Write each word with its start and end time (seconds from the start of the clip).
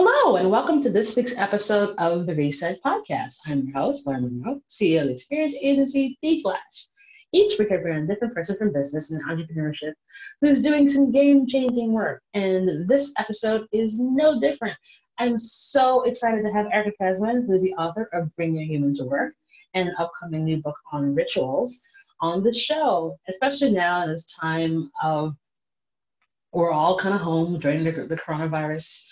Hello, 0.00 0.36
and 0.36 0.48
welcome 0.48 0.80
to 0.80 0.90
this 0.90 1.16
week's 1.16 1.36
episode 1.38 1.92
of 1.98 2.24
the 2.24 2.34
Reset 2.36 2.80
Podcast. 2.84 3.38
I'm 3.46 3.66
your 3.66 3.76
host, 3.76 4.06
Lauren 4.06 4.22
Monroe, 4.22 4.62
CEO 4.70 5.00
of 5.00 5.08
the 5.08 5.14
experience 5.14 5.56
agency, 5.60 6.16
The 6.22 6.40
Flash. 6.40 6.86
Each 7.32 7.58
week, 7.58 7.72
I 7.72 7.78
bring 7.78 8.04
a 8.04 8.06
different 8.06 8.32
person 8.32 8.56
from 8.56 8.72
business 8.72 9.10
and 9.10 9.24
entrepreneurship 9.24 9.94
who's 10.40 10.62
doing 10.62 10.88
some 10.88 11.10
game 11.10 11.48
changing 11.48 11.90
work. 11.90 12.22
And 12.34 12.88
this 12.88 13.12
episode 13.18 13.66
is 13.72 13.98
no 13.98 14.38
different. 14.38 14.78
I'm 15.18 15.36
so 15.36 16.04
excited 16.04 16.44
to 16.44 16.52
have 16.52 16.68
Erica 16.72 16.92
Keswin, 17.02 17.44
who 17.44 17.54
is 17.54 17.64
the 17.64 17.74
author 17.74 18.08
of 18.12 18.32
Bring 18.36 18.54
Your 18.54 18.66
Human 18.66 18.94
to 18.98 19.04
Work 19.04 19.34
and 19.74 19.88
an 19.88 19.96
upcoming 19.98 20.44
new 20.44 20.58
book 20.58 20.76
on 20.92 21.12
rituals, 21.12 21.82
on 22.20 22.44
the 22.44 22.54
show, 22.54 23.18
especially 23.28 23.72
now 23.72 24.04
in 24.04 24.10
this 24.10 24.32
time 24.32 24.92
of 25.02 25.34
we're 26.52 26.70
all 26.70 26.96
kind 26.96 27.16
of 27.16 27.20
home 27.20 27.58
during 27.58 27.82
the, 27.82 27.90
the 27.90 28.16
coronavirus 28.16 29.08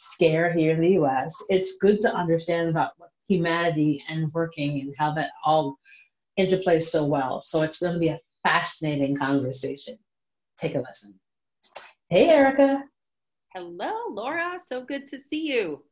scare 0.00 0.50
here 0.52 0.72
in 0.72 0.80
the 0.80 0.98
US, 1.02 1.44
it's 1.50 1.76
good 1.76 2.00
to 2.00 2.14
understand 2.14 2.70
about 2.70 2.92
humanity 3.28 4.02
and 4.08 4.32
working 4.32 4.80
and 4.80 4.94
how 4.98 5.12
that 5.12 5.30
all 5.44 5.76
interplays 6.38 6.84
so 6.84 7.04
well. 7.04 7.42
So 7.42 7.62
it's 7.62 7.80
going 7.80 7.92
to 7.92 8.00
be 8.00 8.08
a 8.08 8.18
fascinating 8.42 9.14
conversation. 9.14 9.98
Take 10.58 10.74
a 10.74 10.78
listen. 10.78 11.20
Hey, 12.08 12.30
Erica. 12.30 12.84
Hello, 13.54 13.92
Laura. 14.10 14.58
So 14.70 14.84
good 14.84 15.06
to 15.08 15.18
see 15.20 15.46
you. 15.52 15.84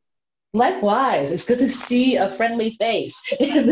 Likewise, 0.53 1.31
it's 1.31 1.47
good 1.47 1.59
to 1.59 1.69
see 1.69 2.15
a 2.15 2.31
friendly 2.31 2.71
face 2.71 3.31
in 3.39 3.67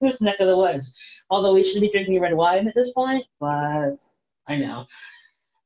this 0.00 0.22
neck 0.22 0.38
of 0.38 0.46
the 0.46 0.56
woods. 0.56 0.96
Although 1.30 1.54
we 1.54 1.64
should 1.64 1.80
be 1.80 1.90
drinking 1.90 2.20
red 2.20 2.34
wine 2.34 2.68
at 2.68 2.74
this 2.76 2.92
point, 2.92 3.24
but 3.40 3.94
I 4.46 4.56
know. 4.56 4.86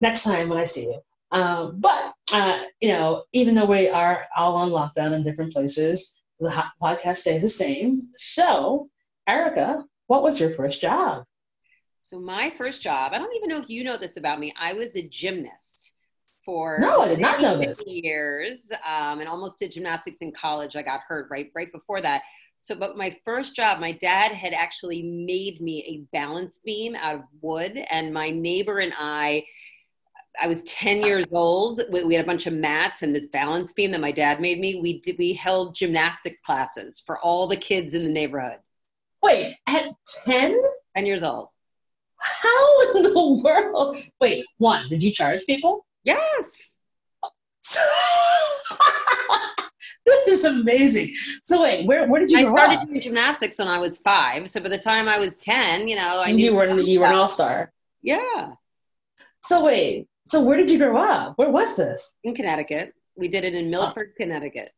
Next 0.00 0.24
time 0.24 0.48
when 0.48 0.58
I 0.58 0.64
see 0.64 0.84
you. 0.84 1.00
Um, 1.32 1.80
but 1.80 2.14
uh, 2.32 2.62
you 2.80 2.88
know, 2.88 3.24
even 3.32 3.54
though 3.54 3.66
we 3.66 3.88
are 3.88 4.26
all 4.36 4.56
on 4.56 4.70
lockdown 4.70 5.12
in 5.12 5.22
different 5.22 5.52
places, 5.52 6.22
the 6.40 6.64
podcast 6.82 7.18
stays 7.18 7.42
the 7.42 7.48
same. 7.48 8.00
So, 8.16 8.88
Erica, 9.26 9.84
what 10.06 10.22
was 10.22 10.38
your 10.40 10.50
first 10.50 10.80
job? 10.80 11.24
So 12.02 12.20
my 12.20 12.52
first 12.56 12.82
job, 12.82 13.12
I 13.12 13.18
don't 13.18 13.34
even 13.34 13.48
know 13.48 13.60
if 13.60 13.68
you 13.68 13.82
know 13.82 13.98
this 13.98 14.16
about 14.16 14.38
me. 14.38 14.54
I 14.58 14.72
was 14.72 14.94
a 14.94 15.08
gymnast 15.08 15.92
for 16.44 16.78
no, 16.78 17.00
I 17.00 17.08
did 17.08 17.18
not 17.18 17.40
know 17.40 17.58
this. 17.58 17.82
Years, 17.84 18.70
um, 18.86 19.18
and 19.18 19.28
almost 19.28 19.58
did 19.58 19.72
gymnastics 19.72 20.18
in 20.20 20.32
college. 20.32 20.76
I 20.76 20.82
got 20.82 21.00
hurt 21.00 21.26
right 21.30 21.50
right 21.56 21.72
before 21.72 22.00
that. 22.02 22.22
So, 22.58 22.76
but 22.76 22.96
my 22.96 23.16
first 23.24 23.56
job, 23.56 23.80
my 23.80 23.92
dad 23.92 24.32
had 24.32 24.52
actually 24.52 25.02
made 25.02 25.60
me 25.60 25.84
a 25.84 26.16
balance 26.16 26.60
beam 26.64 26.94
out 26.94 27.16
of 27.16 27.22
wood, 27.40 27.76
and 27.90 28.14
my 28.14 28.30
neighbor 28.30 28.78
and 28.78 28.94
I 28.96 29.44
I 30.40 30.46
was 30.46 30.62
10 30.64 31.02
years 31.02 31.26
old. 31.32 31.82
We 31.90 32.14
had 32.14 32.24
a 32.24 32.26
bunch 32.26 32.46
of 32.46 32.52
mats 32.52 33.02
and 33.02 33.14
this 33.14 33.26
balance 33.26 33.72
beam 33.72 33.90
that 33.92 34.00
my 34.00 34.12
dad 34.12 34.40
made 34.40 34.60
me. 34.60 34.80
We 34.80 35.00
did, 35.00 35.16
we 35.18 35.32
held 35.32 35.74
gymnastics 35.74 36.40
classes 36.40 37.02
for 37.04 37.18
all 37.20 37.48
the 37.48 37.56
kids 37.56 37.94
in 37.94 38.02
the 38.02 38.10
neighborhood. 38.10 38.58
Wait, 39.22 39.56
at 39.66 39.92
10? 40.24 40.60
10 40.96 41.06
years 41.06 41.22
old. 41.22 41.48
How 42.18 42.96
in 42.96 43.02
the 43.02 43.42
world? 43.44 43.96
Wait, 44.20 44.44
one, 44.58 44.88
did 44.88 45.02
you 45.02 45.12
charge 45.12 45.44
people? 45.46 45.86
Yes. 46.04 46.76
this 50.06 50.28
is 50.28 50.44
amazing. 50.44 51.12
So 51.42 51.62
wait, 51.62 51.86
where, 51.86 52.08
where 52.08 52.20
did 52.20 52.30
you 52.30 52.38
I 52.38 52.50
started 52.50 52.78
up? 52.78 52.86
doing 52.86 53.00
gymnastics 53.00 53.58
when 53.58 53.68
I 53.68 53.78
was 53.78 53.98
five. 53.98 54.48
So 54.48 54.60
by 54.60 54.68
the 54.68 54.78
time 54.78 55.08
I 55.08 55.18
was 55.18 55.36
10, 55.38 55.88
you 55.88 55.96
know, 55.96 56.20
I 56.20 56.28
you 56.28 56.54
were, 56.54 56.68
you 56.80 57.00
were 57.00 57.06
an 57.06 57.14
all-star. 57.14 57.72
Yeah. 58.02 58.52
So 59.42 59.64
wait, 59.64 60.08
so 60.26 60.42
where 60.42 60.56
did 60.56 60.68
you 60.68 60.78
grow 60.78 60.96
up? 60.96 61.38
Where 61.38 61.50
was 61.50 61.76
this? 61.76 62.16
In 62.24 62.34
Connecticut. 62.34 62.92
We 63.16 63.28
did 63.28 63.44
it 63.44 63.54
in 63.54 63.70
Milford, 63.70 64.10
oh. 64.12 64.16
Connecticut. 64.16 64.70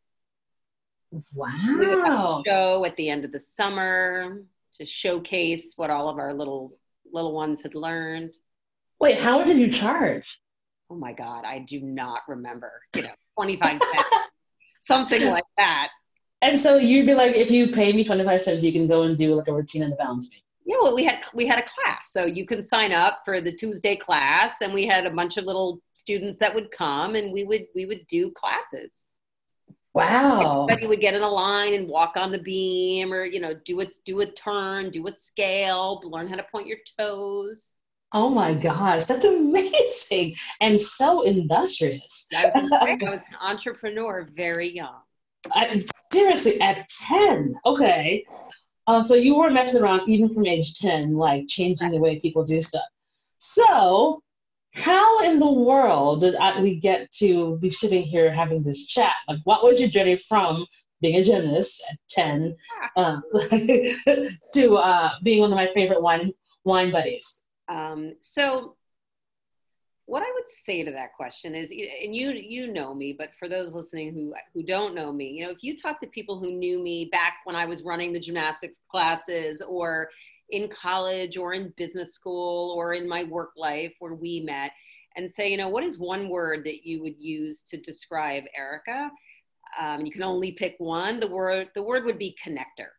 Wow. 1.35 1.49
We 1.67 1.87
would 1.87 2.07
a 2.07 2.43
show 2.45 2.85
at 2.85 2.95
the 2.97 3.09
end 3.09 3.25
of 3.25 3.33
the 3.33 3.41
summer 3.41 4.43
to 4.75 4.87
showcase 4.87 5.73
what 5.77 5.91
all 5.91 6.09
of 6.09 6.19
our 6.19 6.35
little 6.35 6.77
little 7.11 7.33
ones 7.33 7.63
had 7.63 7.75
learned. 7.75 8.33
Wait, 9.01 9.19
how 9.19 9.39
much 9.39 9.47
did 9.47 9.59
you 9.59 9.73
charge? 9.73 10.39
Oh 10.91 10.97
my 10.97 11.13
God, 11.13 11.45
I 11.47 11.61
do 11.61 11.81
not 11.81 12.21
remember. 12.29 12.71
You 12.95 13.03
know, 13.03 13.15
25 13.37 13.79
cents, 13.79 14.09
something 14.81 15.25
like 15.31 15.45
that. 15.57 15.89
And 16.43 16.59
so 16.59 16.77
you'd 16.77 17.07
be 17.07 17.15
like, 17.15 17.35
if 17.35 17.51
you 17.51 17.69
pay 17.69 17.93
me 17.93 18.05
25 18.05 18.43
cents, 18.43 18.63
you 18.63 18.73
can 18.73 18.87
go 18.87 19.05
and 19.05 19.17
do 19.17 19.35
like 19.35 19.49
a 19.49 19.53
routine 19.53 19.83
in 19.83 19.91
the 19.91 19.97
balance 19.97 20.29
beam 20.29 20.41
yeah, 20.69 20.77
well, 20.83 20.95
we 20.95 21.03
had 21.03 21.21
we 21.33 21.47
had 21.47 21.59
a 21.59 21.63
class, 21.63 22.13
so 22.13 22.27
you 22.27 22.45
can 22.45 22.63
sign 22.63 22.93
up 22.93 23.23
for 23.25 23.41
the 23.41 23.57
Tuesday 23.57 23.97
class, 23.97 24.61
and 24.61 24.75
we 24.75 24.87
had 24.87 25.07
a 25.07 25.15
bunch 25.15 25.39
of 25.39 25.47
little 25.47 25.81
students 25.95 26.39
that 26.41 26.55
would 26.55 26.71
come, 26.71 27.15
and 27.15 27.33
we 27.33 27.45
would 27.45 27.63
we 27.75 27.87
would 27.87 28.07
do 28.07 28.31
classes. 28.33 28.93
Wow! 29.95 30.67
Everybody 30.67 30.87
would 30.87 31.01
get 31.01 31.15
in 31.15 31.23
a 31.23 31.29
line 31.29 31.73
and 31.73 31.89
walk 31.89 32.19
on 32.19 32.31
the 32.31 32.39
beam, 32.39 33.15
or 33.15 33.25
you 33.25 33.41
know, 33.41 33.55
do 33.65 33.81
a 33.81 33.87
do 34.05 34.21
a 34.21 34.27
turn, 34.33 34.91
do 34.91 35.07
a 35.07 35.13
scale, 35.13 36.03
learn 36.05 36.29
how 36.29 36.37
to 36.37 36.43
point 36.43 36.67
your 36.67 36.77
toes. 36.99 37.77
Oh 38.13 38.29
my 38.29 38.53
gosh, 38.53 39.07
that's 39.07 39.25
amazing 39.25 40.35
and 40.61 40.79
so 40.79 41.23
industrious. 41.23 42.27
I 42.37 42.53
was, 42.55 42.73
I 42.73 42.99
was 43.01 43.21
an 43.21 43.37
entrepreneur 43.41 44.29
very 44.35 44.71
young. 44.71 45.01
I, 45.51 45.81
seriously, 46.13 46.61
at 46.61 46.87
10. 46.91 47.55
Okay. 47.65 48.25
Uh, 48.89 49.03
so 49.03 49.15
you 49.15 49.37
were 49.37 49.51
messing 49.51 49.83
around 49.83 50.01
even 50.09 50.33
from 50.33 50.47
age 50.47 50.79
10, 50.79 51.13
like 51.13 51.47
changing 51.47 51.91
the 51.91 51.99
way 51.99 52.19
people 52.19 52.43
do 52.43 52.63
stuff. 52.63 52.87
So, 53.37 54.23
how 54.73 55.21
in 55.25 55.39
the 55.39 55.51
world 55.51 56.23
did 56.23 56.35
I, 56.37 56.59
we 56.63 56.81
get 56.81 57.13
to 57.19 57.59
be 57.59 57.69
sitting 57.69 58.03
here 58.03 58.33
having 58.33 58.63
this 58.63 58.87
chat? 58.87 59.13
Like, 59.29 59.41
what 59.45 59.63
was 59.63 59.79
your 59.79 59.91
journey 59.91 60.17
from 60.17 60.65
being 61.03 61.17
a 61.17 61.23
gymnast 61.23 61.85
at 61.93 61.99
10 62.09 62.57
uh, 62.97 63.21
to 64.55 64.77
uh, 64.77 65.11
being 65.23 65.41
one 65.41 65.53
of 65.53 65.57
my 65.57 65.69
favorite 65.75 66.03
wine, 66.03 66.33
wine 66.65 66.91
buddies? 66.91 67.45
Um, 67.69 68.15
so, 68.23 68.78
what 70.09 70.23
I 70.23 70.33
would 70.35 70.51
say 70.65 70.83
to 70.83 70.91
that 70.93 71.13
question 71.15 71.55
is, 71.55 71.71
and 71.71 72.17
you 72.17 72.31
you 72.31 72.73
know 72.73 72.95
me, 72.95 73.15
but 73.17 73.29
for 73.39 73.47
those 73.47 73.75
listening 73.75 74.15
who 74.15 74.33
who 74.55 74.63
don't 74.63 74.95
know 74.95 75.13
me, 75.13 75.29
you 75.29 75.45
know, 75.45 75.51
if 75.51 75.63
you 75.63 75.77
talk 75.77 76.01
to 76.01 76.07
people 76.07 76.39
who 76.39 76.51
knew 76.51 76.83
me 76.83 77.11
back 77.13 77.35
when 77.45 77.55
I 77.55 77.67
was 77.67 77.83
running 77.83 78.15
the 78.15 78.21
gymnastics 78.21 78.81
classes, 78.91 79.61
or 79.61 80.09
in 80.49 80.71
college, 80.71 81.37
or 81.37 81.53
in 81.53 81.75
business 81.77 82.15
school, 82.15 82.75
or 82.75 82.95
in 82.95 83.07
my 83.07 83.25
work 83.25 83.51
life 83.59 83.93
where 83.99 84.15
we 84.15 84.41
met, 84.41 84.71
and 85.17 85.31
say, 85.31 85.51
you 85.51 85.59
know, 85.59 85.69
what 85.69 85.85
is 85.85 85.99
one 85.99 86.31
word 86.31 86.65
that 86.65 86.87
you 86.87 87.03
would 87.03 87.19
use 87.19 87.61
to 87.69 87.77
describe 87.77 88.45
Erica? 88.57 89.11
Um, 89.79 90.07
you 90.07 90.11
can 90.11 90.23
only 90.23 90.53
pick 90.53 90.77
one. 90.79 91.21
The 91.21 91.29
word 91.29 91.69
the 91.75 91.83
word 91.83 92.07
would 92.07 92.19
be 92.19 92.35
connector, 92.43 92.93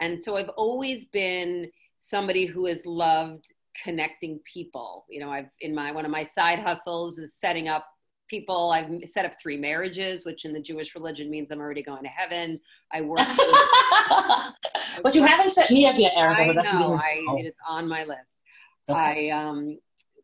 and 0.00 0.20
so 0.20 0.36
I've 0.36 0.50
always 0.56 1.04
been 1.04 1.70
somebody 2.00 2.44
who 2.44 2.66
has 2.66 2.80
loved 2.84 3.46
connecting 3.82 4.40
people. 4.52 5.04
You 5.08 5.20
know, 5.20 5.30
I've 5.30 5.48
in 5.60 5.74
my 5.74 5.92
one 5.92 6.04
of 6.04 6.10
my 6.10 6.24
side 6.24 6.60
hustles 6.60 7.18
is 7.18 7.34
setting 7.34 7.68
up 7.68 7.86
people. 8.28 8.70
I've 8.72 8.90
set 9.08 9.24
up 9.24 9.32
three 9.40 9.56
marriages, 9.56 10.24
which 10.24 10.44
in 10.44 10.52
the 10.52 10.60
Jewish 10.60 10.94
religion 10.94 11.30
means 11.30 11.48
I'm 11.50 11.60
already 11.60 11.82
going 11.82 12.02
to 12.02 12.08
heaven. 12.08 12.60
I 12.92 13.02
work. 13.02 13.18
but 15.02 15.14
you 15.14 15.22
haven't 15.22 15.50
set 15.50 15.70
me 15.70 15.86
up 15.86 15.98
yet, 15.98 16.12
Erica. 16.16 16.42
I 16.42 16.52
know. 16.52 16.94
I, 16.94 17.22
it 17.38 17.46
is 17.46 17.54
on 17.68 17.88
my 17.88 18.04
list. 18.04 18.42
Okay. 18.88 19.30
I 19.30 19.36
um, 19.36 19.78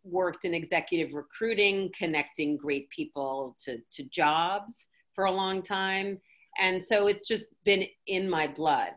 worked 0.05 0.45
in 0.45 0.55
executive 0.55 1.15
recruiting, 1.15 1.91
connecting 1.99 2.57
great 2.57 2.89
people 2.91 3.57
to, 3.65 3.79
to 3.93 4.05
jobs 4.05 4.89
for 5.15 5.25
a 5.25 5.31
long 5.31 5.63
time. 5.63 6.19
And 6.61 6.85
so 6.85 7.07
it's 7.07 7.27
just 7.27 7.49
been 7.65 7.85
in 8.07 8.29
my 8.29 8.47
blood. 8.47 8.91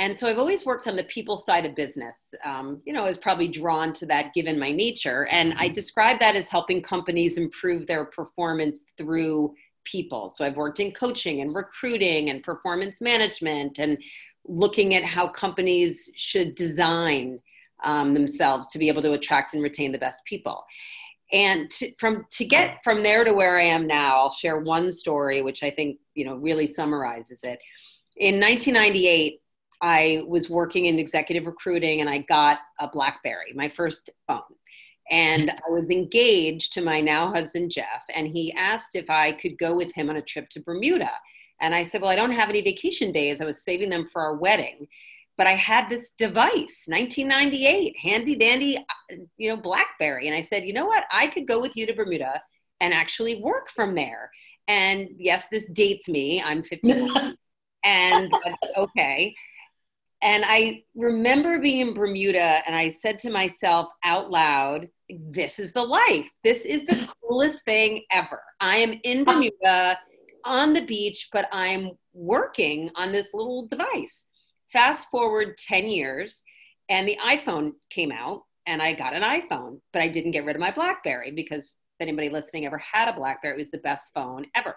And 0.00 0.18
so 0.18 0.26
I've 0.26 0.38
always 0.38 0.64
worked 0.64 0.88
on 0.88 0.96
the 0.96 1.04
people 1.04 1.36
side 1.36 1.66
of 1.66 1.76
business. 1.76 2.32
Um, 2.42 2.80
you 2.86 2.94
know, 2.94 3.04
I 3.04 3.08
was 3.08 3.18
probably 3.18 3.48
drawn 3.48 3.92
to 3.92 4.06
that 4.06 4.32
given 4.32 4.58
my 4.58 4.72
nature. 4.72 5.26
And 5.26 5.52
I 5.52 5.66
mm-hmm. 5.66 5.74
describe 5.74 6.18
that 6.20 6.36
as 6.36 6.48
helping 6.48 6.80
companies 6.80 7.36
improve 7.36 7.86
their 7.86 8.06
performance 8.06 8.80
through 8.96 9.54
people. 9.84 10.30
So 10.30 10.42
I've 10.42 10.56
worked 10.56 10.80
in 10.80 10.92
coaching 10.92 11.42
and 11.42 11.54
recruiting 11.54 12.30
and 12.30 12.42
performance 12.42 13.02
management 13.02 13.78
and 13.78 13.98
looking 14.46 14.94
at 14.94 15.04
how 15.04 15.28
companies 15.28 16.10
should 16.16 16.54
design 16.54 17.38
um, 17.84 18.14
themselves 18.14 18.68
to 18.68 18.78
be 18.78 18.88
able 18.88 19.02
to 19.02 19.12
attract 19.12 19.52
and 19.52 19.62
retain 19.62 19.92
the 19.92 19.98
best 19.98 20.24
people. 20.24 20.64
And 21.30 21.70
to, 21.72 21.92
from 21.98 22.24
to 22.38 22.46
get 22.46 22.78
from 22.82 23.02
there 23.02 23.22
to 23.22 23.34
where 23.34 23.58
I 23.58 23.64
am 23.64 23.86
now, 23.86 24.16
I'll 24.16 24.32
share 24.32 24.60
one 24.60 24.92
story 24.92 25.42
which 25.42 25.62
I 25.62 25.70
think 25.70 25.98
you 26.14 26.24
know 26.24 26.36
really 26.36 26.66
summarizes 26.66 27.44
it. 27.44 27.58
In 28.16 28.40
1998, 28.40 29.40
I 29.82 30.24
was 30.26 30.50
working 30.50 30.86
in 30.86 30.98
executive 30.98 31.46
recruiting 31.46 32.00
and 32.00 32.10
I 32.10 32.18
got 32.28 32.58
a 32.78 32.88
Blackberry, 32.88 33.52
my 33.54 33.68
first 33.68 34.10
phone. 34.26 34.42
And 35.10 35.50
I 35.50 35.70
was 35.70 35.90
engaged 35.90 36.72
to 36.74 36.82
my 36.82 37.00
now 37.00 37.32
husband, 37.32 37.72
Jeff, 37.72 38.04
and 38.14 38.28
he 38.28 38.52
asked 38.52 38.94
if 38.94 39.10
I 39.10 39.32
could 39.32 39.58
go 39.58 39.76
with 39.76 39.92
him 39.92 40.08
on 40.08 40.16
a 40.16 40.22
trip 40.22 40.48
to 40.50 40.60
Bermuda. 40.60 41.10
And 41.60 41.74
I 41.74 41.82
said, 41.82 42.00
Well, 42.00 42.10
I 42.10 42.16
don't 42.16 42.30
have 42.30 42.48
any 42.48 42.60
vacation 42.60 43.10
days. 43.10 43.40
I 43.40 43.44
was 43.44 43.64
saving 43.64 43.90
them 43.90 44.06
for 44.06 44.22
our 44.22 44.36
wedding. 44.36 44.86
But 45.36 45.46
I 45.46 45.54
had 45.56 45.88
this 45.88 46.10
device, 46.18 46.84
1998, 46.86 47.96
handy 48.00 48.36
dandy, 48.36 48.84
you 49.36 49.48
know, 49.48 49.56
Blackberry. 49.56 50.28
And 50.28 50.36
I 50.36 50.42
said, 50.42 50.64
You 50.64 50.74
know 50.74 50.86
what? 50.86 51.04
I 51.10 51.26
could 51.26 51.48
go 51.48 51.60
with 51.60 51.76
you 51.76 51.86
to 51.86 51.94
Bermuda 51.94 52.40
and 52.80 52.94
actually 52.94 53.42
work 53.42 53.70
from 53.70 53.94
there. 53.94 54.30
And 54.68 55.08
yes, 55.18 55.46
this 55.50 55.66
dates 55.70 56.08
me. 56.08 56.40
I'm 56.42 56.62
51. 56.62 57.36
and 57.84 58.32
okay. 58.76 59.34
And 60.22 60.44
I 60.46 60.82
remember 60.94 61.58
being 61.58 61.80
in 61.80 61.94
Bermuda 61.94 62.60
and 62.66 62.76
I 62.76 62.90
said 62.90 63.18
to 63.20 63.30
myself 63.30 63.88
out 64.04 64.30
loud, 64.30 64.88
this 65.08 65.58
is 65.58 65.72
the 65.72 65.82
life. 65.82 66.28
This 66.44 66.64
is 66.64 66.84
the 66.86 67.08
coolest 67.22 67.62
thing 67.64 68.04
ever. 68.10 68.42
I 68.60 68.76
am 68.76 69.00
in 69.02 69.24
Bermuda 69.24 69.98
on 70.44 70.72
the 70.72 70.84
beach, 70.84 71.28
but 71.32 71.46
I'm 71.52 71.92
working 72.12 72.90
on 72.96 73.12
this 73.12 73.32
little 73.34 73.66
device. 73.66 74.26
Fast 74.72 75.08
forward 75.10 75.56
10 75.58 75.88
years, 75.88 76.42
and 76.88 77.06
the 77.08 77.18
iPhone 77.24 77.72
came 77.90 78.12
out, 78.12 78.42
and 78.66 78.82
I 78.82 78.94
got 78.94 79.14
an 79.14 79.22
iPhone, 79.22 79.80
but 79.92 80.02
I 80.02 80.08
didn't 80.08 80.32
get 80.32 80.44
rid 80.44 80.56
of 80.56 80.60
my 80.60 80.72
Blackberry 80.72 81.30
because 81.32 81.66
if 81.66 82.06
anybody 82.06 82.28
listening 82.28 82.66
ever 82.66 82.78
had 82.78 83.08
a 83.08 83.16
Blackberry, 83.16 83.54
it 83.54 83.58
was 83.58 83.70
the 83.70 83.78
best 83.78 84.10
phone 84.14 84.46
ever. 84.54 84.76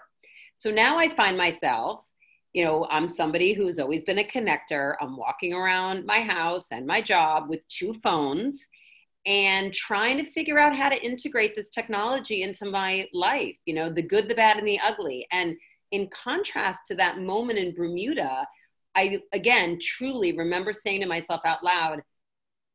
So 0.56 0.70
now 0.70 0.98
I 0.98 1.14
find 1.14 1.36
myself, 1.36 2.04
you 2.54 2.64
know, 2.64 2.86
I'm 2.88 3.08
somebody 3.08 3.52
who's 3.52 3.80
always 3.80 4.04
been 4.04 4.20
a 4.20 4.24
connector. 4.24 4.94
I'm 5.00 5.16
walking 5.16 5.52
around 5.52 6.06
my 6.06 6.20
house 6.20 6.68
and 6.70 6.86
my 6.86 7.02
job 7.02 7.50
with 7.50 7.66
two 7.68 7.92
phones 7.94 8.68
and 9.26 9.74
trying 9.74 10.18
to 10.18 10.30
figure 10.30 10.58
out 10.58 10.76
how 10.76 10.88
to 10.88 11.02
integrate 11.02 11.56
this 11.56 11.70
technology 11.70 12.42
into 12.42 12.66
my 12.66 13.08
life, 13.12 13.56
you 13.66 13.74
know, 13.74 13.90
the 13.90 14.02
good, 14.02 14.28
the 14.28 14.34
bad, 14.34 14.56
and 14.56 14.66
the 14.66 14.78
ugly. 14.78 15.26
And 15.32 15.56
in 15.90 16.08
contrast 16.10 16.82
to 16.88 16.94
that 16.94 17.18
moment 17.18 17.58
in 17.58 17.74
Bermuda, 17.74 18.46
I 18.94 19.20
again 19.32 19.78
truly 19.80 20.36
remember 20.36 20.72
saying 20.72 21.00
to 21.00 21.06
myself 21.06 21.40
out 21.44 21.64
loud, 21.64 22.02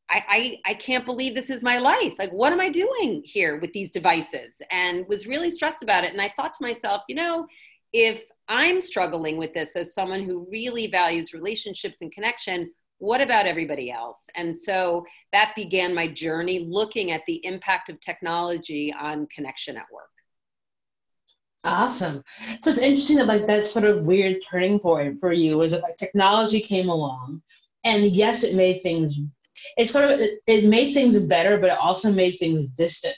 I, 0.09 0.23
I, 0.65 0.71
I 0.71 0.73
can't 0.73 1.05
believe 1.05 1.35
this 1.35 1.51
is 1.51 1.61
my 1.61 1.77
life. 1.77 2.13
Like, 2.17 2.31
what 2.31 2.51
am 2.51 2.59
I 2.59 2.69
doing 2.69 3.21
here 3.23 3.59
with 3.61 3.71
these 3.73 3.91
devices? 3.91 4.59
And 4.71 5.07
was 5.07 5.27
really 5.27 5.51
stressed 5.51 5.83
about 5.83 6.03
it. 6.03 6.11
And 6.11 6.21
I 6.21 6.33
thought 6.35 6.53
to 6.53 6.65
myself, 6.65 7.03
you 7.07 7.15
know, 7.15 7.47
if 7.93 8.25
I'm 8.49 8.81
struggling 8.81 9.37
with 9.37 9.53
this 9.53 9.75
as 9.75 9.93
someone 9.93 10.23
who 10.23 10.47
really 10.51 10.87
values 10.87 11.33
relationships 11.33 11.99
and 12.01 12.11
connection, 12.11 12.71
what 12.97 13.21
about 13.21 13.45
everybody 13.45 13.91
else? 13.91 14.25
And 14.35 14.57
so 14.57 15.05
that 15.31 15.53
began 15.55 15.93
my 15.93 16.11
journey 16.11 16.65
looking 16.67 17.11
at 17.11 17.21
the 17.27 17.45
impact 17.45 17.89
of 17.89 18.01
technology 18.01 18.93
on 18.99 19.27
connection 19.27 19.77
at 19.77 19.85
work. 19.93 20.09
Awesome. 21.63 22.23
So 22.61 22.69
it's 22.69 22.81
interesting 22.81 23.17
that 23.17 23.27
like 23.27 23.45
that 23.47 23.65
sort 23.65 23.85
of 23.85 24.03
weird 24.03 24.37
turning 24.49 24.79
point 24.79 25.19
for 25.19 25.31
you 25.31 25.57
was 25.57 25.71
that 25.71 25.83
like 25.83 25.97
technology 25.97 26.59
came 26.59 26.89
along 26.89 27.41
and 27.83 28.05
yes, 28.07 28.43
it 28.43 28.55
made 28.55 28.81
things 28.81 29.17
it 29.77 29.89
sort 29.89 30.09
of 30.09 30.19
it, 30.19 30.39
it 30.47 30.65
made 30.65 30.93
things 30.93 31.17
better, 31.19 31.57
but 31.57 31.69
it 31.69 31.77
also 31.77 32.11
made 32.11 32.31
things 32.31 32.67
distant. 32.69 33.17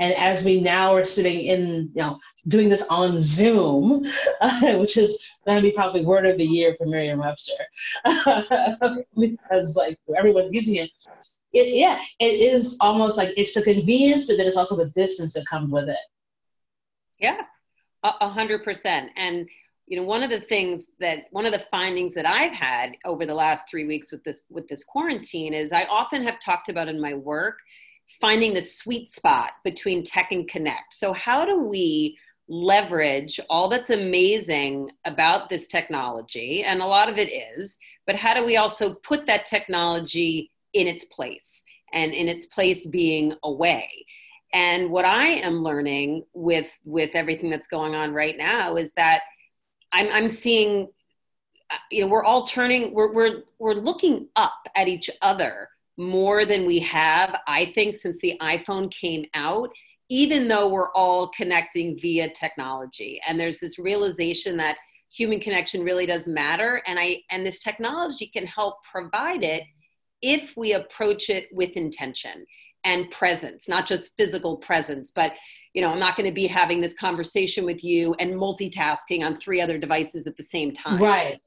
And 0.00 0.12
as 0.14 0.44
we 0.44 0.60
now 0.60 0.94
are 0.94 1.04
sitting 1.04 1.40
in, 1.40 1.90
you 1.94 2.02
know, 2.02 2.18
doing 2.48 2.68
this 2.68 2.88
on 2.88 3.20
Zoom, 3.20 4.04
uh, 4.40 4.74
which 4.78 4.96
is 4.96 5.24
going 5.46 5.62
to 5.62 5.62
be 5.62 5.74
probably 5.74 6.04
word 6.04 6.26
of 6.26 6.36
the 6.36 6.44
year 6.44 6.74
for 6.76 6.86
Merriam-Webster, 6.86 7.52
because 9.16 9.76
like 9.76 9.96
everyone's 10.16 10.52
using 10.52 10.76
it. 10.76 10.90
it. 11.52 11.74
Yeah, 11.74 12.00
it 12.18 12.40
is 12.40 12.76
almost 12.80 13.16
like 13.16 13.32
it's 13.36 13.54
the 13.54 13.62
convenience, 13.62 14.26
but 14.26 14.36
then 14.36 14.46
it's 14.46 14.56
also 14.56 14.76
the 14.76 14.90
distance 14.90 15.34
that 15.34 15.46
comes 15.46 15.70
with 15.70 15.88
it. 15.88 15.96
Yeah, 17.20 17.42
a 18.02 18.28
hundred 18.28 18.64
percent. 18.64 19.10
And 19.16 19.48
you 19.86 19.98
know, 19.98 20.06
one 20.06 20.22
of 20.22 20.30
the 20.30 20.40
things 20.40 20.90
that 20.98 21.24
one 21.30 21.46
of 21.46 21.52
the 21.52 21.64
findings 21.70 22.14
that 22.14 22.26
I've 22.26 22.52
had 22.52 22.96
over 23.04 23.26
the 23.26 23.34
last 23.34 23.66
three 23.70 23.86
weeks 23.86 24.10
with 24.10 24.24
this 24.24 24.44
with 24.50 24.66
this 24.68 24.82
quarantine 24.82 25.54
is 25.54 25.72
I 25.72 25.84
often 25.84 26.24
have 26.24 26.40
talked 26.40 26.68
about 26.68 26.88
in 26.88 27.00
my 27.00 27.14
work 27.14 27.58
finding 28.20 28.54
the 28.54 28.62
sweet 28.62 29.10
spot 29.10 29.50
between 29.64 30.04
tech 30.04 30.32
and 30.32 30.48
connect. 30.48 30.94
So, 30.94 31.12
how 31.12 31.44
do 31.44 31.60
we 31.60 32.18
leverage 32.48 33.40
all 33.48 33.68
that's 33.68 33.90
amazing 33.90 34.90
about 35.04 35.48
this 35.48 35.66
technology? 35.66 36.62
And 36.62 36.80
a 36.80 36.86
lot 36.86 37.08
of 37.08 37.18
it 37.18 37.30
is, 37.30 37.78
but 38.06 38.16
how 38.16 38.34
do 38.34 38.44
we 38.44 38.56
also 38.56 38.94
put 38.94 39.26
that 39.26 39.46
technology 39.46 40.50
in 40.72 40.86
its 40.86 41.04
place 41.06 41.64
and 41.92 42.12
in 42.12 42.28
its 42.28 42.46
place 42.46 42.86
being 42.86 43.34
away? 43.42 43.88
And 44.52 44.90
what 44.90 45.04
I 45.04 45.26
am 45.26 45.62
learning 45.62 46.24
with 46.32 46.68
with 46.84 47.10
everything 47.14 47.50
that's 47.50 47.66
going 47.66 47.94
on 47.94 48.12
right 48.12 48.36
now 48.38 48.76
is 48.76 48.92
that 48.96 49.22
I'm, 49.92 50.08
I'm 50.12 50.30
seeing 50.30 50.88
uh, 51.70 51.76
you 51.90 52.02
know 52.02 52.08
we're 52.08 52.24
all 52.24 52.46
turning 52.46 52.94
we're, 52.94 53.12
we're 53.12 53.42
we're 53.58 53.74
looking 53.74 54.28
up 54.36 54.68
at 54.76 54.86
each 54.86 55.10
other 55.22 55.68
more 55.96 56.44
than 56.44 56.66
we 56.66 56.80
have, 56.80 57.36
I 57.46 57.72
think, 57.74 57.94
since 57.94 58.18
the 58.20 58.36
iPhone 58.40 58.90
came 58.90 59.24
out, 59.34 59.70
even 60.08 60.48
though 60.48 60.68
we're 60.68 60.92
all 60.92 61.30
connecting 61.30 61.98
via 62.00 62.30
technology. 62.32 63.20
And 63.26 63.38
there's 63.38 63.58
this 63.58 63.78
realization 63.78 64.56
that 64.58 64.76
human 65.10 65.40
connection 65.40 65.82
really 65.82 66.06
does 66.06 66.26
matter. 66.26 66.82
And 66.86 66.98
I 66.98 67.22
and 67.30 67.46
this 67.46 67.60
technology 67.60 68.26
can 68.26 68.46
help 68.46 68.76
provide 68.90 69.42
it 69.42 69.62
if 70.22 70.52
we 70.56 70.72
approach 70.72 71.28
it 71.28 71.44
with 71.52 71.70
intention 71.72 72.46
and 72.84 73.10
presence 73.10 73.68
not 73.68 73.86
just 73.86 74.12
physical 74.16 74.56
presence 74.58 75.10
but 75.14 75.32
you 75.72 75.82
know 75.82 75.88
i'm 75.88 75.98
not 75.98 76.16
going 76.16 76.28
to 76.28 76.34
be 76.34 76.46
having 76.46 76.80
this 76.80 76.94
conversation 76.94 77.64
with 77.64 77.82
you 77.82 78.14
and 78.18 78.34
multitasking 78.34 79.24
on 79.24 79.36
three 79.38 79.60
other 79.60 79.78
devices 79.78 80.26
at 80.26 80.36
the 80.36 80.44
same 80.44 80.72
time 80.72 81.02
right 81.02 81.40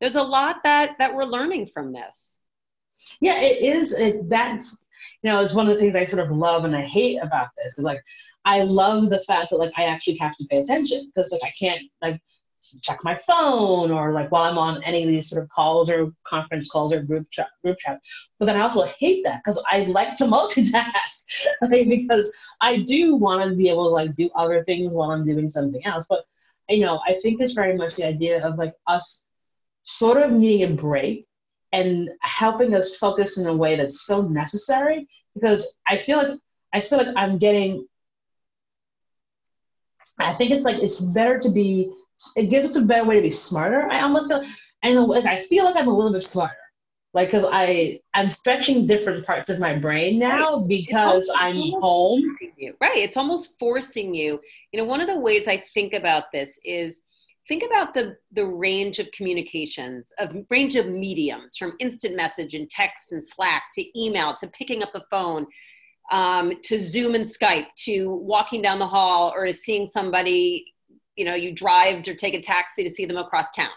there's 0.00 0.14
a 0.14 0.22
lot 0.22 0.56
that 0.62 0.90
that 0.98 1.14
we're 1.14 1.24
learning 1.24 1.66
from 1.72 1.92
this 1.92 2.38
yeah, 3.20 3.40
it 3.40 3.62
is. 3.62 3.98
It, 3.98 4.28
that's 4.28 4.84
you 5.22 5.30
know, 5.30 5.40
it's 5.40 5.54
one 5.54 5.68
of 5.68 5.74
the 5.74 5.80
things 5.80 5.96
I 5.96 6.04
sort 6.04 6.24
of 6.24 6.36
love 6.36 6.64
and 6.64 6.76
I 6.76 6.82
hate 6.82 7.18
about 7.22 7.48
this. 7.56 7.78
Like, 7.78 8.02
I 8.44 8.62
love 8.62 9.08
the 9.08 9.20
fact 9.20 9.50
that 9.50 9.58
like 9.58 9.72
I 9.76 9.84
actually 9.84 10.16
have 10.16 10.36
to 10.36 10.44
pay 10.50 10.58
attention 10.58 11.06
because 11.06 11.32
like 11.32 11.50
I 11.50 11.52
can't 11.58 11.82
like 12.02 12.20
check 12.82 12.98
my 13.02 13.16
phone 13.16 13.90
or 13.90 14.12
like 14.12 14.30
while 14.30 14.44
I'm 14.44 14.58
on 14.58 14.82
any 14.84 15.02
of 15.02 15.08
these 15.08 15.28
sort 15.28 15.42
of 15.42 15.48
calls 15.50 15.90
or 15.90 16.12
conference 16.24 16.70
calls 16.70 16.92
or 16.92 17.02
group 17.02 17.30
chat, 17.30 17.48
group 17.62 17.78
chat. 17.78 18.00
But 18.38 18.46
then 18.46 18.56
I 18.56 18.60
also 18.60 18.84
hate 18.84 19.24
that 19.24 19.40
because 19.42 19.62
I 19.70 19.84
like 19.84 20.16
to 20.16 20.24
multitask 20.36 21.24
because 21.88 22.34
I 22.60 22.78
do 22.78 23.16
want 23.16 23.48
to 23.48 23.56
be 23.56 23.68
able 23.68 23.84
to 23.84 23.94
like 23.94 24.14
do 24.14 24.30
other 24.34 24.62
things 24.64 24.92
while 24.92 25.10
I'm 25.10 25.26
doing 25.26 25.48
something 25.48 25.84
else. 25.86 26.06
But 26.08 26.24
you 26.68 26.84
know, 26.84 27.00
I 27.06 27.14
think 27.22 27.40
it's 27.40 27.52
very 27.52 27.76
much 27.76 27.96
the 27.96 28.06
idea 28.06 28.46
of 28.46 28.58
like 28.58 28.74
us 28.86 29.28
sort 29.82 30.22
of 30.22 30.32
needing 30.32 30.72
a 30.72 30.74
break 30.74 31.26
and 31.74 32.08
helping 32.20 32.72
us 32.72 32.96
focus 32.96 33.36
in 33.36 33.48
a 33.48 33.56
way 33.56 33.74
that's 33.74 34.02
so 34.02 34.22
necessary 34.28 35.08
because 35.34 35.80
I 35.88 35.96
feel 35.96 36.18
like 36.18 36.38
I 36.72 36.78
feel 36.78 36.98
like 36.98 37.14
I'm 37.16 37.36
getting 37.36 37.86
I 40.18 40.32
think 40.32 40.52
it's 40.52 40.62
like 40.62 40.80
it's 40.80 41.00
better 41.00 41.36
to 41.40 41.48
be 41.48 41.92
it 42.36 42.48
gives 42.48 42.70
us 42.70 42.76
a 42.76 42.86
better 42.86 43.04
way 43.04 43.16
to 43.16 43.22
be 43.22 43.30
smarter. 43.30 43.90
I 43.90 44.02
almost 44.02 44.28
feel 44.28 44.44
and 44.84 45.04
like 45.06 45.24
I 45.24 45.42
feel 45.42 45.64
like 45.64 45.74
I'm 45.74 45.88
a 45.88 45.96
little 45.96 46.12
bit 46.12 46.22
smarter. 46.22 46.54
Like 47.12 47.30
cuz 47.30 47.44
I 47.50 47.98
I'm 48.14 48.30
stretching 48.30 48.86
different 48.86 49.26
parts 49.26 49.50
of 49.50 49.58
my 49.58 49.76
brain 49.76 50.16
now 50.16 50.60
because 50.60 51.28
I'm 51.36 51.56
home. 51.80 52.22
Right, 52.80 52.98
it's 52.98 53.16
almost 53.16 53.58
forcing 53.58 54.14
you. 54.14 54.40
You 54.70 54.78
know, 54.78 54.84
one 54.86 55.00
of 55.00 55.08
the 55.08 55.18
ways 55.18 55.48
I 55.48 55.56
think 55.56 55.92
about 55.92 56.30
this 56.30 56.60
is 56.64 57.02
think 57.48 57.62
about 57.62 57.94
the, 57.94 58.16
the 58.32 58.46
range 58.46 58.98
of 58.98 59.10
communications, 59.12 60.12
of 60.18 60.34
range 60.50 60.76
of 60.76 60.86
mediums 60.86 61.56
from 61.56 61.74
instant 61.78 62.16
message 62.16 62.54
and 62.54 62.70
text 62.70 63.12
and 63.12 63.26
Slack 63.26 63.64
to 63.74 64.00
email 64.00 64.34
to 64.40 64.48
picking 64.48 64.82
up 64.82 64.92
the 64.92 65.04
phone 65.10 65.46
um, 66.10 66.52
to 66.62 66.78
Zoom 66.78 67.14
and 67.14 67.24
Skype 67.24 67.66
to 67.84 68.10
walking 68.10 68.62
down 68.62 68.78
the 68.78 68.86
hall 68.86 69.32
or 69.34 69.52
seeing 69.52 69.86
somebody, 69.86 70.72
you 71.16 71.24
know, 71.24 71.34
you 71.34 71.54
drive 71.54 72.06
or 72.08 72.14
take 72.14 72.34
a 72.34 72.42
taxi 72.42 72.84
to 72.84 72.90
see 72.90 73.06
them 73.06 73.16
across 73.16 73.50
town. 73.50 73.70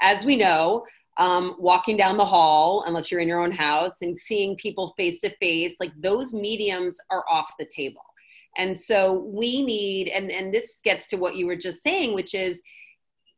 As 0.00 0.24
we 0.24 0.36
know, 0.36 0.84
um, 1.18 1.56
walking 1.58 1.96
down 1.96 2.16
the 2.16 2.24
hall, 2.24 2.84
unless 2.86 3.10
you're 3.10 3.20
in 3.20 3.28
your 3.28 3.42
own 3.42 3.50
house, 3.50 4.02
and 4.02 4.16
seeing 4.16 4.56
people 4.56 4.94
face 4.96 5.20
to 5.20 5.36
face, 5.38 5.76
like 5.80 5.92
those 6.00 6.32
mediums 6.32 6.96
are 7.10 7.24
off 7.28 7.52
the 7.58 7.66
table. 7.74 8.02
And 8.56 8.78
so 8.78 9.24
we 9.26 9.62
need, 9.62 10.08
and, 10.08 10.30
and 10.30 10.54
this 10.54 10.80
gets 10.82 11.06
to 11.08 11.16
what 11.16 11.36
you 11.36 11.46
were 11.46 11.56
just 11.56 11.82
saying, 11.82 12.14
which 12.14 12.34
is 12.34 12.62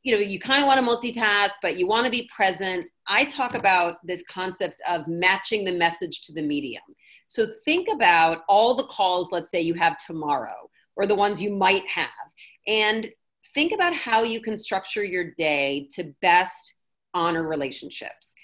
you 0.02 0.12
know, 0.12 0.19
you 0.19 0.40
kind 0.40 0.62
of 0.62 0.66
want 0.66 0.80
to 0.80 0.87
multitask, 1.21 1.52
but 1.61 1.76
you 1.76 1.87
want 1.87 2.04
to 2.07 2.11
be 2.11 2.28
present. 2.35 2.88
I 3.07 3.25
talk 3.25 3.54
about 3.54 3.97
this 4.04 4.25
concept 4.30 4.80
of 4.88 5.07
matching 5.07 5.64
the 5.64 5.73
message 5.73 6.23
to 6.23 6.33
the 6.33 6.42
medium. 6.42 6.83
So 7.28 7.49
think 7.64 7.88
about 7.92 8.42
all 8.49 8.75
the 8.75 8.85
calls, 8.85 9.30
let's 9.30 9.50
say 9.50 9.61
you 9.61 9.75
have 9.75 9.99
tomorrow, 9.99 10.71
or 10.97 11.07
the 11.07 11.14
ones 11.14 11.42
you 11.42 11.52
might 11.52 11.87
have, 11.87 12.09
and 12.66 13.11
think 13.54 13.73
about 13.73 13.95
how 13.95 14.23
you 14.23 14.40
can 14.40 14.57
structure 14.57 15.04
your 15.04 15.33
day 15.33 15.88
to 15.95 16.14
best 16.23 16.75
honor 17.14 17.47
relationships 17.47 18.35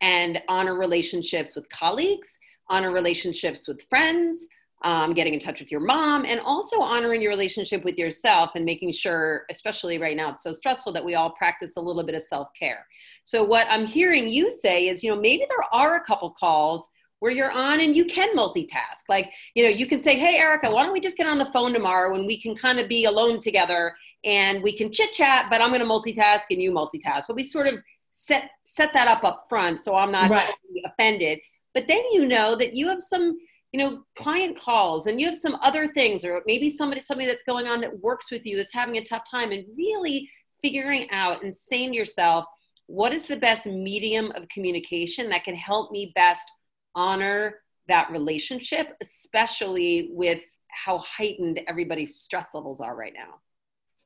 and 0.00 0.42
honor 0.48 0.76
relationships 0.76 1.56
with 1.56 1.68
colleagues, 1.70 2.38
honor 2.68 2.92
relationships 2.92 3.66
with 3.66 3.80
friends, 3.88 4.46
um, 4.86 5.14
getting 5.14 5.34
in 5.34 5.40
touch 5.40 5.58
with 5.58 5.72
your 5.72 5.80
mom, 5.80 6.24
and 6.24 6.38
also 6.38 6.80
honoring 6.80 7.20
your 7.20 7.32
relationship 7.32 7.84
with 7.84 7.98
yourself 7.98 8.52
and 8.54 8.64
making 8.64 8.92
sure, 8.92 9.42
especially 9.50 9.98
right 9.98 10.16
now, 10.16 10.30
it's 10.30 10.44
so 10.44 10.52
stressful 10.52 10.92
that 10.92 11.04
we 11.04 11.16
all 11.16 11.30
practice 11.30 11.76
a 11.76 11.80
little 11.80 12.06
bit 12.06 12.14
of 12.14 12.22
self 12.22 12.50
care. 12.56 12.86
So, 13.24 13.42
what 13.42 13.66
I'm 13.68 13.84
hearing 13.84 14.28
you 14.28 14.48
say 14.48 14.86
is, 14.86 15.02
you 15.02 15.12
know, 15.12 15.20
maybe 15.20 15.44
there 15.48 15.66
are 15.72 15.96
a 15.96 16.04
couple 16.04 16.30
calls 16.30 16.88
where 17.18 17.32
you're 17.32 17.50
on 17.50 17.80
and 17.80 17.96
you 17.96 18.04
can 18.04 18.36
multitask. 18.36 19.08
Like, 19.08 19.28
you 19.56 19.64
know, 19.64 19.70
you 19.70 19.86
can 19.86 20.04
say, 20.04 20.16
hey, 20.16 20.36
Erica, 20.36 20.70
why 20.70 20.84
don't 20.84 20.92
we 20.92 21.00
just 21.00 21.16
get 21.16 21.26
on 21.26 21.38
the 21.38 21.46
phone 21.46 21.72
tomorrow 21.72 22.14
and 22.14 22.24
we 22.24 22.40
can 22.40 22.54
kind 22.54 22.78
of 22.78 22.88
be 22.88 23.06
alone 23.06 23.40
together 23.40 23.92
and 24.24 24.62
we 24.62 24.76
can 24.76 24.92
chit 24.92 25.12
chat, 25.12 25.46
but 25.50 25.60
I'm 25.60 25.70
going 25.70 25.80
to 25.80 25.86
multitask 25.86 26.42
and 26.50 26.62
you 26.62 26.70
multitask. 26.70 27.24
But 27.26 27.34
we 27.34 27.42
sort 27.42 27.66
of 27.66 27.74
set 28.12 28.50
set 28.70 28.92
that 28.92 29.08
up 29.08 29.24
up 29.24 29.42
front 29.48 29.82
so 29.82 29.96
I'm 29.96 30.12
not 30.12 30.30
right. 30.30 30.52
offended. 30.84 31.40
But 31.74 31.88
then 31.88 32.04
you 32.12 32.26
know 32.26 32.54
that 32.56 32.76
you 32.76 32.86
have 32.88 33.00
some 33.00 33.36
you 33.76 33.82
know 33.82 34.02
client 34.16 34.58
calls 34.58 35.06
and 35.06 35.20
you 35.20 35.26
have 35.26 35.36
some 35.36 35.58
other 35.60 35.86
things 35.88 36.24
or 36.24 36.40
maybe 36.46 36.70
somebody 36.70 36.98
somebody 36.98 37.26
that's 37.28 37.42
going 37.42 37.66
on 37.66 37.78
that 37.78 38.00
works 38.00 38.30
with 38.30 38.46
you 38.46 38.56
that's 38.56 38.72
having 38.72 38.96
a 38.96 39.04
tough 39.04 39.30
time 39.30 39.52
and 39.52 39.66
really 39.76 40.30
figuring 40.62 41.06
out 41.10 41.44
and 41.44 41.54
saying 41.54 41.90
to 41.90 41.96
yourself 41.98 42.46
what 42.86 43.12
is 43.12 43.26
the 43.26 43.36
best 43.36 43.66
medium 43.66 44.32
of 44.34 44.48
communication 44.48 45.28
that 45.28 45.44
can 45.44 45.54
help 45.54 45.92
me 45.92 46.10
best 46.14 46.50
honor 46.94 47.56
that 47.86 48.10
relationship 48.10 48.96
especially 49.02 50.08
with 50.12 50.40
how 50.68 50.96
heightened 50.98 51.60
everybody's 51.68 52.16
stress 52.16 52.54
levels 52.54 52.80
are 52.80 52.96
right 52.96 53.12
now? 53.14 53.34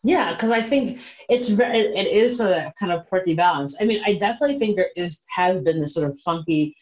Yeah 0.03 0.33
because 0.33 0.50
i 0.50 0.61
think 0.61 0.99
it's 1.29 1.49
very 1.50 1.81
it 1.95 2.09
is 2.09 2.41
a 2.41 2.73
kind 2.81 2.91
of 2.91 3.07
quirky 3.07 3.35
balance. 3.35 3.77
I 3.81 3.85
mean 3.85 4.03
i 4.05 4.15
definitely 4.15 4.59
think 4.59 4.75
there 4.75 4.91
is 4.97 5.23
has 5.29 5.62
been 5.62 5.81
this 5.81 5.95
sort 5.95 6.11
of 6.11 6.19
funky 6.21 6.75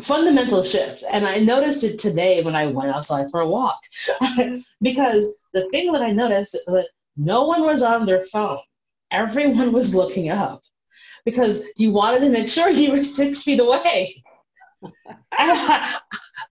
fundamental 0.00 0.64
shift 0.64 1.04
and 1.10 1.26
i 1.26 1.38
noticed 1.38 1.84
it 1.84 1.98
today 1.98 2.42
when 2.42 2.56
i 2.56 2.66
went 2.66 2.88
outside 2.88 3.30
for 3.30 3.40
a 3.40 3.48
walk 3.48 3.78
because 4.82 5.34
the 5.52 5.68
thing 5.68 5.92
that 5.92 6.02
i 6.02 6.10
noticed 6.10 6.52
that 6.66 6.88
no 7.16 7.44
one 7.44 7.62
was 7.62 7.82
on 7.82 8.04
their 8.04 8.22
phone 8.24 8.58
everyone 9.10 9.70
was 9.70 9.94
looking 9.94 10.30
up 10.30 10.62
because 11.24 11.68
you 11.76 11.92
wanted 11.92 12.20
to 12.20 12.30
make 12.30 12.48
sure 12.48 12.68
you 12.70 12.90
were 12.90 13.02
six 13.02 13.42
feet 13.42 13.60
away 13.60 14.14
I, 15.32 16.00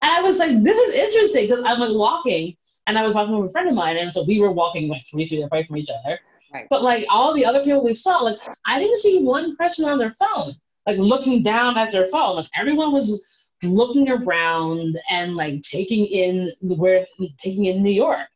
I 0.00 0.22
was 0.22 0.38
like, 0.38 0.62
this 0.62 0.78
is 0.78 0.94
interesting 0.94 1.48
because 1.48 1.64
I'm 1.64 1.78
like 1.78 1.94
walking 1.94 2.56
and 2.86 2.98
I 2.98 3.04
was 3.04 3.14
walking 3.14 3.38
with 3.38 3.50
a 3.50 3.52
friend 3.52 3.68
of 3.68 3.74
mine, 3.74 3.96
and 3.96 4.12
so 4.12 4.24
we 4.24 4.40
were 4.40 4.50
walking 4.50 4.88
like 4.88 5.02
three 5.10 5.26
feet 5.26 5.44
away 5.44 5.64
from 5.64 5.76
each 5.76 5.88
other. 5.88 6.18
Right. 6.52 6.66
But 6.68 6.82
like 6.82 7.04
all 7.08 7.32
the 7.32 7.44
other 7.44 7.62
people 7.62 7.84
we 7.84 7.94
saw, 7.94 8.18
like 8.18 8.38
I 8.66 8.78
didn't 8.80 8.98
see 8.98 9.22
one 9.22 9.56
person 9.56 9.88
on 9.88 9.98
their 9.98 10.12
phone, 10.12 10.54
like 10.86 10.98
looking 10.98 11.42
down 11.42 11.78
at 11.78 11.92
their 11.92 12.06
phone. 12.06 12.36
Like 12.36 12.48
everyone 12.56 12.92
was 12.92 13.24
looking 13.62 14.10
around 14.10 14.96
and 15.10 15.34
like 15.36 15.62
taking 15.62 16.06
in 16.06 16.52
where 16.60 17.06
taking 17.38 17.66
in 17.66 17.82
New 17.82 17.92
York. 17.92 18.26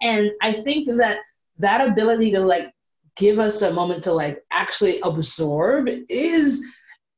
And 0.00 0.30
I 0.42 0.52
think 0.52 0.86
that 0.86 1.18
that 1.58 1.86
ability 1.86 2.30
to 2.32 2.40
like 2.40 2.72
give 3.16 3.38
us 3.38 3.62
a 3.62 3.72
moment 3.72 4.04
to 4.04 4.12
like 4.12 4.44
actually 4.52 5.00
absorb 5.00 5.88
is 6.08 6.72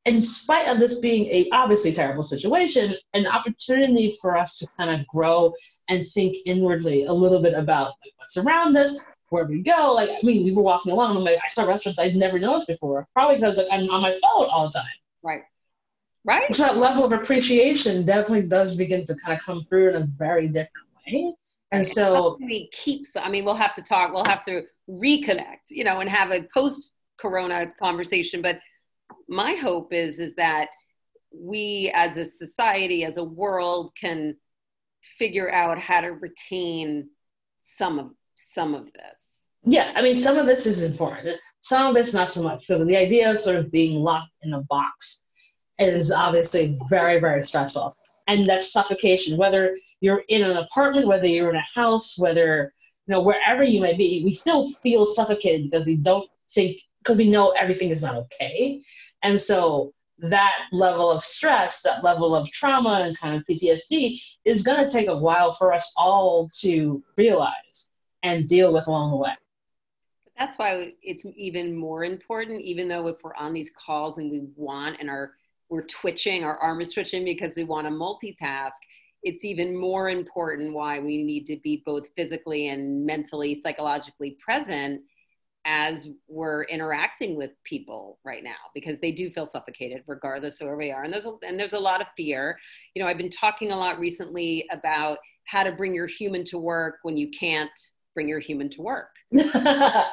in 0.07 0.21
spite 0.21 0.67
of 0.67 0.79
this 0.79 0.99
being 0.99 1.27
a 1.27 1.49
obviously 1.53 1.93
terrible 1.93 2.23
situation, 2.23 2.95
an 3.13 3.27
opportunity 3.27 4.17
for 4.21 4.37
us 4.37 4.59
to 4.59 4.67
kind 4.79 4.99
of 4.99 5.07
grow 5.07 5.53
and 5.89 6.07
think 6.07 6.37
inwardly 6.47 7.05
a 7.05 7.13
little 7.13 7.43
bit 7.43 7.53
about 7.53 7.93
like, 8.03 8.13
what's 8.17 8.39
around 8.39 8.77
us, 8.77 8.99
where 9.29 9.45
we 9.45 9.61
go. 9.61 9.93
Like, 9.93 10.09
I 10.09 10.19
mean, 10.23 10.45
we 10.45 10.55
were 10.55 10.63
walking 10.63 10.93
along, 10.93 11.11
and 11.11 11.19
I'm 11.19 11.25
like, 11.25 11.39
I 11.45 11.49
saw 11.49 11.65
restaurants 11.65 11.99
I'd 11.99 12.15
never 12.15 12.39
noticed 12.39 12.69
before, 12.69 13.07
probably 13.13 13.37
because 13.37 13.59
like, 13.59 13.67
I'm 13.71 13.91
on 13.91 14.01
my 14.01 14.13
phone 14.13 14.49
all 14.51 14.69
the 14.69 14.73
time. 14.73 14.85
Right. 15.23 15.43
Right. 16.25 16.55
So 16.55 16.65
that 16.65 16.77
level 16.77 17.05
of 17.05 17.13
appreciation 17.13 18.05
definitely 18.05 18.43
does 18.43 18.77
begin 18.77 19.07
to 19.07 19.15
kind 19.15 19.37
of 19.37 19.45
come 19.45 19.65
through 19.65 19.91
in 19.91 19.97
a 19.97 20.07
very 20.19 20.49
different 20.49 20.87
way. 21.07 21.35
And 21.73 21.87
so 21.87 22.37
we 22.41 22.69
keep. 22.73 23.07
I 23.17 23.31
mean, 23.31 23.45
we'll 23.45 23.55
have 23.55 23.73
to 23.75 23.83
talk. 23.83 24.13
We'll 24.13 24.25
have 24.25 24.45
to 24.47 24.65
reconnect, 24.89 25.71
you 25.71 25.85
know, 25.85 26.01
and 26.01 26.11
have 26.11 26.31
a 26.31 26.47
post-corona 26.53 27.73
conversation. 27.79 28.43
But 28.43 28.57
my 29.29 29.55
hope 29.55 29.93
is 29.93 30.19
is 30.19 30.35
that 30.35 30.69
we 31.33 31.93
as 31.95 32.17
a 32.17 32.25
society 32.25 33.05
as 33.05 33.17
a 33.17 33.25
world 33.25 33.93
can 33.99 34.37
figure 35.19 35.51
out 35.51 35.79
how 35.79 36.01
to 36.01 36.09
retain 36.09 37.09
some 37.65 37.99
of 37.99 38.11
some 38.35 38.75
of 38.75 38.93
this 38.93 39.47
yeah 39.65 39.93
i 39.95 40.03
mean 40.03 40.15
some 40.15 40.37
of 40.39 40.47
this 40.47 40.67
is 40.67 40.91
important 40.91 41.39
some 41.61 41.87
of 41.87 41.97
it's 41.97 42.15
not 42.15 42.33
so 42.33 42.43
much 42.43 42.65
because 42.67 42.87
the 42.87 42.97
idea 42.97 43.31
of 43.31 43.41
sort 43.41 43.57
of 43.57 43.71
being 43.71 44.01
locked 44.01 44.33
in 44.43 44.55
a 44.55 44.63
box 44.63 45.25
is 45.81 46.13
obviously 46.13 46.79
very 46.89 47.21
very 47.21 47.45
stressful 47.45 47.95
and 48.29 48.47
that's 48.47 48.73
suffocation 48.73 49.37
whether 49.37 49.77
you're 50.01 50.23
in 50.29 50.43
an 50.43 50.57
apartment 50.57 51.07
whether 51.07 51.27
you're 51.27 51.51
in 51.51 51.57
a 51.57 51.67
house 51.75 52.19
whether 52.19 52.73
you 53.07 53.13
know 53.13 53.21
wherever 53.21 53.63
you 53.63 53.81
may 53.81 53.97
be 53.97 54.23
we 54.25 54.33
still 54.33 54.69
feel 54.69 55.07
suffocated 55.07 55.71
because 55.71 55.87
we 55.87 55.97
don't 55.97 56.29
think 56.51 56.81
because 57.03 57.17
we 57.17 57.31
know 57.31 57.51
everything 57.51 57.91
is 57.91 58.03
not 58.03 58.17
okay 58.17 58.81
and 59.23 59.41
so 59.41 59.93
that 60.23 60.67
level 60.73 61.11
of 61.11 61.23
stress, 61.23 61.83
that 61.83 62.05
level 62.05 62.35
of 62.35 62.51
trauma 62.51 63.03
and 63.05 63.19
kind 63.19 63.37
of 63.37 63.45
PTSD 63.47 64.21
is 64.45 64.63
going 64.63 64.85
to 64.85 64.91
take 64.91 65.09
a 65.09 65.17
while 65.17 65.53
for 65.53 65.73
us 65.73 65.93
all 65.97 66.49
to 66.59 67.03
realize 67.17 67.91
and 68.23 68.47
deal 68.47 68.73
with 68.73 68.87
along 68.87 69.11
the 69.11 69.17
way. 69.17 69.35
That's 70.39 70.57
why 70.57 70.93
it's 71.03 71.25
even 71.37 71.75
more 71.77 72.05
important, 72.05 72.63
even 72.63 72.89
though 72.89 73.07
if 73.09 73.23
we're 73.23 73.35
on 73.35 73.53
these 73.53 73.71
calls 73.71 74.19
and 74.19 74.31
we 74.31 74.43
want 74.57 74.97
and 75.01 75.11
are 75.11 75.33
we're 75.71 75.87
twitching, 75.87 76.45
our 76.45 76.59
arm 76.59 76.81
is 76.81 76.93
twitching 76.93 77.25
because 77.25 77.57
we 77.57 77.65
want 77.65 77.87
to 77.87 77.93
multitask. 77.93 78.73
It's 79.23 79.45
even 79.45 79.79
more 79.79 80.11
important 80.11 80.75
why 80.75 80.99
we 81.01 81.23
need 81.23 81.47
to 81.47 81.57
be 81.63 81.83
both 81.87 82.07
physically 82.17 82.69
and 82.69 83.07
mentally, 83.07 83.61
psychologically 83.61 84.37
present 84.45 85.03
as 85.67 86.11
we're 86.27 86.65
interacting 86.65 87.37
with 87.37 87.51
people 87.65 88.19
right 88.25 88.43
now 88.43 88.57
because 88.75 88.99
they 88.99 89.13
do 89.13 89.31
feel 89.31 89.47
suffocated 89.47 90.03
regardless 90.07 90.61
of 90.61 90.67
where 90.67 90.77
we 90.77 90.91
are. 90.91 91.03
And 91.03 91.13
there's 91.13 91.27
a, 91.27 91.35
and 91.47 91.59
there's 91.59 91.75
a 91.75 91.79
lot 91.79 92.01
of 92.01 92.07
fear. 92.17 92.59
You 92.95 93.03
know 93.03 93.09
i've 93.09 93.19
been 93.19 93.31
talking 93.31 93.71
a 93.71 93.77
lot 93.77 93.99
recently 93.99 94.67
about 94.73 95.19
how 95.45 95.63
to 95.63 95.73
bring 95.73 95.95
your 95.95 96.07
human 96.07 96.45
to 96.45 96.59
work 96.59 96.97
when 97.03 97.17
you 97.17 97.31
can't 97.31 97.71
bring 98.15 98.29
your 98.29 98.41
human 98.41 98.71
to 98.71 98.83
work. 98.83 99.11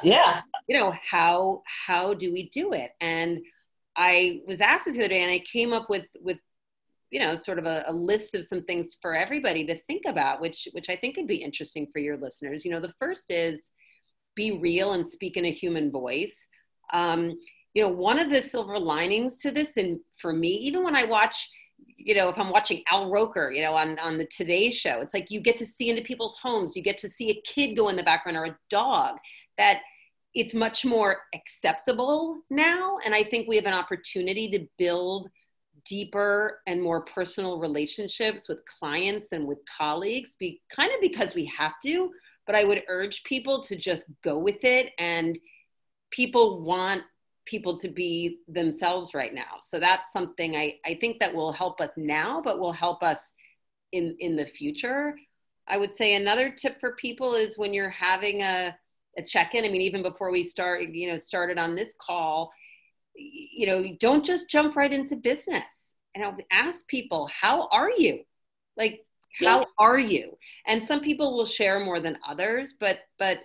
Yeah. 0.02 0.40
You 0.68 0.78
know 0.78 0.92
how 1.10 1.62
how 1.86 2.12
do 2.12 2.30
we 2.30 2.50
do 2.50 2.72
it? 2.74 2.90
And 3.00 3.40
i 3.98 4.40
was 4.46 4.60
asked 4.60 4.86
this 4.86 4.96
the 4.96 5.02
other 5.02 5.08
day 5.08 5.22
and 5.22 5.30
i 5.30 5.44
came 5.52 5.72
up 5.72 5.90
with 5.90 6.06
with 6.20 6.38
you 7.10 7.20
know 7.20 7.34
sort 7.34 7.58
of 7.58 7.66
a, 7.66 7.84
a 7.86 7.92
list 7.92 8.34
of 8.34 8.44
some 8.44 8.62
things 8.64 8.96
for 9.02 9.14
everybody 9.14 9.66
to 9.66 9.78
think 9.80 10.02
about 10.06 10.40
which 10.40 10.66
which 10.72 10.88
i 10.88 10.96
think 10.96 11.14
could 11.14 11.26
be 11.26 11.36
interesting 11.36 11.86
for 11.92 11.98
your 11.98 12.16
listeners 12.16 12.64
you 12.64 12.70
know 12.70 12.80
the 12.80 12.94
first 12.98 13.30
is 13.30 13.60
be 14.38 14.52
real 14.52 14.92
and 14.92 15.10
speak 15.10 15.36
in 15.36 15.44
a 15.44 15.50
human 15.50 15.90
voice. 15.90 16.46
Um, 16.94 17.38
you 17.74 17.82
know, 17.82 17.90
one 17.90 18.18
of 18.18 18.30
the 18.30 18.42
silver 18.42 18.78
linings 18.78 19.36
to 19.36 19.50
this, 19.50 19.76
and 19.76 19.98
for 20.18 20.32
me, 20.32 20.48
even 20.48 20.82
when 20.82 20.96
I 20.96 21.04
watch, 21.04 21.50
you 21.96 22.14
know, 22.14 22.30
if 22.30 22.38
I'm 22.38 22.50
watching 22.50 22.82
Al 22.90 23.10
Roker, 23.10 23.50
you 23.52 23.62
know, 23.62 23.74
on, 23.74 23.98
on 23.98 24.16
the 24.16 24.26
Today 24.26 24.72
Show, 24.72 25.00
it's 25.02 25.12
like 25.12 25.30
you 25.30 25.40
get 25.40 25.58
to 25.58 25.66
see 25.66 25.90
into 25.90 26.02
people's 26.02 26.38
homes, 26.38 26.74
you 26.76 26.82
get 26.82 26.96
to 26.98 27.08
see 27.08 27.30
a 27.30 27.42
kid 27.42 27.76
go 27.76 27.88
in 27.90 27.96
the 27.96 28.02
background 28.02 28.38
or 28.38 28.46
a 28.46 28.58
dog, 28.70 29.16
that 29.58 29.80
it's 30.34 30.54
much 30.54 30.84
more 30.84 31.18
acceptable 31.34 32.38
now. 32.50 32.98
And 33.04 33.14
I 33.14 33.24
think 33.24 33.48
we 33.48 33.56
have 33.56 33.64
an 33.66 33.72
opportunity 33.72 34.50
to 34.50 34.66
build 34.78 35.28
deeper 35.86 36.60
and 36.66 36.82
more 36.82 37.04
personal 37.04 37.58
relationships 37.58 38.48
with 38.48 38.58
clients 38.78 39.32
and 39.32 39.46
with 39.46 39.58
colleagues, 39.76 40.36
be 40.38 40.60
kind 40.74 40.92
of 40.92 41.00
because 41.00 41.34
we 41.34 41.46
have 41.46 41.72
to, 41.82 42.10
but 42.46 42.54
I 42.54 42.64
would 42.64 42.82
urge 42.88 43.24
people 43.24 43.62
to 43.64 43.76
just 43.76 44.06
go 44.22 44.38
with 44.38 44.64
it. 44.64 44.92
And 44.98 45.38
people 46.10 46.62
want 46.62 47.02
people 47.46 47.78
to 47.78 47.88
be 47.88 48.40
themselves 48.48 49.14
right 49.14 49.32
now. 49.32 49.56
So 49.60 49.80
that's 49.80 50.12
something 50.12 50.54
I, 50.54 50.74
I 50.84 50.98
think 51.00 51.18
that 51.20 51.34
will 51.34 51.52
help 51.52 51.80
us 51.80 51.90
now, 51.96 52.40
but 52.42 52.58
will 52.58 52.72
help 52.72 53.02
us 53.02 53.32
in, 53.92 54.14
in 54.20 54.36
the 54.36 54.46
future. 54.46 55.16
I 55.66 55.78
would 55.78 55.94
say 55.94 56.14
another 56.14 56.50
tip 56.50 56.78
for 56.80 56.92
people 56.92 57.34
is 57.34 57.58
when 57.58 57.72
you're 57.72 57.88
having 57.88 58.42
a, 58.42 58.76
a 59.18 59.22
check-in, 59.22 59.64
I 59.64 59.68
mean, 59.68 59.82
even 59.82 60.02
before 60.02 60.30
we 60.30 60.44
start, 60.44 60.82
you 60.82 61.10
know, 61.10 61.18
started 61.18 61.58
on 61.58 61.74
this 61.74 61.94
call, 62.00 62.50
you 63.14 63.66
know, 63.66 63.84
don't 64.00 64.24
just 64.24 64.48
jump 64.48 64.76
right 64.76 64.92
into 64.92 65.16
business. 65.16 65.64
And 66.14 66.24
I'll 66.24 66.36
ask 66.50 66.86
people, 66.88 67.28
how 67.40 67.68
are 67.70 67.90
you? 67.90 68.20
Like, 68.76 69.04
how 69.46 69.66
are 69.78 69.98
you 69.98 70.36
and 70.66 70.82
some 70.82 71.00
people 71.00 71.36
will 71.36 71.46
share 71.46 71.80
more 71.80 72.00
than 72.00 72.18
others 72.26 72.74
but 72.80 72.98
but 73.18 73.38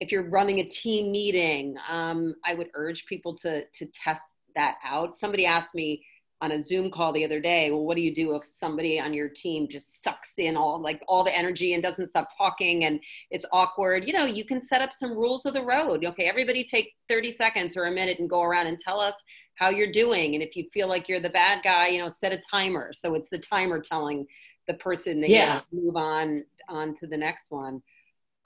if 0.00 0.12
you're 0.12 0.28
running 0.30 0.60
a 0.60 0.68
team 0.68 1.10
meeting 1.10 1.74
um, 1.88 2.34
i 2.44 2.54
would 2.54 2.68
urge 2.74 3.06
people 3.06 3.36
to 3.36 3.64
to 3.74 3.86
test 3.86 4.22
that 4.54 4.76
out 4.84 5.14
somebody 5.14 5.46
asked 5.46 5.74
me 5.74 6.04
on 6.42 6.50
a 6.50 6.62
zoom 6.62 6.90
call 6.90 7.12
the 7.12 7.24
other 7.24 7.40
day 7.40 7.70
well 7.70 7.84
what 7.84 7.96
do 7.96 8.02
you 8.02 8.14
do 8.14 8.34
if 8.34 8.44
somebody 8.44 9.00
on 9.00 9.14
your 9.14 9.28
team 9.28 9.68
just 9.70 10.02
sucks 10.02 10.38
in 10.38 10.56
all 10.56 10.82
like 10.82 11.02
all 11.08 11.24
the 11.24 11.36
energy 11.36 11.72
and 11.72 11.82
doesn't 11.82 12.08
stop 12.08 12.28
talking 12.36 12.84
and 12.84 13.00
it's 13.30 13.46
awkward? 13.52 14.06
You 14.06 14.12
know 14.12 14.26
you 14.26 14.44
can 14.44 14.60
set 14.60 14.82
up 14.82 14.92
some 14.92 15.12
rules 15.12 15.46
of 15.46 15.54
the 15.54 15.62
road. 15.62 16.04
Okay 16.04 16.24
everybody 16.24 16.64
take 16.64 16.92
30 17.08 17.30
seconds 17.30 17.76
or 17.76 17.84
a 17.84 17.92
minute 17.92 18.18
and 18.18 18.28
go 18.28 18.42
around 18.42 18.66
and 18.66 18.78
tell 18.78 19.00
us 19.00 19.14
how 19.54 19.70
you're 19.70 19.92
doing. 19.92 20.34
And 20.34 20.42
if 20.42 20.56
you 20.56 20.68
feel 20.72 20.88
like 20.88 21.08
you're 21.08 21.20
the 21.20 21.30
bad 21.30 21.62
guy 21.62 21.88
you 21.88 22.02
know 22.02 22.08
set 22.08 22.32
a 22.32 22.40
timer. 22.50 22.92
So 22.92 23.14
it's 23.14 23.30
the 23.30 23.38
timer 23.38 23.80
telling 23.80 24.26
the 24.66 24.74
person 24.74 25.20
that 25.20 25.30
yeah. 25.30 25.60
move 25.72 25.96
on 25.96 26.42
on 26.68 26.96
to 26.96 27.06
the 27.06 27.16
next 27.16 27.50
one. 27.50 27.82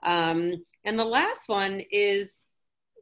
Um, 0.03 0.65
and 0.85 0.99
the 0.99 1.05
last 1.05 1.49
one 1.49 1.83
is 1.91 2.45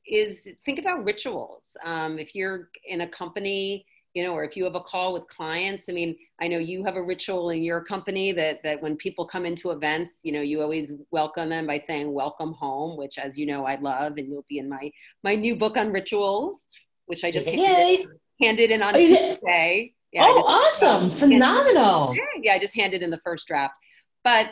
is 0.07 0.49
think 0.65 0.79
about 0.79 1.05
rituals. 1.05 1.77
Um, 1.85 2.19
if 2.19 2.35
you're 2.35 2.69
in 2.87 3.03
a 3.03 3.09
company 3.09 3.87
you 4.15 4.23
know, 4.23 4.33
or 4.33 4.45
if 4.45 4.57
you 4.57 4.63
have 4.65 4.77
a 4.77 4.81
call 4.81 5.13
with 5.13 5.27
clients, 5.29 5.87
I 5.89 5.93
mean, 5.93 6.17
I 6.41 6.47
know 6.47 6.59
you 6.59 6.85
have 6.85 6.95
a 6.95 7.03
ritual 7.03 7.51
in 7.51 7.65
your 7.65 7.83
company 7.83 8.31
that 8.33 8.63
that 8.63 8.81
when 8.81 8.97
people 8.97 9.27
come 9.27 9.45
into 9.45 9.73
events, 9.73 10.21
you 10.23 10.33
know, 10.33 10.41
you 10.41 10.63
always 10.63 10.89
welcome 11.11 11.49
them 11.49 11.67
by 11.67 11.83
saying 11.85 12.13
"Welcome 12.13 12.53
home," 12.53 12.97
which, 12.97 13.19
as 13.19 13.37
you 13.37 13.45
know, 13.45 13.67
I 13.67 13.75
love, 13.81 14.17
and 14.17 14.29
you'll 14.29 14.47
be 14.49 14.59
in 14.59 14.69
my 14.69 14.91
my 15.25 15.35
new 15.35 15.57
book 15.57 15.77
on 15.77 15.93
rituals, 15.93 16.67
which 17.07 17.25
I 17.25 17.33
just 17.33 17.49
handed, 17.49 18.07
handed 18.41 18.71
in 18.71 18.83
on 18.83 18.95
Tuesday. 18.95 19.93
Yeah, 20.13 20.27
oh, 20.29 20.45
awesome! 20.47 21.11
Phenomenal. 21.11 22.15
yeah, 22.41 22.53
I 22.53 22.61
just 22.61 22.77
handed 22.77 23.03
in 23.03 23.11
the 23.11 23.21
first 23.25 23.49
draft. 23.49 23.75
But 24.23 24.47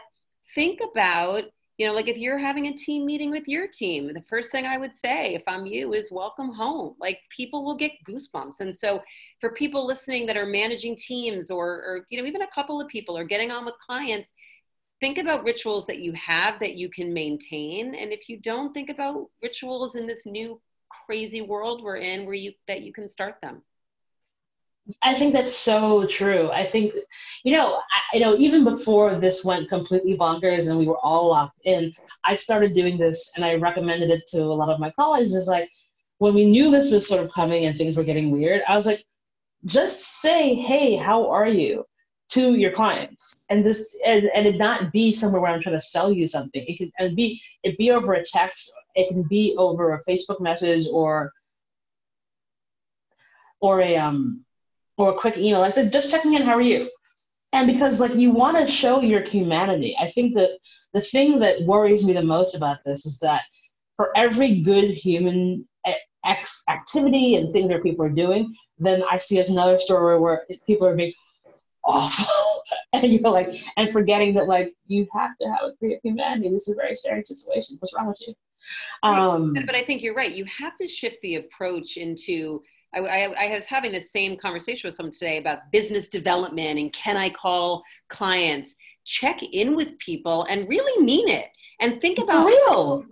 think 0.56 0.80
about 0.80 1.44
you 1.82 1.88
know 1.88 1.94
like 1.94 2.06
if 2.06 2.16
you're 2.16 2.38
having 2.38 2.68
a 2.68 2.76
team 2.76 3.04
meeting 3.04 3.28
with 3.32 3.48
your 3.48 3.66
team 3.66 4.14
the 4.14 4.22
first 4.28 4.52
thing 4.52 4.66
i 4.66 4.78
would 4.78 4.94
say 4.94 5.34
if 5.34 5.42
i'm 5.48 5.66
you 5.66 5.94
is 5.94 6.12
welcome 6.12 6.52
home. 6.52 6.94
Like 7.00 7.18
people 7.36 7.64
will 7.64 7.74
get 7.74 7.92
goosebumps. 8.08 8.60
And 8.60 8.76
so 8.76 9.00
for 9.40 9.52
people 9.52 9.86
listening 9.86 10.26
that 10.26 10.36
are 10.36 10.46
managing 10.46 10.96
teams 10.96 11.50
or 11.50 11.66
or 11.66 12.06
you 12.08 12.20
know 12.20 12.26
even 12.26 12.42
a 12.42 12.54
couple 12.54 12.80
of 12.80 12.88
people 12.88 13.16
are 13.16 13.24
getting 13.24 13.50
on 13.50 13.64
with 13.64 13.74
clients 13.84 14.32
think 15.00 15.18
about 15.18 15.42
rituals 15.42 15.86
that 15.86 15.98
you 15.98 16.12
have 16.12 16.60
that 16.60 16.76
you 16.76 16.88
can 16.88 17.12
maintain. 17.12 17.96
And 17.96 18.12
if 18.12 18.28
you 18.28 18.38
don't 18.38 18.72
think 18.72 18.88
about 18.88 19.26
rituals 19.42 19.96
in 19.96 20.06
this 20.06 20.24
new 20.26 20.60
crazy 21.06 21.42
world 21.42 21.82
we're 21.82 21.96
in 21.96 22.26
where 22.26 22.34
you 22.34 22.52
that 22.68 22.82
you 22.82 22.92
can 22.92 23.08
start 23.08 23.36
them 23.42 23.62
I 25.02 25.14
think 25.14 25.32
that's 25.32 25.54
so 25.54 26.06
true. 26.06 26.50
I 26.50 26.64
think, 26.64 26.92
you 27.44 27.52
know, 27.52 27.76
I, 27.76 28.16
you 28.16 28.20
know, 28.20 28.36
even 28.36 28.64
before 28.64 29.18
this 29.18 29.44
went 29.44 29.68
completely 29.68 30.16
bonkers 30.16 30.68
and 30.68 30.78
we 30.78 30.86
were 30.86 30.98
all 30.98 31.28
locked 31.28 31.60
in, 31.64 31.92
I 32.24 32.34
started 32.34 32.72
doing 32.72 32.98
this 32.98 33.32
and 33.36 33.44
I 33.44 33.54
recommended 33.56 34.10
it 34.10 34.26
to 34.28 34.42
a 34.42 34.58
lot 34.60 34.70
of 34.70 34.80
my 34.80 34.90
colleagues. 34.90 35.34
Is 35.34 35.48
like 35.48 35.70
when 36.18 36.34
we 36.34 36.46
knew 36.46 36.70
this 36.70 36.90
was 36.90 37.06
sort 37.06 37.24
of 37.24 37.32
coming 37.32 37.66
and 37.66 37.76
things 37.76 37.96
were 37.96 38.04
getting 38.04 38.30
weird, 38.30 38.62
I 38.68 38.76
was 38.76 38.86
like, 38.86 39.04
just 39.66 40.20
say, 40.20 40.54
"Hey, 40.54 40.96
how 40.96 41.30
are 41.30 41.48
you?" 41.48 41.84
to 42.30 42.54
your 42.54 42.72
clients, 42.72 43.44
and 43.50 43.64
this 43.64 43.94
and, 44.06 44.24
and 44.34 44.46
it 44.46 44.56
not 44.56 44.90
be 44.90 45.12
somewhere 45.12 45.40
where 45.42 45.52
I'm 45.52 45.60
trying 45.60 45.76
to 45.76 45.80
sell 45.80 46.10
you 46.10 46.26
something. 46.26 46.64
It 46.66 46.78
can 46.78 46.90
and 46.98 47.14
be 47.14 47.40
it 47.62 47.76
be 47.76 47.90
over 47.90 48.14
a 48.14 48.24
text. 48.24 48.72
It 48.94 49.08
can 49.08 49.22
be 49.24 49.54
over 49.58 49.92
a 49.94 50.02
Facebook 50.04 50.40
message 50.40 50.86
or 50.90 51.30
or 53.60 53.80
a 53.82 53.96
um 53.96 54.44
or 54.98 55.10
a 55.10 55.18
quick 55.18 55.38
email, 55.38 55.60
like 55.60 55.74
just 55.90 56.10
checking 56.10 56.34
in, 56.34 56.42
how 56.42 56.54
are 56.54 56.60
you? 56.60 56.90
And 57.52 57.66
because 57.66 58.00
like 58.00 58.14
you 58.14 58.30
want 58.30 58.56
to 58.56 58.66
show 58.66 59.00
your 59.00 59.22
humanity, 59.22 59.96
I 60.00 60.08
think 60.10 60.34
that 60.34 60.58
the 60.92 61.00
thing 61.00 61.38
that 61.40 61.62
worries 61.62 62.04
me 62.04 62.12
the 62.12 62.22
most 62.22 62.54
about 62.54 62.78
this 62.84 63.04
is 63.04 63.18
that 63.20 63.42
for 63.96 64.16
every 64.16 64.60
good 64.60 64.90
human 64.90 65.66
X 66.24 66.62
activity 66.68 67.36
and 67.36 67.52
things 67.52 67.68
that 67.70 67.82
people 67.82 68.04
are 68.04 68.10
doing, 68.10 68.54
then 68.78 69.02
I 69.10 69.16
see 69.16 69.40
us 69.40 69.50
another 69.50 69.78
story 69.78 70.18
where 70.18 70.46
people 70.66 70.86
are 70.86 70.94
being 70.94 71.12
awful. 71.84 72.62
and 72.92 73.12
you're 73.12 73.30
like, 73.30 73.54
and 73.76 73.90
forgetting 73.90 74.34
that 74.34 74.48
like 74.48 74.74
you 74.86 75.06
have 75.14 75.36
to 75.38 75.48
have 75.48 75.60
a 75.64 75.72
creative 75.78 76.00
humanity. 76.02 76.50
This 76.50 76.68
is 76.68 76.78
a 76.78 76.82
very 76.82 76.94
scary 76.94 77.24
situation. 77.24 77.76
What's 77.80 77.94
wrong 77.94 78.08
with 78.08 78.20
you? 78.26 78.34
Um, 79.02 79.54
but 79.66 79.74
I 79.74 79.84
think 79.84 80.02
you're 80.02 80.14
right. 80.14 80.32
You 80.32 80.44
have 80.44 80.76
to 80.76 80.86
shift 80.86 81.16
the 81.22 81.36
approach 81.36 81.96
into 81.96 82.62
I, 82.94 82.98
I, 83.00 83.46
I, 83.46 83.56
was 83.56 83.66
having 83.66 83.92
the 83.92 84.00
same 84.00 84.36
conversation 84.36 84.88
with 84.88 84.94
someone 84.94 85.12
today 85.12 85.38
about 85.38 85.70
business 85.72 86.08
development 86.08 86.78
and 86.78 86.92
can 86.92 87.16
I 87.16 87.30
call 87.30 87.82
clients? 88.08 88.76
Check 89.04 89.42
in 89.42 89.74
with 89.74 89.98
people 89.98 90.44
and 90.44 90.68
really 90.68 91.02
mean 91.02 91.28
it. 91.28 91.46
And 91.80 92.00
think 92.00 92.18
about 92.18 92.48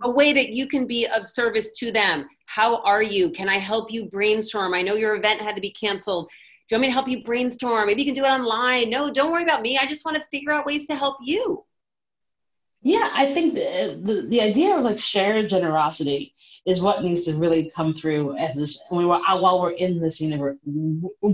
a 0.03 0.09
way 0.09 0.31
that 0.31 0.51
you 0.51 0.67
can 0.67 0.87
be 0.87 1.05
of 1.05 1.27
service 1.27 1.77
to 1.79 1.91
them. 1.91 2.27
How 2.45 2.81
are 2.83 3.03
you? 3.03 3.31
Can 3.31 3.49
I 3.49 3.57
help 3.57 3.91
you 3.91 4.05
brainstorm? 4.05 4.73
I 4.73 4.81
know 4.81 4.95
your 4.95 5.15
event 5.15 5.41
had 5.41 5.55
to 5.55 5.61
be 5.61 5.71
canceled. 5.71 6.27
Do 6.27 6.75
you 6.75 6.77
want 6.77 6.81
me 6.81 6.87
to 6.87 6.93
help 6.93 7.07
you 7.09 7.23
brainstorm? 7.23 7.87
Maybe 7.87 8.03
you 8.03 8.05
can 8.05 8.15
do 8.15 8.23
it 8.23 8.29
online. 8.29 8.89
No, 8.89 9.11
don't 9.11 9.31
worry 9.31 9.43
about 9.43 9.61
me. 9.61 9.77
I 9.77 9.85
just 9.85 10.05
want 10.05 10.15
to 10.15 10.27
figure 10.31 10.53
out 10.53 10.65
ways 10.65 10.85
to 10.87 10.95
help 10.95 11.17
you. 11.21 11.65
Yeah, 12.81 13.09
I 13.13 13.25
think 13.25 13.55
the, 13.55 13.99
the, 14.01 14.27
the 14.27 14.41
idea 14.41 14.77
of 14.77 14.83
like 14.83 14.99
shared 14.99 15.49
generosity 15.49 16.33
is 16.65 16.81
what 16.81 17.03
needs 17.03 17.23
to 17.23 17.35
really 17.35 17.71
come 17.75 17.91
through 17.93 18.35
as 18.37 18.55
this, 18.55 18.81
when 18.89 19.07
we're, 19.07 19.15
uh, 19.15 19.39
while 19.39 19.61
we're 19.61 19.71
in 19.71 19.99
this 19.99 20.21
universe, 20.21 20.57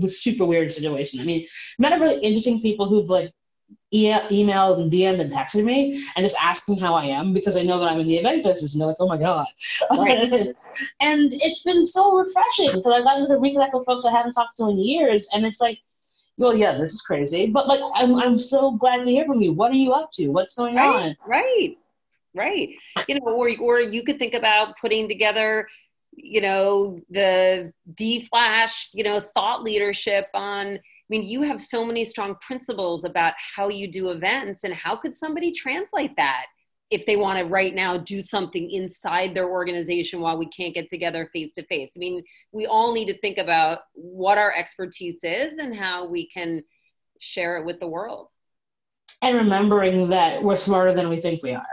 super 0.08 0.46
weird 0.46 0.72
situation. 0.72 1.20
I 1.20 1.24
mean, 1.24 1.46
met 1.78 1.92
a 1.92 2.00
really 2.00 2.20
interesting 2.22 2.60
people 2.60 2.88
who've 2.88 3.08
like 3.10 3.30
e- 3.90 4.10
emailed 4.10 4.80
and 4.80 4.90
DM'd 4.90 5.20
and 5.20 5.30
texted 5.30 5.64
me 5.64 6.02
and 6.16 6.24
just 6.24 6.36
asking 6.42 6.78
how 6.78 6.94
I 6.94 7.04
am 7.06 7.32
because 7.32 7.56
I 7.56 7.62
know 7.62 7.78
that 7.78 7.90
I'm 7.90 8.00
in 8.00 8.06
the 8.06 8.16
event 8.16 8.42
business 8.42 8.74
and 8.74 8.80
they're 8.80 8.88
like, 8.88 8.96
oh 9.00 9.08
my 9.08 9.18
God. 9.18 9.46
and 11.00 11.32
it's 11.32 11.62
been 11.62 11.84
so 11.84 12.16
refreshing 12.16 12.76
because 12.76 12.92
I've 12.92 13.04
gotten 13.04 13.28
to 13.28 13.34
reconnect 13.34 13.74
with 13.74 13.86
folks 13.86 14.06
I 14.06 14.12
haven't 14.12 14.32
talked 14.32 14.56
to 14.58 14.68
in 14.68 14.78
years. 14.78 15.28
And 15.32 15.44
it's 15.44 15.60
like, 15.60 15.78
well, 16.38 16.56
yeah, 16.56 16.78
this 16.78 16.94
is 16.94 17.02
crazy, 17.02 17.46
but 17.46 17.66
like, 17.66 17.80
I'm, 17.96 18.14
I'm 18.14 18.38
so 18.38 18.70
glad 18.70 19.02
to 19.04 19.10
hear 19.10 19.26
from 19.26 19.42
you. 19.42 19.52
What 19.52 19.72
are 19.72 19.76
you 19.76 19.92
up 19.92 20.10
to? 20.12 20.28
What's 20.28 20.54
going 20.54 20.76
right, 20.76 20.86
on? 20.86 21.16
Right, 21.26 21.76
right. 22.34 22.70
You 23.08 23.16
know, 23.16 23.26
or, 23.26 23.50
or 23.60 23.80
you 23.80 24.02
could 24.02 24.18
think 24.18 24.34
about 24.34 24.76
putting 24.80 25.08
together, 25.08 25.68
you 26.12 26.40
know, 26.40 26.98
the 27.10 27.72
D 27.94 28.22
flash, 28.22 28.88
you 28.92 29.04
know, 29.04 29.20
thought 29.34 29.62
leadership 29.62 30.26
on, 30.34 30.66
I 30.76 31.08
mean, 31.08 31.24
you 31.24 31.42
have 31.42 31.60
so 31.60 31.84
many 31.84 32.04
strong 32.04 32.36
principles 32.40 33.04
about 33.04 33.34
how 33.56 33.68
you 33.68 33.90
do 33.90 34.10
events 34.10 34.64
and 34.64 34.74
how 34.74 34.96
could 34.96 35.16
somebody 35.16 35.52
translate 35.52 36.14
that? 36.16 36.44
if 36.90 37.04
they 37.04 37.16
want 37.16 37.38
to 37.38 37.44
right 37.44 37.74
now 37.74 37.98
do 37.98 38.20
something 38.22 38.70
inside 38.70 39.34
their 39.34 39.48
organization 39.48 40.20
while 40.20 40.38
we 40.38 40.46
can't 40.46 40.74
get 40.74 40.88
together 40.88 41.28
face 41.32 41.52
to 41.52 41.62
face. 41.64 41.92
I 41.96 41.98
mean, 41.98 42.22
we 42.52 42.66
all 42.66 42.94
need 42.94 43.06
to 43.06 43.18
think 43.18 43.38
about 43.38 43.80
what 43.92 44.38
our 44.38 44.54
expertise 44.54 45.20
is 45.22 45.58
and 45.58 45.76
how 45.76 46.08
we 46.08 46.28
can 46.28 46.64
share 47.20 47.58
it 47.58 47.66
with 47.66 47.78
the 47.80 47.88
world. 47.88 48.28
And 49.20 49.36
remembering 49.36 50.08
that 50.10 50.42
we're 50.42 50.56
smarter 50.56 50.94
than 50.94 51.08
we 51.08 51.20
think 51.20 51.42
we 51.42 51.52
are. 51.52 51.66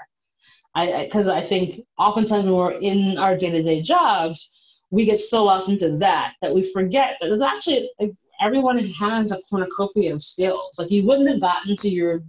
I 0.76 1.06
because 1.06 1.28
I, 1.28 1.38
I, 1.38 1.42
think 1.42 1.80
oftentimes 1.98 2.46
when 2.46 2.54
we're 2.54 2.72
in 2.74 3.18
our 3.18 3.38
day-to-day 3.38 3.82
jobs, 3.82 4.52
we 4.92 5.06
get 5.06 5.20
so 5.20 5.46
lost 5.46 5.70
into 5.70 5.98
that 5.98 6.34
that 6.42 6.54
we 6.54 6.64
forget 6.72 7.18
that 7.20 7.32
it's 7.32 7.42
actually 7.42 7.90
like 8.00 8.12
everyone 8.42 8.80
has 8.80 9.32
a 9.32 9.42
cornucopia 9.50 10.14
of 10.14 10.24
skills. 10.24 10.76
Like 10.78 10.92
you 10.92 11.06
wouldn't 11.06 11.30
have 11.30 11.42
gotten 11.42 11.76
to 11.78 11.90
your 11.90 12.24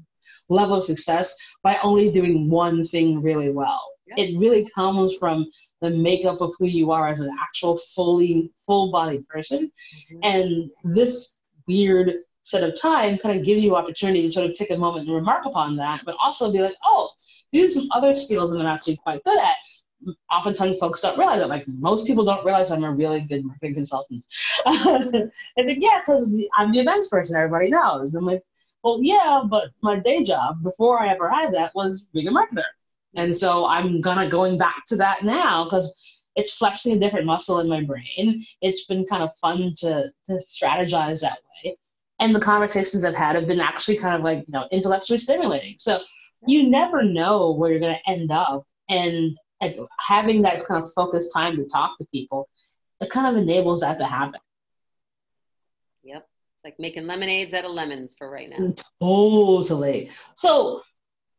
level 0.48 0.76
of 0.76 0.84
success 0.84 1.36
by 1.62 1.78
only 1.82 2.10
doing 2.10 2.48
one 2.48 2.84
thing 2.84 3.20
really 3.20 3.52
well. 3.52 3.82
It 4.16 4.38
really 4.38 4.68
comes 4.72 5.16
from 5.16 5.50
the 5.80 5.90
makeup 5.90 6.40
of 6.40 6.54
who 6.58 6.66
you 6.66 6.92
are 6.92 7.08
as 7.08 7.20
an 7.20 7.36
actual 7.40 7.76
fully 7.76 8.52
full 8.64 8.92
body 8.92 9.24
person. 9.28 9.70
Mm-hmm. 10.12 10.18
And 10.22 10.70
this 10.84 11.40
weird 11.66 12.14
set 12.42 12.62
of 12.62 12.80
time 12.80 13.18
kind 13.18 13.36
of 13.36 13.44
gives 13.44 13.64
you 13.64 13.74
opportunity 13.74 14.22
to 14.22 14.32
sort 14.32 14.48
of 14.48 14.56
take 14.56 14.70
a 14.70 14.76
moment 14.76 15.06
and 15.06 15.14
remark 15.14 15.44
upon 15.44 15.74
that, 15.76 16.02
but 16.06 16.16
also 16.22 16.52
be 16.52 16.60
like, 16.60 16.76
oh, 16.84 17.10
these 17.52 17.76
are 17.76 17.80
some 17.80 17.88
other 17.92 18.14
skills 18.14 18.52
that 18.52 18.60
I'm 18.60 18.66
actually 18.66 18.96
quite 18.96 19.22
good 19.24 19.38
at. 19.38 19.56
Oftentimes, 20.30 20.78
folks 20.78 21.00
don't 21.00 21.18
realize 21.18 21.38
that. 21.38 21.48
Like 21.48 21.66
most 21.68 22.06
people 22.06 22.24
don't 22.24 22.44
realize 22.44 22.70
I'm 22.70 22.84
a 22.84 22.92
really 22.92 23.22
good 23.22 23.44
marketing 23.44 23.74
consultant. 23.74 24.24
it's 24.66 25.68
like, 25.68 25.78
yeah, 25.80 26.00
because 26.00 26.34
I'm 26.56 26.72
the 26.72 26.80
events 26.80 27.08
person. 27.08 27.36
Everybody 27.36 27.70
knows. 27.70 28.14
And 28.14 28.20
I'm 28.20 28.26
like, 28.26 28.42
well, 28.82 28.98
yeah, 29.02 29.42
but 29.48 29.70
my 29.82 29.98
day 29.98 30.22
job 30.22 30.62
before 30.62 31.00
I 31.00 31.08
ever 31.08 31.28
had 31.28 31.52
that 31.54 31.74
was 31.74 32.08
being 32.12 32.28
a 32.28 32.30
marketer. 32.30 32.62
And 33.16 33.34
so 33.34 33.66
I'm 33.66 34.00
gonna 34.00 34.28
going 34.28 34.58
back 34.58 34.84
to 34.88 34.96
that 34.96 35.24
now 35.24 35.64
because 35.64 36.22
it's 36.36 36.52
flexing 36.52 36.96
a 36.96 37.00
different 37.00 37.26
muscle 37.26 37.60
in 37.60 37.68
my 37.68 37.82
brain. 37.82 38.44
It's 38.60 38.84
been 38.84 39.04
kind 39.06 39.22
of 39.22 39.34
fun 39.36 39.72
to 39.78 40.10
to 40.26 40.32
strategize 40.34 41.22
that 41.22 41.38
way. 41.64 41.76
And 42.20 42.34
the 42.34 42.40
conversations 42.40 43.04
I've 43.04 43.16
had 43.16 43.36
have 43.36 43.46
been 43.46 43.60
actually 43.60 43.96
kind 43.96 44.14
of 44.14 44.22
like, 44.22 44.44
you 44.46 44.52
know, 44.52 44.68
intellectually 44.70 45.18
stimulating. 45.18 45.76
So 45.78 46.00
you 46.46 46.68
never 46.68 47.02
know 47.02 47.52
where 47.52 47.70
you're 47.70 47.80
gonna 47.80 48.00
end 48.06 48.30
up. 48.30 48.64
And 48.88 49.36
like, 49.60 49.76
having 49.98 50.42
that 50.42 50.64
kind 50.64 50.82
of 50.82 50.90
focused 50.94 51.32
time 51.32 51.56
to 51.56 51.64
talk 51.64 51.98
to 51.98 52.06
people, 52.12 52.48
it 53.00 53.10
kind 53.10 53.26
of 53.26 53.42
enables 53.42 53.80
that 53.80 53.98
to 53.98 54.04
happen 54.04 54.40
Yep. 56.06 56.18
It's 56.18 56.64
like 56.64 56.78
making 56.78 57.06
lemonades 57.06 57.52
out 57.52 57.64
of 57.64 57.72
lemons 57.72 58.14
for 58.16 58.30
right 58.30 58.48
now. 58.48 58.56
Mm, 58.56 58.84
totally. 59.00 60.10
So 60.36 60.82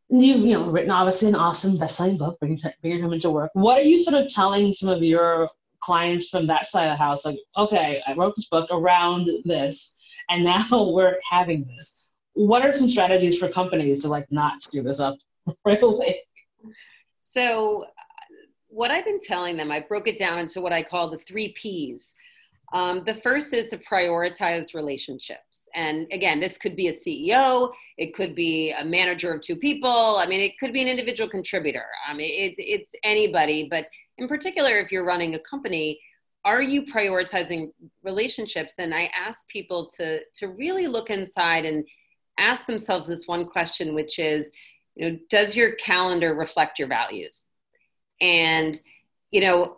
you've 0.09 0.41
you 0.41 0.53
know 0.53 0.69
written 0.69 0.91
obviously 0.91 1.29
an 1.29 1.35
awesome 1.35 1.77
best-selling 1.77 2.17
book, 2.17 2.37
bringing 2.39 2.59
bringing 2.81 3.03
him 3.03 3.13
into 3.13 3.29
work. 3.29 3.51
What 3.53 3.79
are 3.79 3.83
you 3.83 3.99
sort 3.99 4.21
of 4.23 4.31
telling 4.31 4.73
some 4.73 4.89
of 4.89 5.01
your 5.01 5.49
clients 5.79 6.29
from 6.29 6.47
that 6.47 6.67
side 6.67 6.85
of 6.85 6.93
the 6.93 7.03
house? 7.03 7.25
Like, 7.25 7.39
okay, 7.55 8.01
I 8.05 8.13
wrote 8.13 8.35
this 8.35 8.49
book 8.49 8.69
around 8.71 9.29
this, 9.45 9.97
and 10.29 10.43
now 10.71 10.91
we're 10.91 11.17
having 11.29 11.65
this. 11.65 12.06
What 12.37 12.63
are 12.63 12.71
some 12.71 12.87
strategies 12.87 13.37
for 13.39 13.49
companies 13.49 14.03
to 14.03 14.09
like 14.09 14.31
not 14.31 14.61
screw 14.61 14.83
this 14.83 14.99
up 14.99 15.17
right 15.65 15.81
away? 15.81 16.19
So, 17.19 17.85
what 18.67 18.91
I've 18.91 19.05
been 19.05 19.19
telling 19.19 19.57
them, 19.57 19.71
I 19.71 19.79
broke 19.79 20.07
it 20.07 20.19
down 20.19 20.37
into 20.37 20.61
what 20.61 20.71
I 20.71 20.83
call 20.83 21.09
the 21.09 21.17
three 21.17 21.53
P's. 21.53 22.13
Um, 22.73 23.03
the 23.05 23.15
first 23.15 23.53
is 23.53 23.69
to 23.69 23.77
prioritize 23.77 24.75
relationships. 24.75 25.69
And 25.73 26.05
again, 26.11 26.39
this 26.39 26.57
could 26.57 26.75
be 26.75 26.89
a 26.89 26.93
CEO, 26.93 27.71
it 27.97 28.13
could 28.13 28.35
be 28.35 28.71
a 28.71 28.85
manager 28.85 29.33
of 29.33 29.41
two 29.41 29.55
people. 29.55 30.17
I 30.17 30.27
mean, 30.27 30.41
it 30.41 30.59
could 30.59 30.73
be 30.73 30.81
an 30.81 30.87
individual 30.87 31.29
contributor. 31.29 31.85
I 32.07 32.13
mean, 32.13 32.29
it, 32.29 32.55
it's 32.57 32.93
anybody, 33.03 33.67
but 33.69 33.85
in 34.17 34.27
particular, 34.27 34.77
if 34.77 34.91
you're 34.91 35.05
running 35.05 35.33
a 35.35 35.39
company, 35.39 35.99
are 36.45 36.61
you 36.61 36.85
prioritizing 36.85 37.71
relationships? 38.03 38.73
And 38.77 38.93
I 38.93 39.09
ask 39.17 39.47
people 39.47 39.89
to 39.97 40.19
to 40.39 40.47
really 40.49 40.87
look 40.87 41.09
inside 41.09 41.65
and 41.65 41.85
ask 42.37 42.65
themselves 42.65 43.07
this 43.07 43.27
one 43.27 43.45
question, 43.45 43.95
which 43.95 44.19
is, 44.19 44.51
you 44.95 45.09
know, 45.09 45.19
does 45.29 45.55
your 45.55 45.73
calendar 45.75 46.35
reflect 46.35 46.79
your 46.79 46.87
values? 46.87 47.43
And 48.21 48.79
you 49.31 49.41
know, 49.41 49.77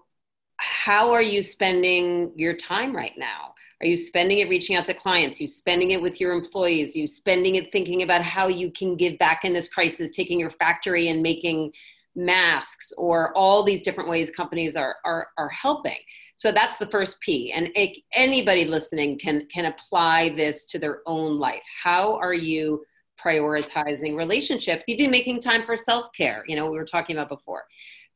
how 0.58 1.12
are 1.12 1.22
you 1.22 1.42
spending 1.42 2.32
your 2.36 2.54
time 2.54 2.96
right 2.96 3.14
now? 3.18 3.54
Are 3.82 3.88
you 3.88 3.96
spending 3.96 4.40
it 4.40 4.50
reaching 4.50 4.76
out 4.76 4.86
to 4.86 4.94
clients? 4.94 5.40
Are 5.40 5.44
you 5.44 5.48
spending 5.48 5.92
it 5.92 6.02
with 6.02 6.20
your 6.20 6.34
employees? 6.34 6.96
Are 6.96 7.00
you 7.00 7.08
spending 7.08 7.56
it 7.56 7.72
thinking 7.72 8.04
about 8.04 8.22
how 8.22 8.48
you 8.48 8.72
can 8.72 8.98
give 8.98 9.18
back 9.20 9.46
in 9.46 9.54
this 9.54 9.70
crisis, 9.70 10.12
taking 10.12 10.40
your 10.40 10.52
factory 10.52 11.08
and 11.08 11.22
making 11.22 11.72
masks 12.20 12.92
or 12.98 13.36
all 13.36 13.64
these 13.64 13.84
different 13.84 14.10
ways 14.10 14.30
companies 14.30 14.76
are, 14.76 14.98
are, 15.06 15.28
are 15.38 15.50
helping. 15.50 15.98
So 16.36 16.52
that's 16.52 16.78
the 16.78 16.88
first 16.88 17.20
P. 17.22 17.52
And 17.52 17.70
it, 17.76 17.98
anybody 18.14 18.66
listening 18.66 19.20
can, 19.20 19.46
can 19.54 19.66
apply 19.66 20.30
this 20.36 20.66
to 20.66 20.80
their 20.80 21.00
own 21.06 21.38
life. 21.38 21.64
How 21.84 22.16
are 22.18 22.34
you 22.34 22.84
prioritizing 23.24 24.16
relationships, 24.16 24.88
even 24.88 25.12
making 25.12 25.42
time 25.42 25.64
for 25.64 25.76
self-care, 25.76 26.44
you 26.48 26.56
know, 26.56 26.70
we 26.70 26.78
were 26.78 26.86
talking 26.86 27.16
about 27.16 27.30
before. 27.30 27.64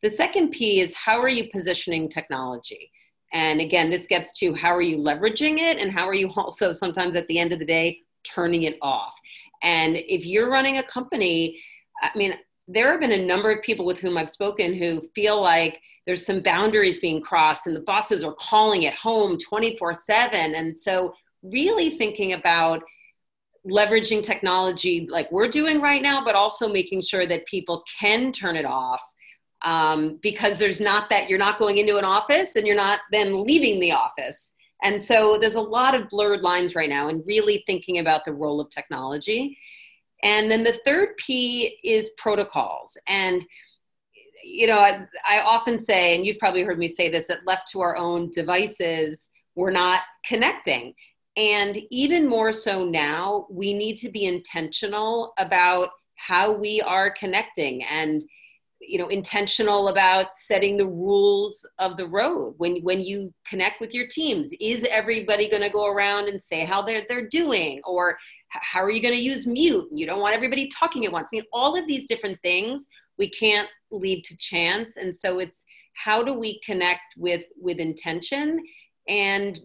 The 0.01 0.09
second 0.09 0.51
P 0.51 0.81
is 0.81 0.93
how 0.93 1.21
are 1.21 1.29
you 1.29 1.49
positioning 1.51 2.09
technology? 2.09 2.91
And 3.33 3.61
again, 3.61 3.89
this 3.89 4.05
gets 4.05 4.31
to 4.39 4.53
how 4.53 4.73
are 4.75 4.81
you 4.81 4.97
leveraging 4.97 5.59
it 5.59 5.77
and 5.77 5.91
how 5.91 6.07
are 6.07 6.13
you 6.13 6.29
also 6.35 6.71
sometimes 6.71 7.15
at 7.15 7.27
the 7.27 7.39
end 7.39 7.51
of 7.53 7.59
the 7.59 7.65
day 7.65 7.99
turning 8.23 8.63
it 8.63 8.77
off. 8.81 9.13
And 9.63 9.95
if 9.95 10.25
you're 10.25 10.49
running 10.49 10.77
a 10.77 10.83
company, 10.83 11.59
I 12.01 12.09
mean, 12.17 12.35
there 12.67 12.91
have 12.91 13.01
been 13.01 13.11
a 13.11 13.25
number 13.25 13.51
of 13.51 13.61
people 13.61 13.85
with 13.85 13.99
whom 13.99 14.17
I've 14.17 14.29
spoken 14.29 14.73
who 14.73 15.07
feel 15.13 15.41
like 15.41 15.81
there's 16.05 16.25
some 16.25 16.41
boundaries 16.41 16.99
being 16.99 17.21
crossed 17.21 17.67
and 17.67 17.75
the 17.75 17.81
bosses 17.81 18.23
are 18.23 18.33
calling 18.33 18.83
it 18.83 18.93
home 18.93 19.37
24 19.37 19.93
7. 19.93 20.55
And 20.55 20.77
so, 20.77 21.13
really 21.41 21.97
thinking 21.97 22.33
about 22.33 22.83
leveraging 23.67 24.23
technology 24.23 25.07
like 25.09 25.31
we're 25.31 25.47
doing 25.47 25.81
right 25.81 26.01
now, 26.01 26.23
but 26.23 26.35
also 26.35 26.67
making 26.67 27.01
sure 27.01 27.25
that 27.25 27.45
people 27.45 27.83
can 27.99 28.31
turn 28.31 28.55
it 28.55 28.65
off 28.65 29.01
um, 29.63 30.19
because 30.21 30.57
there's 30.57 30.81
not 30.81 31.09
that 31.09 31.29
you're 31.29 31.39
not 31.39 31.57
going 31.57 31.77
into 31.77 31.97
an 31.97 32.03
office 32.03 32.55
and 32.55 32.67
you're 32.67 32.75
not 32.75 32.99
then 33.11 33.45
leaving 33.45 33.79
the 33.79 33.91
office. 33.91 34.53
And 34.83 35.01
so 35.01 35.37
there's 35.39 35.55
a 35.55 35.61
lot 35.61 35.95
of 35.95 36.09
blurred 36.09 36.41
lines 36.41 36.75
right 36.75 36.89
now, 36.89 37.07
and 37.07 37.25
really 37.25 37.63
thinking 37.65 37.99
about 37.99 38.25
the 38.25 38.33
role 38.33 38.59
of 38.59 38.69
technology. 38.69 39.57
And 40.23 40.49
then 40.49 40.63
the 40.63 40.79
third 40.85 41.17
P 41.17 41.77
is 41.83 42.11
protocols. 42.17 42.97
And 43.07 43.45
you 44.43 44.67
know, 44.67 44.77
I, 44.77 45.05
I, 45.25 45.39
often 45.41 45.79
say, 45.79 46.15
and 46.15 46.25
you've 46.25 46.37
probably 46.37 46.63
heard 46.63 46.77
me 46.77 46.89
say 46.89 47.09
this, 47.09 47.27
that 47.27 47.47
left 47.47 47.71
to 47.71 47.79
our 47.79 47.95
own 47.95 48.29
devices, 48.31 49.29
we're 49.55 49.71
not 49.71 50.01
connecting. 50.25 50.93
And 51.37 51.79
even 51.89 52.27
more 52.27 52.51
so 52.51 52.83
now, 52.83 53.47
we 53.49 53.73
need 53.73 53.95
to 53.99 54.09
be 54.09 54.25
intentional 54.25 55.33
about 55.37 55.91
how 56.15 56.57
we 56.57 56.81
are 56.81 57.11
connecting 57.11 57.83
and 57.85 58.23
you 58.79 58.97
know 58.97 59.07
intentional 59.07 59.87
about 59.87 60.27
setting 60.35 60.77
the 60.77 60.87
rules 60.87 61.65
of 61.79 61.97
the 61.97 62.07
road 62.07 62.53
when 62.57 62.77
when 62.81 62.99
you 62.99 63.33
connect 63.47 63.79
with 63.79 63.93
your 63.93 64.07
teams 64.07 64.51
is 64.59 64.85
everybody 64.89 65.49
going 65.49 65.63
to 65.63 65.69
go 65.69 65.87
around 65.87 66.27
and 66.27 66.43
say 66.43 66.65
how 66.65 66.81
they're 66.81 67.05
they're 67.07 67.29
doing 67.29 67.81
or 67.85 68.17
how 68.61 68.83
are 68.83 68.91
you 68.91 69.01
going 69.01 69.15
to 69.15 69.21
use 69.21 69.45
mute? 69.47 69.87
You 69.91 70.05
don't 70.05 70.19
want 70.19 70.35
everybody 70.35 70.67
talking 70.67 71.05
at 71.05 71.11
once. 71.11 71.29
I 71.31 71.37
mean 71.37 71.45
all 71.51 71.77
of 71.77 71.87
these 71.87 72.07
different 72.07 72.39
things 72.41 72.87
we 73.17 73.29
can't 73.29 73.69
leave 73.91 74.23
to 74.23 74.37
chance 74.37 74.97
and 74.97 75.15
so 75.15 75.39
it's 75.39 75.65
how 75.93 76.23
do 76.23 76.33
we 76.33 76.59
connect 76.61 77.01
with 77.17 77.43
with 77.59 77.77
intention 77.77 78.59
and 79.07 79.59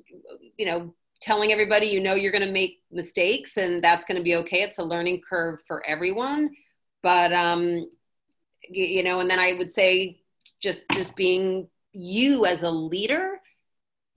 you 0.58 0.66
know 0.66 0.94
telling 1.22 1.50
everybody 1.50 1.86
you 1.86 2.00
know 2.00 2.14
you're 2.14 2.32
going 2.32 2.46
to 2.46 2.52
make 2.52 2.80
mistakes 2.92 3.56
and 3.56 3.82
that's 3.82 4.04
going 4.04 4.18
to 4.18 4.22
be 4.22 4.36
okay. 4.36 4.62
It's 4.62 4.78
a 4.78 4.84
learning 4.84 5.22
curve 5.28 5.60
for 5.66 5.84
everyone 5.86 6.50
but 7.02 7.32
um 7.32 7.88
you 8.68 9.02
know 9.02 9.20
and 9.20 9.30
then 9.30 9.38
i 9.38 9.54
would 9.54 9.72
say 9.72 10.20
just 10.60 10.84
just 10.92 11.14
being 11.16 11.68
you 11.92 12.44
as 12.44 12.62
a 12.62 12.70
leader 12.70 13.37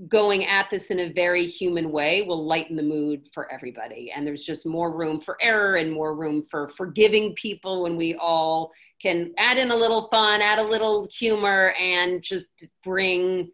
going 0.07 0.45
at 0.45 0.69
this 0.71 0.89
in 0.89 0.99
a 0.99 1.13
very 1.13 1.45
human 1.45 1.91
way 1.91 2.23
will 2.23 2.45
lighten 2.45 2.75
the 2.75 2.83
mood 2.83 3.29
for 3.33 3.51
everybody. 3.51 4.11
And 4.11 4.25
there's 4.25 4.43
just 4.43 4.65
more 4.65 4.95
room 4.95 5.19
for 5.19 5.37
error 5.41 5.75
and 5.75 5.91
more 5.91 6.15
room 6.15 6.45
for 6.49 6.69
forgiving 6.69 7.33
people 7.35 7.83
when 7.83 7.95
we 7.95 8.15
all 8.15 8.71
can 9.01 9.33
add 9.37 9.57
in 9.57 9.71
a 9.71 9.75
little 9.75 10.07
fun 10.09 10.41
add 10.41 10.59
a 10.59 10.63
little 10.63 11.07
humor 11.11 11.73
and 11.79 12.21
just 12.21 12.49
bring 12.83 13.49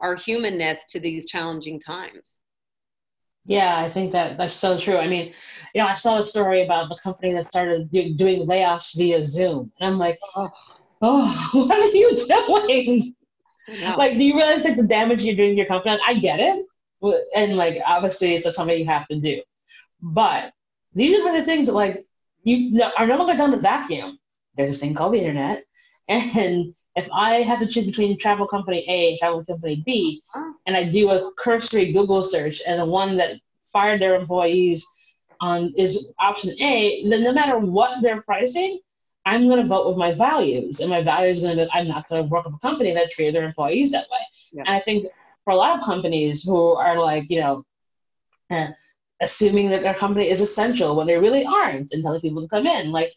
our 0.00 0.14
humanness 0.14 0.84
to 0.90 1.00
these 1.00 1.26
challenging 1.26 1.80
times. 1.80 2.40
Yeah 3.46 3.76
i 3.78 3.88
think 3.88 4.12
that 4.12 4.36
that's 4.36 4.54
so 4.54 4.78
true. 4.78 4.96
I 4.96 5.08
mean 5.08 5.32
you 5.74 5.80
know 5.80 5.88
i 5.88 5.94
saw 5.94 6.20
a 6.20 6.26
story 6.26 6.64
about 6.64 6.88
the 6.88 6.98
company 7.02 7.32
that 7.32 7.46
started 7.46 7.90
do, 7.90 8.14
doing 8.14 8.46
layoffs 8.46 8.96
via 8.96 9.24
zoom. 9.24 9.72
And 9.80 9.92
i'm 9.92 9.98
like 9.98 10.18
oh, 10.36 10.50
oh 11.02 11.48
what 11.66 11.78
are 11.78 11.96
you 11.96 12.14
doing 12.16 13.14
like, 13.96 14.16
do 14.16 14.24
you 14.24 14.36
realize 14.36 14.64
like 14.64 14.76
the 14.76 14.82
damage 14.82 15.22
you're 15.22 15.36
doing 15.36 15.50
to 15.50 15.56
your 15.56 15.66
company? 15.66 15.98
I 16.06 16.14
get 16.14 16.40
it, 16.40 16.66
and 17.36 17.56
like 17.56 17.80
obviously 17.86 18.34
it's 18.34 18.54
something 18.54 18.78
you 18.78 18.86
have 18.86 19.08
to 19.08 19.20
do, 19.20 19.42
but 20.02 20.52
these 20.94 21.14
are 21.14 21.32
the 21.32 21.44
things 21.44 21.68
that 21.68 21.74
like 21.74 22.04
you 22.42 22.82
are 22.98 23.06
no 23.06 23.16
longer 23.16 23.36
done 23.36 23.52
to 23.52 23.56
vacuum. 23.56 24.18
There's 24.54 24.70
this 24.70 24.80
thing 24.80 24.94
called 24.94 25.14
the 25.14 25.18
internet, 25.18 25.64
and 26.08 26.74
if 26.96 27.08
I 27.12 27.42
have 27.42 27.60
to 27.60 27.66
choose 27.66 27.86
between 27.86 28.18
travel 28.18 28.46
company 28.46 28.84
A 28.88 29.10
and 29.10 29.18
travel 29.18 29.44
company 29.44 29.82
B, 29.86 30.22
uh-huh. 30.34 30.52
and 30.66 30.76
I 30.76 30.88
do 30.88 31.10
a 31.10 31.32
cursory 31.38 31.92
Google 31.92 32.22
search, 32.22 32.60
and 32.66 32.80
the 32.80 32.86
one 32.86 33.16
that 33.16 33.38
fired 33.72 34.00
their 34.00 34.14
employees 34.14 34.86
on 35.40 35.72
is 35.76 36.12
option 36.18 36.50
A, 36.60 37.08
then 37.08 37.22
no 37.22 37.32
matter 37.32 37.58
what 37.58 38.02
they're 38.02 38.22
pricing, 38.22 38.80
I'm 39.26 39.48
going 39.48 39.62
to 39.62 39.68
vote 39.68 39.88
with 39.88 39.98
my 39.98 40.14
values, 40.14 40.80
and 40.80 40.88
my 40.88 41.02
values 41.02 41.38
are 41.38 41.42
going 41.42 41.58
to 41.58 41.64
be 41.64 41.70
I'm 41.72 41.88
not 41.88 42.08
going 42.08 42.22
to 42.22 42.28
work 42.28 42.46
with 42.46 42.54
a 42.54 42.58
company 42.58 42.92
that 42.94 43.10
treated 43.10 43.34
their 43.34 43.44
employees 43.44 43.92
that 43.92 44.06
way. 44.10 44.18
Yeah. 44.52 44.62
And 44.66 44.74
I 44.74 44.80
think 44.80 45.06
for 45.44 45.52
a 45.52 45.56
lot 45.56 45.78
of 45.78 45.84
companies 45.84 46.42
who 46.42 46.72
are 46.72 46.98
like, 46.98 47.30
you 47.30 47.40
know, 47.40 47.64
uh, 48.50 48.68
assuming 49.20 49.68
that 49.70 49.82
their 49.82 49.94
company 49.94 50.28
is 50.28 50.40
essential 50.40 50.96
when 50.96 51.06
they 51.06 51.18
really 51.18 51.44
aren't, 51.44 51.92
and 51.92 52.02
telling 52.02 52.20
people 52.20 52.42
to 52.42 52.48
come 52.48 52.66
in, 52.66 52.90
like, 52.90 53.12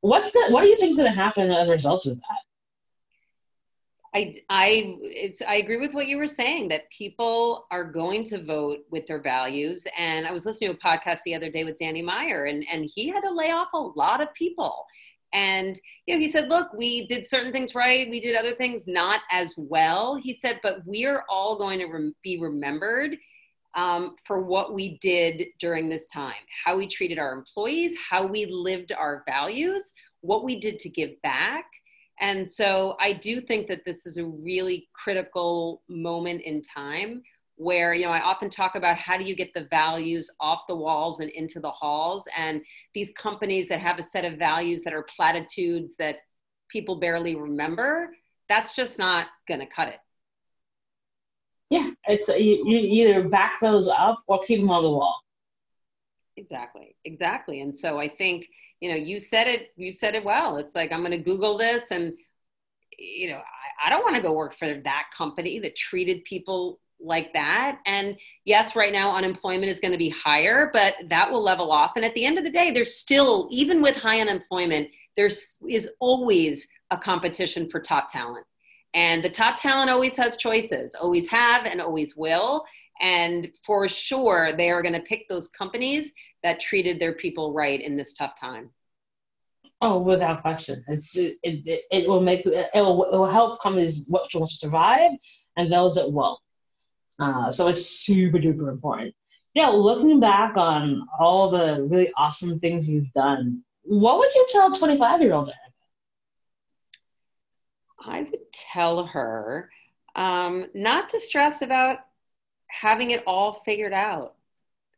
what's 0.00 0.32
that? 0.32 0.48
What 0.50 0.62
do 0.62 0.68
you 0.68 0.76
think 0.76 0.90
is 0.90 0.96
going 0.96 1.10
to 1.10 1.18
happen 1.18 1.50
as 1.50 1.68
a 1.68 1.72
result 1.72 2.06
of 2.06 2.16
that? 2.16 2.40
I, 4.14 4.34
I, 4.48 4.96
it's, 5.00 5.42
I 5.42 5.56
agree 5.56 5.76
with 5.78 5.92
what 5.92 6.06
you 6.06 6.16
were 6.16 6.26
saying 6.26 6.68
that 6.68 6.88
people 6.90 7.66
are 7.70 7.84
going 7.84 8.24
to 8.24 8.42
vote 8.42 8.78
with 8.90 9.06
their 9.06 9.20
values. 9.20 9.86
And 9.98 10.26
I 10.26 10.32
was 10.32 10.46
listening 10.46 10.70
to 10.70 10.76
a 10.76 10.80
podcast 10.80 11.20
the 11.24 11.34
other 11.34 11.50
day 11.50 11.64
with 11.64 11.78
Danny 11.78 12.00
Meyer, 12.00 12.46
and, 12.46 12.64
and 12.72 12.88
he 12.94 13.08
had 13.08 13.20
to 13.22 13.30
lay 13.30 13.50
off 13.50 13.68
a 13.74 13.78
lot 13.78 14.22
of 14.22 14.32
people 14.32 14.84
and 15.36 15.78
you 16.06 16.14
know 16.14 16.18
he 16.18 16.30
said 16.30 16.48
look 16.48 16.72
we 16.72 17.06
did 17.06 17.28
certain 17.28 17.52
things 17.52 17.74
right. 17.74 18.08
We 18.10 18.20
did 18.20 18.34
other 18.34 18.54
things 18.54 18.86
not 18.86 19.20
as 19.30 19.54
well. 19.56 20.18
He 20.20 20.34
said 20.34 20.58
but 20.62 20.84
we 20.86 21.04
are 21.04 21.24
all 21.28 21.58
going 21.58 21.78
to 21.78 22.12
be 22.24 22.40
remembered 22.40 23.16
um, 23.74 24.16
for 24.24 24.42
what 24.42 24.72
we 24.72 24.98
did 25.02 25.48
during 25.60 25.88
this 25.88 26.06
time 26.06 26.42
how 26.64 26.78
we 26.78 26.88
treated 26.88 27.18
our 27.18 27.34
employees 27.34 27.94
how 28.10 28.26
we 28.26 28.46
lived 28.46 28.90
our 28.90 29.22
values 29.28 29.92
what 30.22 30.42
we 30.42 30.58
did 30.58 30.80
to 30.80 30.88
give 30.88 31.20
back. 31.22 31.66
And 32.18 32.50
so 32.50 32.96
i 32.98 33.12
do 33.12 33.42
think 33.42 33.66
that 33.68 33.84
this 33.84 34.06
is 34.06 34.16
a 34.16 34.24
really 34.24 34.88
critical 34.94 35.82
moment 35.88 36.40
in 36.40 36.62
time 36.62 37.22
where 37.56 37.94
you 37.94 38.04
know 38.04 38.12
i 38.12 38.20
often 38.20 38.50
talk 38.50 38.74
about 38.74 38.96
how 38.98 39.16
do 39.16 39.24
you 39.24 39.34
get 39.34 39.52
the 39.54 39.66
values 39.70 40.30
off 40.40 40.60
the 40.68 40.76
walls 40.76 41.20
and 41.20 41.30
into 41.30 41.58
the 41.58 41.70
halls 41.70 42.28
and 42.36 42.62
these 42.94 43.12
companies 43.12 43.66
that 43.68 43.80
have 43.80 43.98
a 43.98 44.02
set 44.02 44.24
of 44.24 44.38
values 44.38 44.82
that 44.82 44.92
are 44.92 45.02
platitudes 45.04 45.96
that 45.98 46.16
people 46.70 46.96
barely 46.96 47.34
remember 47.34 48.10
that's 48.48 48.76
just 48.76 48.96
not 48.96 49.26
going 49.48 49.58
to 49.58 49.66
cut 49.66 49.88
it. 49.88 49.98
Yeah 51.70 51.90
it's 52.06 52.28
you, 52.28 52.62
you 52.64 52.78
either 52.78 53.28
back 53.28 53.58
those 53.60 53.88
up 53.88 54.18
or 54.28 54.40
keep 54.40 54.60
them 54.60 54.70
on 54.70 54.82
the 54.82 54.90
wall. 54.90 55.20
Exactly 56.36 56.94
exactly 57.04 57.62
and 57.62 57.76
so 57.76 57.98
i 57.98 58.06
think 58.06 58.46
you 58.80 58.90
know 58.90 58.96
you 58.96 59.18
said 59.18 59.48
it 59.48 59.70
you 59.76 59.92
said 59.92 60.14
it 60.14 60.24
well. 60.24 60.58
It's 60.58 60.74
like 60.74 60.92
i'm 60.92 61.00
going 61.00 61.12
to 61.12 61.18
google 61.18 61.56
this 61.56 61.84
and 61.90 62.12
you 62.98 63.30
know 63.30 63.38
I, 63.38 63.86
I 63.86 63.90
don't 63.90 64.02
want 64.02 64.16
to 64.16 64.22
go 64.22 64.34
work 64.34 64.54
for 64.56 64.80
that 64.84 65.04
company 65.16 65.58
that 65.60 65.76
treated 65.76 66.24
people 66.24 66.78
like 67.00 67.32
that. 67.32 67.78
And 67.86 68.16
yes, 68.44 68.74
right 68.74 68.92
now 68.92 69.14
unemployment 69.14 69.70
is 69.70 69.80
going 69.80 69.92
to 69.92 69.98
be 69.98 70.10
higher, 70.10 70.70
but 70.72 70.94
that 71.08 71.30
will 71.30 71.42
level 71.42 71.70
off. 71.70 71.92
And 71.96 72.04
at 72.04 72.14
the 72.14 72.24
end 72.24 72.38
of 72.38 72.44
the 72.44 72.50
day, 72.50 72.70
there's 72.70 72.96
still, 72.96 73.48
even 73.50 73.82
with 73.82 73.96
high 73.96 74.20
unemployment, 74.20 74.88
there 75.16 75.28
is 75.68 75.90
always 76.00 76.66
a 76.90 76.96
competition 76.98 77.68
for 77.70 77.80
top 77.80 78.10
talent. 78.10 78.46
And 78.94 79.22
the 79.22 79.30
top 79.30 79.60
talent 79.60 79.90
always 79.90 80.16
has 80.16 80.36
choices, 80.36 80.94
always 80.94 81.28
have 81.28 81.66
and 81.66 81.80
always 81.80 82.16
will. 82.16 82.64
And 83.00 83.48
for 83.64 83.88
sure, 83.88 84.56
they 84.56 84.70
are 84.70 84.82
going 84.82 84.94
to 84.94 85.02
pick 85.02 85.28
those 85.28 85.48
companies 85.50 86.12
that 86.42 86.60
treated 86.60 86.98
their 86.98 87.12
people 87.12 87.52
right 87.52 87.80
in 87.80 87.96
this 87.96 88.14
tough 88.14 88.40
time. 88.40 88.70
Oh, 89.82 89.98
without 89.98 90.40
question, 90.40 90.82
it's 90.88 91.14
it, 91.18 91.36
it, 91.42 91.82
it 91.90 92.08
will 92.08 92.22
make 92.22 92.46
it 92.46 92.68
will, 92.74 93.04
it 93.04 93.18
will 93.18 93.26
help 93.26 93.60
companies 93.60 94.06
what 94.08 94.30
to 94.30 94.46
survive 94.46 95.10
and 95.58 95.70
those 95.70 95.96
that 95.96 96.10
won't. 96.10 96.40
Uh, 97.18 97.50
so 97.50 97.68
it's 97.68 97.86
super 97.86 98.38
duper 98.38 98.70
important. 98.70 99.14
Yeah, 99.54 99.68
looking 99.68 100.20
back 100.20 100.56
on 100.56 101.06
all 101.18 101.50
the 101.50 101.86
really 101.88 102.12
awesome 102.16 102.58
things 102.58 102.88
you've 102.88 103.10
done, 103.14 103.62
what 103.82 104.18
would 104.18 104.34
you 104.34 104.46
tell 104.50 104.70
25 104.70 105.22
year 105.22 105.32
old 105.32 105.50
I 108.04 108.20
would 108.20 108.52
tell 108.52 109.04
her 109.06 109.70
um, 110.14 110.66
not 110.74 111.08
to 111.10 111.20
stress 111.20 111.62
about 111.62 111.98
having 112.68 113.10
it 113.12 113.22
all 113.26 113.52
figured 113.52 113.92
out 113.92 114.34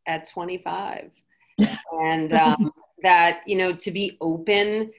at 0.06 0.28
25 0.28 1.10
and 1.92 2.32
um, 2.32 2.72
that 3.02 3.40
you 3.46 3.56
know 3.56 3.74
to 3.74 3.90
be 3.90 4.16
open 4.20 4.90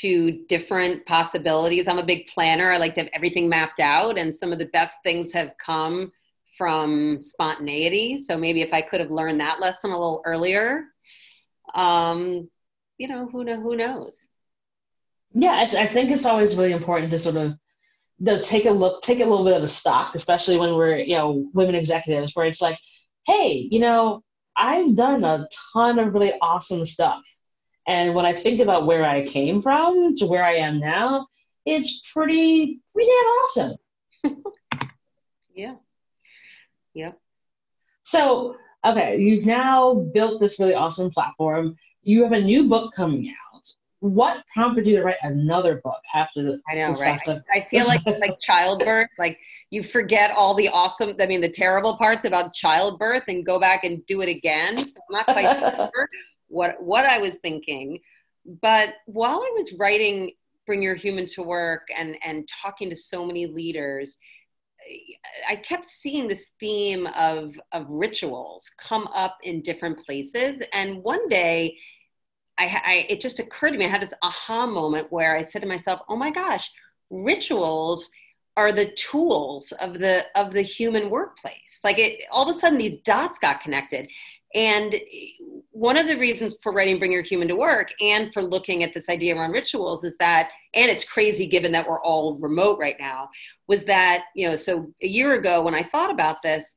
to 0.00 0.44
different 0.48 1.04
possibilities. 1.06 1.88
I'm 1.88 1.98
a 1.98 2.06
big 2.06 2.26
planner. 2.26 2.70
I 2.70 2.78
like 2.78 2.94
to 2.94 3.02
have 3.02 3.10
everything 3.12 3.48
mapped 3.48 3.80
out 3.80 4.16
and 4.18 4.34
some 4.34 4.52
of 4.52 4.58
the 4.58 4.66
best 4.66 4.98
things 5.02 5.32
have 5.32 5.52
come 5.58 6.10
from 6.56 7.20
spontaneity. 7.20 8.18
So 8.18 8.36
maybe 8.36 8.62
if 8.62 8.72
i 8.72 8.82
could 8.82 9.00
have 9.00 9.10
learned 9.10 9.40
that 9.40 9.60
lesson 9.60 9.90
a 9.90 9.98
little 9.98 10.22
earlier 10.24 10.84
um, 11.74 12.48
you 12.98 13.08
know 13.08 13.26
who 13.26 13.44
know 13.44 13.60
who 13.60 13.76
knows? 13.76 14.26
Yeah 15.32 15.68
i 15.76 15.86
think 15.86 16.10
it's 16.10 16.26
always 16.26 16.56
really 16.56 16.72
important 16.72 17.10
to 17.10 17.18
sort 17.18 17.36
of 17.36 17.54
to 18.24 18.40
take 18.40 18.66
a 18.66 18.70
look 18.70 19.02
take 19.02 19.18
a 19.18 19.24
little 19.24 19.44
bit 19.44 19.56
of 19.56 19.64
a 19.64 19.66
stock 19.66 20.14
especially 20.14 20.56
when 20.56 20.76
we're 20.76 20.98
you 20.98 21.16
know 21.16 21.50
women 21.52 21.74
executives 21.74 22.30
where 22.34 22.46
it's 22.46 22.62
like 22.62 22.78
hey 23.26 23.66
you 23.70 23.80
know 23.80 24.22
i've 24.56 24.94
done 24.94 25.24
a 25.24 25.48
ton 25.72 25.98
of 25.98 26.14
really 26.14 26.32
awesome 26.40 26.84
stuff. 26.84 27.20
And 27.88 28.14
when 28.14 28.24
i 28.24 28.32
think 28.32 28.60
about 28.60 28.86
where 28.86 29.04
i 29.04 29.26
came 29.26 29.60
from 29.60 30.14
to 30.16 30.26
where 30.26 30.44
i 30.44 30.54
am 30.54 30.78
now 30.78 31.26
it's 31.66 32.08
pretty 32.12 32.80
pretty 32.92 33.10
damn 33.10 33.26
awesome. 33.26 33.76
Yeah 35.56 35.74
yeah 36.94 37.12
so 38.02 38.56
okay 38.84 39.16
you've 39.18 39.46
now 39.46 39.94
built 40.14 40.40
this 40.40 40.58
really 40.58 40.74
awesome 40.74 41.10
platform 41.10 41.76
you 42.02 42.22
have 42.22 42.32
a 42.32 42.40
new 42.40 42.68
book 42.68 42.92
coming 42.94 43.28
out 43.28 43.44
what 44.04 44.44
prompted 44.52 44.86
you 44.86 44.96
to 44.96 45.02
write 45.02 45.16
another 45.22 45.80
book 45.82 46.00
after 46.12 46.42
the 46.42 46.60
I 46.68 46.74
know, 46.74 46.92
right? 47.00 47.18
Of- 47.26 47.42
I 47.54 47.66
feel 47.70 47.86
like 47.86 48.02
it's 48.06 48.20
like 48.20 48.38
childbirth, 48.40 49.08
like 49.18 49.38
you 49.70 49.82
forget 49.82 50.30
all 50.30 50.54
the 50.54 50.68
awesome, 50.68 51.16
I 51.18 51.26
mean, 51.26 51.40
the 51.40 51.50
terrible 51.50 51.96
parts 51.96 52.26
about 52.26 52.52
childbirth 52.52 53.22
and 53.28 53.46
go 53.46 53.58
back 53.58 53.84
and 53.84 54.04
do 54.04 54.20
it 54.20 54.28
again. 54.28 54.76
So 54.76 55.00
I'm 55.08 55.12
not 55.12 55.24
quite 55.24 55.56
sure 55.56 56.08
what 56.48 56.82
what 56.82 57.06
I 57.06 57.18
was 57.18 57.36
thinking, 57.36 57.98
but 58.60 58.90
while 59.06 59.38
I 59.38 59.54
was 59.56 59.72
writing 59.78 60.32
"Bring 60.66 60.82
Your 60.82 60.96
Human 60.96 61.26
to 61.28 61.42
Work" 61.42 61.88
and 61.96 62.16
and 62.22 62.46
talking 62.62 62.90
to 62.90 62.96
so 62.96 63.24
many 63.24 63.46
leaders. 63.46 64.18
I 65.48 65.56
kept 65.56 65.88
seeing 65.88 66.28
this 66.28 66.46
theme 66.60 67.06
of, 67.16 67.58
of 67.72 67.86
rituals 67.88 68.70
come 68.78 69.06
up 69.08 69.38
in 69.42 69.62
different 69.62 70.04
places. 70.04 70.62
And 70.72 71.02
one 71.02 71.28
day 71.28 71.76
I, 72.58 72.64
I, 72.64 73.06
it 73.08 73.20
just 73.20 73.40
occurred 73.40 73.72
to 73.72 73.78
me, 73.78 73.86
I 73.86 73.88
had 73.88 74.02
this 74.02 74.14
aha 74.22 74.66
moment 74.66 75.08
where 75.10 75.36
I 75.36 75.42
said 75.42 75.62
to 75.62 75.68
myself, 75.68 76.00
oh 76.08 76.16
my 76.16 76.30
gosh, 76.30 76.70
rituals 77.10 78.10
are 78.56 78.72
the 78.72 78.92
tools 78.92 79.72
of 79.80 79.98
the 79.98 80.24
of 80.34 80.52
the 80.52 80.62
human 80.62 81.10
workplace. 81.10 81.80
Like 81.82 81.98
it 81.98 82.20
all 82.30 82.48
of 82.48 82.56
a 82.56 82.58
sudden 82.58 82.78
these 82.78 82.98
dots 82.98 83.38
got 83.38 83.60
connected. 83.60 84.08
And 84.54 84.94
one 85.72 85.96
of 85.96 86.06
the 86.06 86.16
reasons 86.16 86.54
for 86.62 86.72
writing 86.72 87.00
bring 87.00 87.10
your 87.10 87.22
human 87.22 87.48
to 87.48 87.56
work 87.56 87.88
and 88.00 88.32
for 88.32 88.42
looking 88.42 88.84
at 88.84 88.92
this 88.92 89.08
idea 89.08 89.36
around 89.36 89.50
rituals 89.50 90.04
is 90.04 90.16
that 90.18 90.50
and 90.74 90.88
it's 90.88 91.04
crazy 91.04 91.48
given 91.48 91.72
that 91.72 91.88
we're 91.88 92.00
all 92.02 92.36
remote 92.38 92.78
right 92.78 92.94
now 93.00 93.28
was 93.66 93.84
that 93.84 94.26
you 94.36 94.46
know 94.46 94.54
so 94.54 94.86
a 95.02 95.08
year 95.08 95.34
ago 95.34 95.64
when 95.64 95.74
i 95.74 95.82
thought 95.82 96.12
about 96.12 96.40
this 96.42 96.72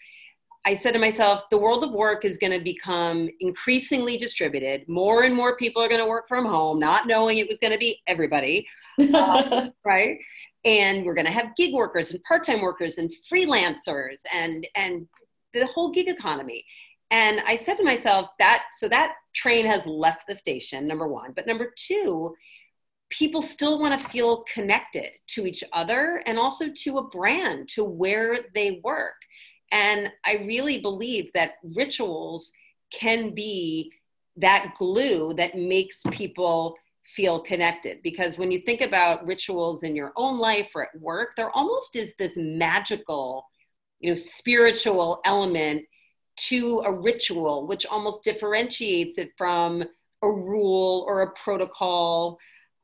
I 0.67 0.73
said 0.73 0.91
to 0.95 0.99
myself, 0.99 1.49
the 1.49 1.57
world 1.57 1.85
of 1.85 1.93
work 1.93 2.25
is 2.25 2.37
going 2.37 2.51
to 2.51 2.61
become 2.61 3.29
increasingly 3.39 4.17
distributed. 4.17 4.83
More 4.89 5.23
and 5.23 5.33
more 5.33 5.55
people 5.55 5.81
are 5.81 5.87
going 5.87 6.01
to 6.01 6.09
work 6.09 6.27
from 6.27 6.45
home, 6.45 6.77
not 6.77 7.07
knowing 7.07 7.37
it 7.37 7.47
was 7.47 7.57
going 7.57 7.71
to 7.71 7.79
be 7.79 8.01
everybody, 8.05 8.67
right? 8.99 10.17
And 10.65 11.05
we're 11.05 11.13
going 11.13 11.25
to 11.25 11.31
have 11.31 11.55
gig 11.55 11.73
workers 11.73 12.11
and 12.11 12.21
part-time 12.23 12.61
workers 12.61 12.97
and 12.97 13.09
freelancers 13.31 14.17
and 14.33 14.67
and 14.75 15.07
the 15.53 15.67
whole 15.67 15.89
gig 15.89 16.09
economy. 16.09 16.65
And 17.11 17.39
I 17.47 17.55
said 17.55 17.77
to 17.77 17.85
myself 17.85 18.27
that 18.39 18.63
so 18.77 18.89
that 18.89 19.13
train 19.33 19.65
has 19.65 19.85
left 19.85 20.23
the 20.27 20.35
station. 20.35 20.85
Number 20.85 21.07
one, 21.07 21.31
but 21.33 21.47
number 21.47 21.73
two, 21.77 22.35
people 23.09 23.41
still 23.41 23.79
want 23.79 23.97
to 23.97 24.09
feel 24.09 24.43
connected 24.53 25.11
to 25.27 25.45
each 25.45 25.63
other 25.71 26.21
and 26.25 26.37
also 26.37 26.65
to 26.83 26.97
a 26.97 27.07
brand, 27.07 27.69
to 27.69 27.85
where 27.85 28.39
they 28.53 28.81
work. 28.83 29.15
And 29.71 30.09
I 30.25 30.43
really 30.45 30.79
believe 30.79 31.31
that 31.33 31.53
rituals 31.75 32.51
can 32.91 33.33
be 33.33 33.91
that 34.37 34.73
glue 34.77 35.33
that 35.33 35.57
makes 35.57 36.01
people 36.11 36.75
feel 37.03 37.39
connected. 37.39 37.99
Because 38.03 38.37
when 38.37 38.51
you 38.51 38.61
think 38.65 38.81
about 38.81 39.25
rituals 39.25 39.83
in 39.83 39.95
your 39.95 40.11
own 40.15 40.39
life 40.39 40.69
or 40.75 40.83
at 40.83 41.01
work 41.01 41.29
there 41.35 41.49
almost 41.51 41.95
is 41.95 42.13
this 42.19 42.33
magical 42.35 43.45
you 43.99 44.11
know 44.11 44.15
spiritual 44.15 45.21
element 45.25 45.83
to 46.35 46.83
a 46.85 46.91
ritual 46.91 47.65
which 47.65 47.85
almost 47.85 48.23
differentiates 48.23 49.17
it 49.17 49.31
from 49.37 49.83
a 50.21 50.31
rule 50.31 51.05
or 51.07 51.23
a 51.23 51.31
protocol. 51.31 52.37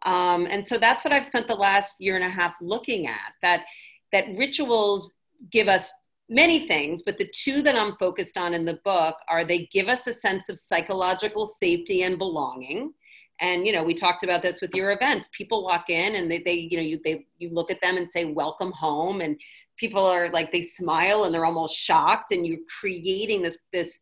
Um, 0.06 0.48
and 0.50 0.66
so 0.66 0.78
that's 0.78 1.06
what 1.06 1.14
i've 1.14 1.26
spent 1.26 1.48
the 1.48 1.56
last 1.56 2.02
year 2.02 2.16
and 2.16 2.26
a 2.26 2.30
half 2.30 2.56
looking 2.62 3.08
at 3.08 3.34
that 3.42 3.64
that 4.12 4.26
rituals 4.38 5.18
give 5.50 5.68
us 5.70 5.92
many 6.30 6.68
things, 6.68 7.04
but 7.04 7.18
the 7.18 7.30
two 7.34 7.62
that 7.62 7.76
I'm 7.76 7.96
focused 7.98 8.38
on 8.38 8.54
in 8.54 8.66
the 8.66 8.80
book 8.86 9.16
are 9.28 9.46
they 9.46 9.70
give 9.72 9.88
us 9.88 10.08
a 10.08 10.14
sense 10.14 10.50
of 10.50 10.60
psychological 10.60 11.46
safety 11.46 12.04
and 12.04 12.18
belonging. 12.18 12.94
And 13.42 13.66
you 13.66 13.74
know, 13.74 13.84
we 13.84 13.94
talked 13.94 14.24
about 14.24 14.42
this 14.42 14.62
with 14.62 14.74
your 14.74 14.92
events. 14.92 15.30
People 15.36 15.64
walk 15.64 15.90
in 15.90 16.16
and 16.16 16.30
they, 16.30 16.40
they 16.40 16.54
you 16.54 16.78
know, 16.78 16.84
you 16.84 17.00
they 17.04 17.26
you 17.40 17.50
look 17.50 17.72
at 17.72 17.82
them 17.82 17.98
and 17.98 18.10
say, 18.10 18.26
"Welcome 18.26 18.72
home," 18.72 19.22
and 19.22 19.40
people 19.78 20.06
are 20.06 20.30
like 20.32 20.52
they 20.52 20.62
smile 20.62 21.24
and 21.24 21.34
they're 21.34 21.46
almost 21.46 21.76
shocked, 21.76 22.32
and 22.32 22.46
you're 22.46 22.60
creating 22.80 23.42
this 23.42 23.58
this 23.74 24.00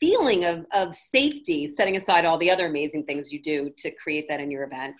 feeling 0.00 0.44
of 0.44 0.66
of 0.72 0.94
safety, 0.94 1.66
setting 1.68 1.96
aside 1.96 2.24
all 2.24 2.38
the 2.38 2.50
other 2.50 2.66
amazing 2.66 3.04
things 3.04 3.32
you 3.32 3.42
do 3.42 3.70
to 3.78 3.90
create 4.02 4.26
that 4.28 4.40
in 4.40 4.50
your 4.50 4.64
event. 4.64 4.94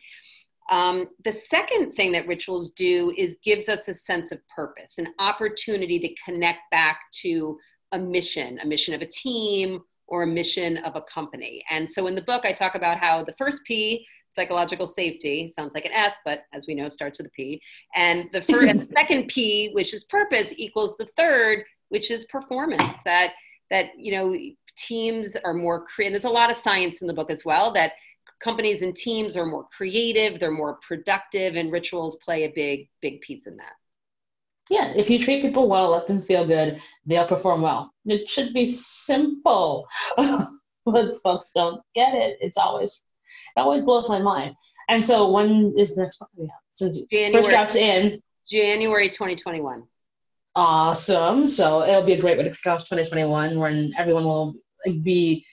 Um, 0.70 1.09
the 1.24 1.33
second 1.33 1.92
thing 1.92 2.12
that 2.12 2.27
rituals 2.27 2.70
do 2.70 3.12
is 3.16 3.38
gives 3.44 3.68
us 3.68 3.88
a 3.88 3.94
sense 3.94 4.33
of 4.33 4.40
purpose, 4.55 4.98
an 4.98 5.09
opportunity 5.18 5.98
to 5.98 6.14
connect 6.24 6.61
back 6.70 7.00
to 7.22 7.59
a 7.92 7.98
mission, 7.98 8.59
a 8.61 8.66
mission 8.66 8.94
of 8.94 9.03
a 9.03 9.07
team 9.07 9.81
or 10.07 10.22
a 10.22 10.27
mission 10.27 10.79
of 10.79 10.96
a 10.96 11.03
company. 11.03 11.64
And 11.70 11.90
so 11.90 12.07
in 12.07 12.14
the 12.14 12.22
book, 12.22 12.44
I 12.44 12.53
talk 12.53 12.74
about 12.74 12.98
how 12.98 13.24
the 13.24 13.35
first 13.38 13.62
P, 13.64 14.07
psychological 14.31 14.87
safety, 14.87 15.53
sounds 15.55 15.74
like 15.74 15.85
an 15.85 15.92
S, 15.92 16.16
but 16.24 16.44
as 16.53 16.66
we 16.66 16.74
know, 16.74 16.88
starts 16.88 17.18
with 17.18 17.29
a 17.29 17.31
P. 17.31 17.61
And 17.94 18.29
the 18.33 18.42
first, 18.42 18.68
and 18.68 18.88
second 18.94 19.29
P, 19.29 19.70
which 19.72 19.94
is 19.94 20.05
purpose, 20.05 20.53
equals 20.57 20.96
the 20.98 21.09
third, 21.16 21.64
which 21.88 22.11
is 22.11 22.24
performance. 22.27 22.98
That 23.05 23.33
that 23.70 23.90
you 23.96 24.12
know 24.12 24.37
teams 24.77 25.37
are 25.44 25.55
more 25.55 25.85
creative. 25.85 26.20
There's 26.20 26.31
a 26.31 26.35
lot 26.35 26.50
of 26.50 26.57
science 26.57 27.00
in 27.00 27.07
the 27.07 27.14
book 27.14 27.31
as 27.31 27.44
well 27.44 27.72
that 27.72 27.92
companies 28.45 28.83
and 28.83 28.95
teams 28.95 29.37
are 29.37 29.47
more 29.47 29.67
creative, 29.77 30.39
they're 30.39 30.51
more 30.51 30.79
productive, 30.87 31.57
and 31.57 31.73
rituals 31.73 32.17
play 32.25 32.45
a 32.45 32.53
big, 32.55 32.89
big 33.01 33.23
piece 33.23 33.47
in 33.47 33.57
that. 33.57 33.73
Yeah, 34.71 34.93
if 34.95 35.11
you 35.11 35.19
treat 35.19 35.43
people 35.43 35.69
well, 35.69 35.91
let 35.91 36.07
them 36.07 36.23
feel 36.23 36.47
good, 36.47 36.81
they'll 37.07 37.27
perform 37.27 37.63
well. 37.63 37.93
It 38.07 38.29
should 38.29 38.53
be 38.53 38.67
simple, 38.67 39.87
but 40.17 41.23
folks 41.23 41.51
don't 41.55 41.83
get 41.95 42.15
it. 42.15 42.39
It's 42.41 42.59
always, 42.59 43.03
it 43.57 43.61
always 43.61 43.83
blows 43.83 44.09
my 44.09 44.21
mind. 44.21 44.55
And 44.89 45.03
so, 45.03 45.31
when 45.31 45.75
is 45.79 45.95
the 45.95 46.03
next? 46.03 46.21
Since 46.71 47.01
January, 47.11 47.33
first 47.33 47.51
draft's 47.51 47.77
in 47.77 48.23
January 48.49 49.09
2021. 49.09 49.85
Awesome. 50.57 51.49
So 51.49 51.83
it'll 51.83 52.05
be 52.05 52.13
a 52.13 52.21
great 52.21 52.39
way 52.39 52.45
to 52.45 52.51
kick 52.51 52.67
off 52.67 52.81
2021 52.81 53.59
when 53.59 53.93
everyone 53.99 54.25
will 54.25 54.55
be 55.03 55.45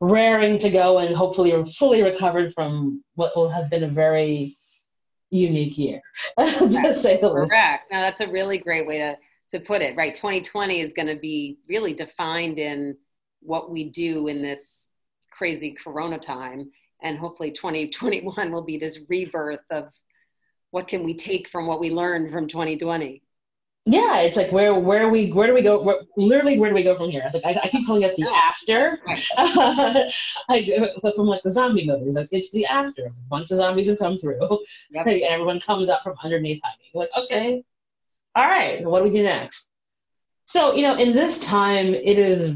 raring 0.00 0.58
to 0.58 0.70
go 0.70 0.98
and 0.98 1.14
hopefully 1.14 1.52
are 1.52 1.64
fully 1.64 2.02
recovered 2.02 2.52
from 2.52 3.04
what 3.14 3.36
will 3.36 3.50
have 3.50 3.70
been 3.70 3.84
a 3.84 3.88
very 3.88 4.56
unique 5.30 5.78
year, 5.78 6.00
to 6.38 6.94
say 6.94 7.20
the 7.20 7.28
least. 7.28 7.52
Correct. 7.52 7.90
Now 7.90 8.00
that's 8.00 8.20
a 8.20 8.28
really 8.28 8.58
great 8.58 8.86
way 8.86 8.98
to 8.98 9.16
to 9.50 9.60
put 9.60 9.82
it. 9.82 9.96
Right, 9.96 10.14
2020 10.14 10.80
is 10.80 10.92
going 10.92 11.08
to 11.08 11.16
be 11.16 11.58
really 11.68 11.92
defined 11.92 12.58
in 12.58 12.96
what 13.40 13.70
we 13.70 13.90
do 13.90 14.28
in 14.28 14.42
this 14.42 14.90
crazy 15.30 15.76
Corona 15.82 16.18
time, 16.18 16.70
and 17.02 17.18
hopefully 17.18 17.50
2021 17.50 18.52
will 18.52 18.64
be 18.64 18.78
this 18.78 19.00
rebirth 19.08 19.64
of 19.70 19.92
what 20.70 20.86
can 20.86 21.02
we 21.02 21.14
take 21.14 21.48
from 21.48 21.66
what 21.66 21.80
we 21.80 21.90
learned 21.90 22.30
from 22.30 22.46
2020 22.46 23.22
yeah, 23.90 24.18
it's 24.18 24.36
like 24.36 24.52
where 24.52 24.74
where 24.74 25.08
we 25.08 25.32
where 25.32 25.46
do 25.46 25.54
we 25.54 25.62
go? 25.62 25.82
Where, 25.82 26.00
literally, 26.16 26.58
where 26.58 26.70
do 26.70 26.76
we 26.76 26.84
go 26.84 26.94
from 26.94 27.10
here? 27.10 27.22
It's 27.24 27.34
like 27.34 27.44
I, 27.44 27.60
I 27.64 27.68
keep 27.68 27.86
calling 27.86 28.02
it 28.02 28.14
the 28.16 28.30
after, 28.30 29.00
like 30.48 30.66
from 31.16 31.26
like 31.26 31.42
the 31.42 31.50
zombie 31.50 31.86
movies. 31.86 32.14
Like 32.14 32.28
it's 32.30 32.52
the 32.52 32.66
after. 32.66 33.12
Once 33.30 33.48
the 33.48 33.56
zombies 33.56 33.88
have 33.88 33.98
come 33.98 34.16
through, 34.16 34.40
yep. 34.90 35.06
and 35.06 35.22
everyone 35.22 35.58
comes 35.60 35.90
up 35.90 36.02
from 36.02 36.14
underneath 36.22 36.60
hiding. 36.62 36.90
Like 36.94 37.10
okay, 37.16 37.64
all 38.36 38.48
right, 38.48 38.84
what 38.84 39.00
do 39.00 39.04
we 39.04 39.10
do 39.10 39.24
next? 39.24 39.70
So, 40.44 40.74
you 40.74 40.82
know, 40.82 40.96
in 40.96 41.14
this 41.14 41.40
time, 41.40 41.94
it 41.94 42.18
is 42.18 42.54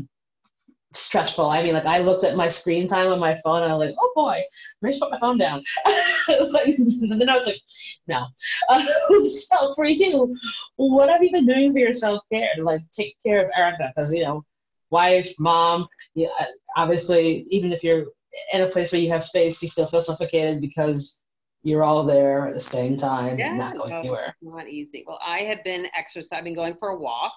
stressful. 0.95 1.47
I 1.47 1.63
mean, 1.63 1.75
like 1.75 1.87
I 1.87 1.99
looked 1.99 2.25
at 2.25 2.37
my 2.37 2.49
screen 2.49 2.89
time 2.89 3.09
on 3.09 3.19
my 3.19 3.35
phone 3.37 3.63
and 3.63 3.73
I 3.73 3.77
was 3.77 3.89
like, 3.89 3.97
oh 3.99 4.13
boy, 4.15 4.43
I 4.85 4.91
should 4.91 5.01
put 5.01 5.11
my 5.11 5.19
phone 5.19 5.39
down. 5.39 5.63
and 6.29 7.21
then 7.21 7.29
I 7.29 7.37
was 7.37 7.47
like, 7.47 7.61
no. 8.07 8.27
Uh, 8.69 8.81
so 9.29 9.83
you, 9.85 10.37
what 10.77 11.09
have 11.09 11.23
you 11.23 11.31
been 11.31 11.47
doing 11.47 11.73
for 11.73 11.79
your 11.79 11.95
self 11.95 12.23
care 12.31 12.49
to 12.57 12.65
like 12.65 12.83
take 12.93 13.17
care 13.25 13.45
of 13.45 13.51
Erica? 13.57 13.93
Because 13.95 14.13
you 14.13 14.25
know, 14.25 14.45
wife, 14.91 15.35
mom, 15.39 15.87
yeah, 16.15 16.29
obviously, 16.77 17.47
even 17.51 17.73
if 17.73 17.83
you're 17.83 18.07
in 18.53 18.63
a 18.63 18.67
place 18.67 18.93
where 18.93 19.01
you 19.01 19.11
have 19.11 19.25
space, 19.25 19.63
you 19.63 19.69
still 19.69 19.87
feel 19.87 20.01
suffocated 20.01 20.61
because 20.61 21.21
you're 21.63 21.83
all 21.83 22.05
there 22.05 22.49
at 22.49 22.55
the 22.55 22.61
same 22.61 22.97
time, 22.97 23.39
yeah, 23.39 23.55
not 23.55 23.77
going 23.77 23.91
no, 23.91 23.99
anywhere. 23.99 24.37
Not 24.43 24.69
easy. 24.69 25.03
Well, 25.07 25.19
I 25.25 25.39
have 25.41 25.65
been 25.65 25.87
exercising, 25.97 26.39
I've 26.39 26.45
been 26.45 26.55
going 26.55 26.77
for 26.79 26.91
a 26.91 26.97
walk 26.97 27.33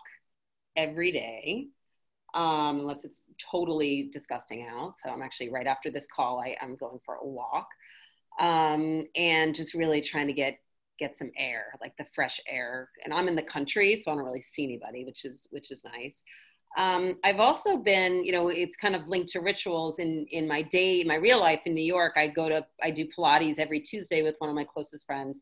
every 0.76 1.12
day 1.12 1.70
um, 2.38 2.80
unless 2.80 3.04
it's 3.04 3.24
totally 3.52 4.10
disgusting 4.14 4.68
out. 4.70 4.94
So 5.04 5.10
I'm 5.12 5.24
actually 5.24 5.50
right 5.50 5.66
after 5.66 5.90
this 5.90 6.08
call, 6.08 6.40
I, 6.40 6.56
am 6.64 6.76
going 6.76 7.00
for 7.04 7.16
a 7.16 7.28
walk 7.28 7.68
um, 8.40 9.06
and 9.16 9.56
just 9.56 9.74
really 9.74 10.00
trying 10.00 10.28
to 10.28 10.34
get 10.34 10.60
get 11.00 11.18
some 11.18 11.32
air, 11.38 11.74
like 11.80 11.96
the 11.98 12.06
fresh 12.16 12.40
air. 12.48 12.90
And 13.04 13.14
I'm 13.14 13.28
in 13.28 13.36
the 13.36 13.44
country, 13.44 14.02
so 14.02 14.12
I 14.12 14.16
don't 14.16 14.24
really 14.24 14.42
see 14.42 14.64
anybody, 14.64 15.04
which 15.04 15.26
is 15.26 15.48
which 15.50 15.72
is 15.72 15.84
nice. 15.84 16.24
Um, 16.78 17.18
I've 17.24 17.40
also 17.40 17.78
been, 17.78 18.24
you 18.24 18.32
know, 18.32 18.50
it's 18.50 18.78
kind 18.78 18.96
of 18.96 19.08
linked 19.08 19.30
to 19.30 19.40
rituals 19.40 19.98
in 19.98 20.28
in 20.30 20.48
my 20.48 20.62
day, 20.62 21.04
my 21.04 21.16
real 21.16 21.40
life 21.40 21.62
in 21.66 21.74
New 21.74 21.84
York. 21.84 22.14
I 22.18 22.28
go 22.28 22.50
to 22.50 22.66
I 22.84 22.92
do 22.92 23.08
Pilates 23.08 23.58
every 23.58 23.80
Tuesday 23.80 24.22
with 24.22 24.36
one 24.38 24.50
of 24.50 24.56
my 24.56 24.64
closest 24.64 25.08
friends 25.08 25.42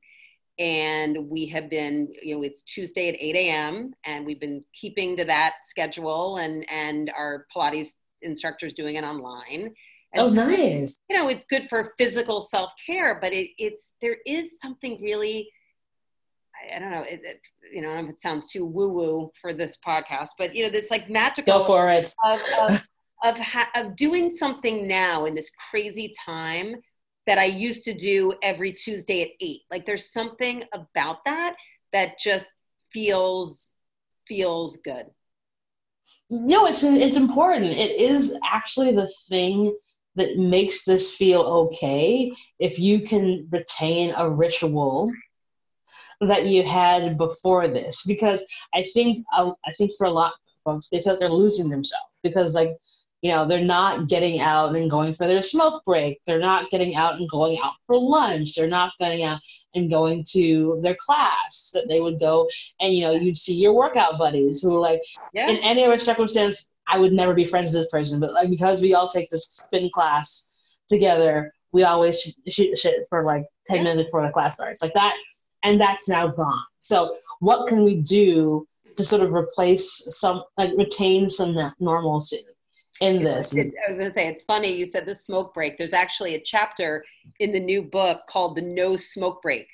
and 0.57 1.29
we 1.29 1.45
have 1.47 1.69
been 1.69 2.07
you 2.21 2.35
know 2.35 2.41
it's 2.41 2.63
tuesday 2.63 3.09
at 3.09 3.15
8 3.19 3.35
a.m 3.35 3.93
and 4.05 4.25
we've 4.25 4.39
been 4.39 4.63
keeping 4.73 5.17
to 5.17 5.25
that 5.25 5.55
schedule 5.63 6.37
and 6.37 6.65
and 6.69 7.11
our 7.17 7.45
pilates 7.55 7.95
instructors 8.25 8.73
doing 8.73 8.95
it 8.95 9.03
online. 9.03 9.73
And 10.13 10.23
oh 10.23 10.29
so, 10.29 10.47
nice. 10.47 10.97
you 11.09 11.17
know 11.17 11.27
it's 11.27 11.45
good 11.45 11.67
for 11.69 11.93
physical 11.97 12.41
self-care 12.41 13.17
but 13.19 13.33
it, 13.33 13.49
it's 13.57 13.91
there 14.01 14.17
is 14.25 14.59
something 14.61 15.01
really 15.01 15.49
I, 16.55 16.77
I 16.77 16.79
don't 16.79 16.91
know 16.91 17.01
it, 17.01 17.21
it, 17.23 17.41
you 17.73 17.81
know 17.81 17.95
if 17.97 18.09
it 18.09 18.21
sounds 18.21 18.49
too 18.49 18.65
woo-woo 18.65 19.31
for 19.41 19.53
this 19.53 19.77
podcast 19.85 20.29
but 20.37 20.55
you 20.55 20.63
know 20.63 20.71
this 20.71 20.89
like 20.89 21.09
magical 21.09 21.59
go 21.59 21.65
for 21.65 21.89
it. 21.89 22.13
of, 22.23 22.39
of, 22.61 22.87
of, 23.25 23.37
ha- 23.37 23.69
of 23.75 23.97
doing 23.97 24.33
something 24.33 24.87
now 24.87 25.25
in 25.25 25.35
this 25.35 25.51
crazy 25.69 26.13
time 26.25 26.75
that 27.27 27.37
I 27.37 27.45
used 27.45 27.83
to 27.85 27.93
do 27.93 28.33
every 28.43 28.73
Tuesday 28.73 29.21
at 29.23 29.29
eight. 29.41 29.61
Like 29.71 29.85
there's 29.85 30.11
something 30.11 30.63
about 30.73 31.17
that 31.25 31.55
that 31.93 32.19
just 32.19 32.53
feels 32.91 33.73
feels 34.27 34.77
good. 34.77 35.05
No, 36.29 36.65
it's 36.65 36.83
it's 36.83 37.17
important. 37.17 37.71
It 37.71 37.99
is 37.99 38.39
actually 38.43 38.95
the 38.95 39.11
thing 39.29 39.75
that 40.15 40.37
makes 40.37 40.85
this 40.85 41.15
feel 41.15 41.41
okay 41.41 42.31
if 42.59 42.79
you 42.79 43.01
can 43.01 43.47
retain 43.51 44.13
a 44.17 44.29
ritual 44.29 45.11
that 46.21 46.45
you 46.45 46.63
had 46.63 47.17
before 47.17 47.67
this 47.67 48.03
because 48.05 48.45
i 48.73 48.83
think 48.93 49.19
uh, 49.33 49.51
i 49.65 49.71
think 49.73 49.91
for 49.97 50.05
a 50.05 50.11
lot 50.11 50.31
of 50.31 50.39
folks 50.63 50.89
they 50.89 51.01
feel 51.01 51.13
like 51.13 51.19
they're 51.19 51.29
losing 51.29 51.69
themselves 51.69 52.05
because 52.23 52.55
like 52.55 52.75
you 53.25 53.31
know 53.31 53.47
they're 53.47 53.59
not 53.59 54.07
getting 54.07 54.39
out 54.39 54.75
and 54.75 54.87
going 54.87 55.15
for 55.15 55.25
their 55.25 55.41
smoke 55.41 55.83
break 55.83 56.21
they're 56.27 56.47
not 56.51 56.69
getting 56.69 56.95
out 56.95 57.19
and 57.19 57.27
going 57.27 57.57
out 57.63 57.73
for 57.87 57.97
lunch 57.97 58.53
they're 58.53 58.67
not 58.67 58.93
getting 58.99 59.23
out 59.23 59.41
and 59.73 59.89
going 59.89 60.23
to 60.23 60.77
their 60.83 60.95
class 60.99 61.71
that 61.73 61.87
they 61.87 61.99
would 61.99 62.19
go 62.19 62.47
and 62.79 62.93
you 62.93 63.01
know 63.01 63.11
you'd 63.11 63.35
see 63.35 63.55
your 63.55 63.73
workout 63.73 64.19
buddies 64.19 64.61
who 64.61 64.75
are 64.75 64.79
like 64.79 65.01
yeah. 65.33 65.49
in 65.49 65.57
any 65.57 65.83
other 65.83 65.97
circumstance 65.97 66.69
i 66.87 66.99
would 66.99 67.13
never 67.13 67.33
be 67.33 67.43
friends 67.43 67.73
with 67.73 67.81
this 67.81 67.89
person 67.89 68.19
but 68.19 68.31
like 68.31 68.51
because 68.51 68.79
we 68.79 68.93
all 68.93 69.09
take 69.09 69.27
this 69.31 69.47
spin 69.47 69.89
class 69.91 70.53
together 70.87 71.51
we 71.71 71.81
always 71.81 72.21
shoot 72.47 72.69
the 72.69 72.77
shit 72.77 73.07
for 73.09 73.23
like 73.23 73.45
10 73.65 73.77
yeah. 73.77 73.83
minutes 73.85 74.11
before 74.11 74.23
the 74.23 74.31
class 74.31 74.53
starts 74.53 74.83
like 74.83 74.93
that 74.93 75.15
and 75.63 75.81
that's 75.81 76.07
now 76.07 76.27
gone 76.27 76.63
so 76.79 77.17
what 77.39 77.67
can 77.67 77.83
we 77.83 78.01
do 78.03 78.67
to 78.97 79.03
sort 79.03 79.23
of 79.23 79.33
replace 79.33 80.05
some 80.15 80.43
like 80.59 80.69
retain 80.77 81.27
some 81.27 81.55
that 81.55 81.73
normalcy 81.79 82.45
in 83.01 83.23
this. 83.23 83.55
It, 83.55 83.73
I 83.87 83.91
was 83.91 83.99
going 83.99 84.11
to 84.11 84.13
say, 84.13 84.27
it's 84.27 84.43
funny 84.43 84.73
you 84.73 84.85
said 84.85 85.05
the 85.05 85.15
smoke 85.15 85.53
break. 85.53 85.77
There's 85.77 85.93
actually 85.93 86.35
a 86.35 86.41
chapter 86.41 87.03
in 87.39 87.51
the 87.51 87.59
new 87.59 87.83
book 87.83 88.21
called 88.29 88.55
The 88.55 88.61
No 88.61 88.95
Smoke 88.95 89.41
Break. 89.41 89.67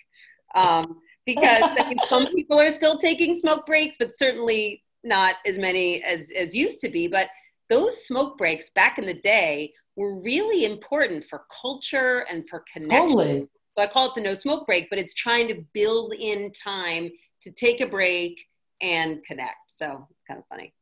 Um, 0.55 0.99
because 1.25 1.61
I 1.63 1.87
mean, 1.87 1.99
some 2.09 2.27
people 2.27 2.59
are 2.59 2.71
still 2.71 2.97
taking 2.97 3.35
smoke 3.35 3.65
breaks, 3.67 3.95
but 3.97 4.17
certainly 4.17 4.83
not 5.03 5.35
as 5.45 5.59
many 5.59 6.01
as, 6.03 6.31
as 6.37 6.55
used 6.55 6.81
to 6.81 6.89
be. 6.89 7.07
But 7.07 7.27
those 7.69 8.05
smoke 8.05 8.37
breaks 8.37 8.69
back 8.71 8.97
in 8.97 9.05
the 9.05 9.13
day 9.13 9.73
were 9.95 10.19
really 10.19 10.65
important 10.65 11.25
for 11.29 11.43
culture 11.61 12.25
and 12.29 12.47
for 12.49 12.63
connection. 12.73 13.09
Totally. 13.09 13.49
So 13.77 13.83
I 13.83 13.87
call 13.87 14.09
it 14.09 14.15
the 14.15 14.21
no 14.21 14.33
smoke 14.33 14.65
break, 14.65 14.89
but 14.89 14.99
it's 14.99 15.13
trying 15.13 15.47
to 15.49 15.63
build 15.73 16.13
in 16.13 16.51
time 16.51 17.09
to 17.43 17.51
take 17.51 17.81
a 17.81 17.85
break 17.85 18.43
and 18.81 19.23
connect. 19.23 19.55
So 19.67 20.07
it's 20.09 20.21
kind 20.27 20.39
of 20.39 20.45
funny. 20.47 20.73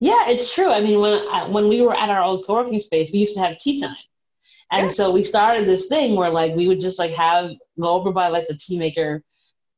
Yeah, 0.00 0.28
it's 0.28 0.52
true. 0.52 0.70
I 0.70 0.80
mean, 0.80 1.00
when 1.00 1.26
I, 1.28 1.48
when 1.48 1.68
we 1.68 1.80
were 1.80 1.94
at 1.94 2.08
our 2.08 2.22
old 2.22 2.46
co-working 2.46 2.78
space, 2.78 3.12
we 3.12 3.18
used 3.18 3.34
to 3.36 3.42
have 3.42 3.56
tea 3.56 3.80
time, 3.80 3.96
and 4.70 4.82
yeah. 4.82 4.86
so 4.86 5.10
we 5.10 5.24
started 5.24 5.66
this 5.66 5.88
thing 5.88 6.14
where 6.14 6.30
like 6.30 6.54
we 6.54 6.68
would 6.68 6.80
just 6.80 7.00
like 7.00 7.10
have 7.12 7.50
go 7.80 7.94
over 7.94 8.12
by 8.12 8.28
like 8.28 8.46
the 8.46 8.56
tea 8.56 8.78
maker, 8.78 9.24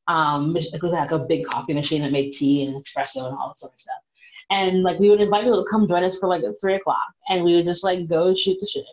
um, 0.08 0.54
it 0.56 0.82
was 0.82 0.92
like 0.92 1.12
a 1.12 1.18
big 1.18 1.46
coffee 1.46 1.72
machine 1.72 2.02
that 2.02 2.12
made 2.12 2.32
tea 2.32 2.66
and 2.66 2.74
espresso 2.76 3.28
and 3.28 3.36
all 3.36 3.48
that 3.48 3.58
sort 3.58 3.72
of 3.72 3.80
stuff, 3.80 4.02
and 4.50 4.82
like 4.82 4.98
we 4.98 5.08
would 5.08 5.22
invite 5.22 5.44
people 5.44 5.64
to 5.64 5.70
come 5.70 5.88
join 5.88 6.04
us 6.04 6.18
for 6.18 6.28
like 6.28 6.42
at 6.42 6.54
three 6.60 6.74
o'clock, 6.74 7.14
and 7.30 7.42
we 7.42 7.54
would 7.54 7.64
just 7.64 7.82
like 7.82 8.06
go 8.06 8.34
shoot 8.34 8.58
the 8.60 8.66
shit, 8.66 8.84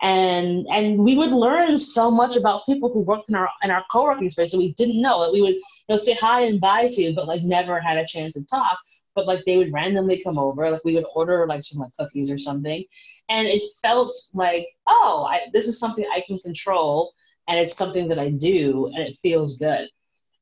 and 0.00 0.66
and 0.68 0.98
we 0.98 1.18
would 1.18 1.34
learn 1.34 1.76
so 1.76 2.10
much 2.10 2.34
about 2.36 2.64
people 2.64 2.90
who 2.90 3.00
worked 3.00 3.28
in 3.28 3.34
our 3.34 3.50
in 3.62 3.70
our 3.70 3.84
co-working 3.90 4.30
space 4.30 4.52
that 4.52 4.58
we 4.58 4.72
didn't 4.72 5.02
know. 5.02 5.20
That 5.20 5.34
we 5.34 5.42
would 5.42 5.56
you 5.56 5.90
know 5.90 5.96
say 5.96 6.14
hi 6.14 6.42
and 6.42 6.58
bye 6.58 6.88
to, 6.88 7.12
but 7.14 7.28
like 7.28 7.42
never 7.42 7.78
had 7.78 7.98
a 7.98 8.06
chance 8.06 8.32
to 8.36 8.44
talk 8.46 8.78
but 9.14 9.26
like 9.26 9.44
they 9.44 9.58
would 9.58 9.72
randomly 9.72 10.22
come 10.22 10.38
over 10.38 10.70
like 10.70 10.84
we 10.84 10.94
would 10.94 11.06
order 11.14 11.46
like 11.46 11.62
some 11.62 11.80
like 11.80 11.92
cookies 11.98 12.30
or 12.30 12.38
something 12.38 12.84
and 13.28 13.46
it 13.46 13.62
felt 13.82 14.14
like 14.34 14.66
oh 14.86 15.26
I, 15.30 15.40
this 15.52 15.66
is 15.66 15.78
something 15.78 16.04
i 16.12 16.22
can 16.26 16.38
control 16.38 17.12
and 17.48 17.58
it's 17.58 17.76
something 17.76 18.08
that 18.08 18.18
i 18.18 18.30
do 18.30 18.86
and 18.86 18.98
it 18.98 19.16
feels 19.16 19.58
good. 19.58 19.88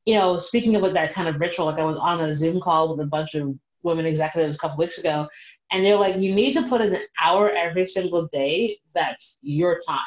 You 0.07 0.15
know 0.15 0.39
speaking 0.39 0.77
of 0.77 0.83
like 0.83 0.95
that 0.95 1.13
kind 1.13 1.29
of 1.29 1.41
ritual 1.41 1.67
like 1.67 1.79
i 1.79 1.85
was 1.85 1.99
on 1.99 2.21
a 2.21 2.35
zoom 2.35 2.61
call 2.61 2.91
with 2.91 3.07
a 3.07 3.09
bunch 3.09 3.35
of 3.35 3.55
women 3.83 4.07
executives 4.07 4.57
a 4.57 4.61
couple 4.61 4.79
weeks 4.79 4.99
ago 4.99 5.29
and 5.71 5.85
they're 5.85 5.97
like 5.97 6.17
you 6.17 6.35
need 6.35 6.55
to 6.55 6.63
put 6.63 6.81
in 6.81 6.95
an 6.95 7.03
hour 7.21 7.51
every 7.51 7.87
single 7.87 8.29
day 8.29 8.79
that's 8.95 9.39
your 9.43 9.81
time 9.87 9.99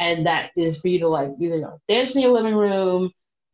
and 0.00 0.26
that 0.26 0.50
is 0.56 0.80
for 0.80 0.88
you 0.88 0.98
to 1.00 1.08
like 1.08 1.30
either 1.40 1.56
you 1.56 1.62
know, 1.62 1.80
dance 1.88 2.14
in 2.14 2.22
your 2.22 2.32
living 2.32 2.54
room 2.54 3.10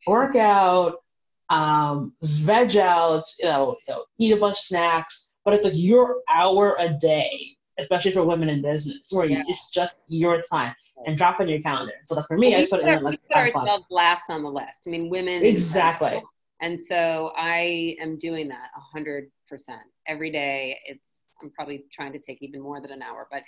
work 0.07 0.37
out 0.37 1.04
um, 1.51 2.15
veg 2.23 2.77
out, 2.77 3.25
you 3.39 3.47
know, 3.47 3.77
you 3.87 3.95
know, 3.95 4.05
eat 4.19 4.33
a 4.33 4.37
bunch 4.37 4.55
of 4.55 4.59
snacks, 4.59 5.33
but 5.45 5.55
it's 5.55 5.65
like 5.65 5.75
your 5.77 6.23
hour 6.29 6.77
a 6.79 6.89
day, 6.89 7.57
especially 7.79 8.13
for 8.13 8.25
women 8.25 8.49
in 8.49 8.63
business, 8.63 9.09
where 9.11 9.27
yeah. 9.27 9.43
it's 9.47 9.69
just 9.71 9.97
your 10.09 10.43
time 10.43 10.75
and 11.07 11.17
drop 11.17 11.41
in 11.41 11.49
your 11.49 11.61
calendar. 11.61 11.93
So 12.07 12.17
like 12.17 12.27
for 12.27 12.39
me, 12.39 12.57
I 12.57 12.67
put 12.69 12.81
it 12.81 12.89
in 12.89 13.03
like 13.03 13.21
put 13.29 13.37
ourselves 13.37 13.85
last 13.91 14.25
on 14.29 14.43
the 14.43 14.51
list. 14.51 14.87
I 14.87 14.91
mean, 14.91 15.11
women 15.11 15.45
exactly. 15.45 16.23
And 16.61 16.81
so 16.81 17.33
I 17.37 17.97
am 18.01 18.19
doing 18.19 18.49
that 18.49 18.71
a 18.77 18.81
hundred 18.81 19.31
percent 19.49 19.83
every 20.07 20.31
day. 20.31 20.79
It's 20.87 21.25
I'm 21.43 21.51
probably 21.51 21.85
trying 21.93 22.13
to 22.13 22.19
take 22.19 22.43
even 22.43 22.63
more 22.63 22.81
than 22.81 22.91
an 22.91 23.03
hour, 23.03 23.29
but 23.31 23.43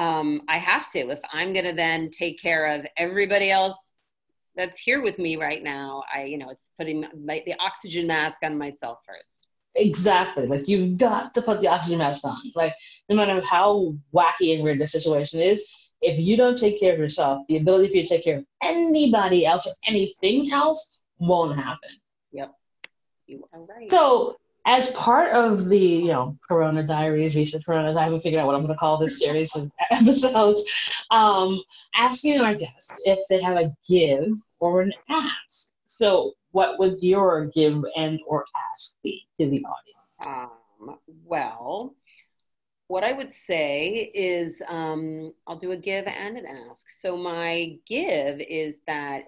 um, 0.00 0.42
I 0.48 0.58
have 0.58 0.90
to 0.92 1.10
if 1.10 1.20
I'm 1.32 1.52
going 1.52 1.64
to 1.64 1.72
then 1.72 2.10
take 2.10 2.40
care 2.40 2.66
of 2.66 2.86
everybody 2.96 3.50
else 3.50 3.92
that's 4.56 4.80
here 4.80 5.02
with 5.02 5.18
me 5.18 5.36
right 5.36 5.62
now 5.62 6.02
i 6.14 6.24
you 6.24 6.38
know 6.38 6.50
it's 6.50 6.66
putting 6.78 7.04
my, 7.24 7.42
the 7.46 7.54
oxygen 7.60 8.06
mask 8.06 8.38
on 8.42 8.56
myself 8.56 8.98
first. 9.06 9.46
Exactly. 9.74 10.46
Like 10.46 10.68
you've 10.68 10.96
got 10.96 11.34
to 11.34 11.42
put 11.42 11.60
the 11.60 11.68
oxygen 11.68 11.98
mask 11.98 12.24
on. 12.24 12.36
Like 12.54 12.72
no 13.08 13.16
matter 13.16 13.42
how 13.44 13.94
wacky 14.14 14.54
and 14.54 14.62
weird 14.62 14.80
the 14.80 14.88
situation 14.88 15.40
is 15.40 15.66
if 16.02 16.18
you 16.18 16.36
don't 16.36 16.58
take 16.58 16.78
care 16.78 16.92
of 16.92 16.98
yourself 16.98 17.42
the 17.48 17.56
ability 17.56 17.88
for 17.88 17.96
you 17.96 18.02
to 18.02 18.08
take 18.08 18.24
care 18.24 18.38
of 18.38 18.44
anybody 18.62 19.46
else 19.46 19.66
or 19.66 19.72
anything 19.86 20.50
else 20.52 21.00
won't 21.18 21.56
happen. 21.56 21.90
Yep. 22.32 22.52
You 23.26 23.44
are 23.52 23.62
right. 23.62 23.90
So 23.90 24.36
as 24.66 24.90
part 24.92 25.30
of 25.32 25.68
the 25.68 25.78
you 25.78 26.08
know 26.08 26.36
corona 26.48 26.82
diaries 26.82 27.36
recent 27.36 27.64
corona 27.64 27.96
i 27.96 28.02
haven't 28.02 28.20
figured 28.20 28.40
out 28.40 28.46
what 28.46 28.54
i'm 28.56 28.62
going 28.62 28.72
to 28.72 28.78
call 28.78 28.98
this 28.98 29.20
series 29.24 29.54
of 29.54 29.70
episodes 29.90 30.64
um, 31.12 31.62
asking 31.94 32.40
our 32.40 32.52
guests 32.54 33.00
if 33.04 33.18
they 33.30 33.40
have 33.40 33.56
a 33.56 33.72
give 33.88 34.26
or 34.60 34.82
an 34.82 34.92
ask. 35.08 35.72
So, 35.86 36.32
what 36.50 36.78
would 36.78 37.02
your 37.02 37.46
give 37.46 37.84
and 37.96 38.18
or 38.26 38.44
ask 38.72 38.96
be 39.02 39.26
to 39.38 39.48
the 39.48 39.64
audience? 39.64 40.26
Um, 40.26 40.98
well, 41.24 41.94
what 42.88 43.04
I 43.04 43.12
would 43.12 43.34
say 43.34 44.10
is 44.14 44.62
um, 44.68 45.32
I'll 45.46 45.58
do 45.58 45.72
a 45.72 45.76
give 45.76 46.06
and 46.06 46.36
an 46.36 46.46
ask. 46.46 46.86
So, 46.90 47.16
my 47.16 47.76
give 47.86 48.40
is 48.40 48.76
that 48.86 49.24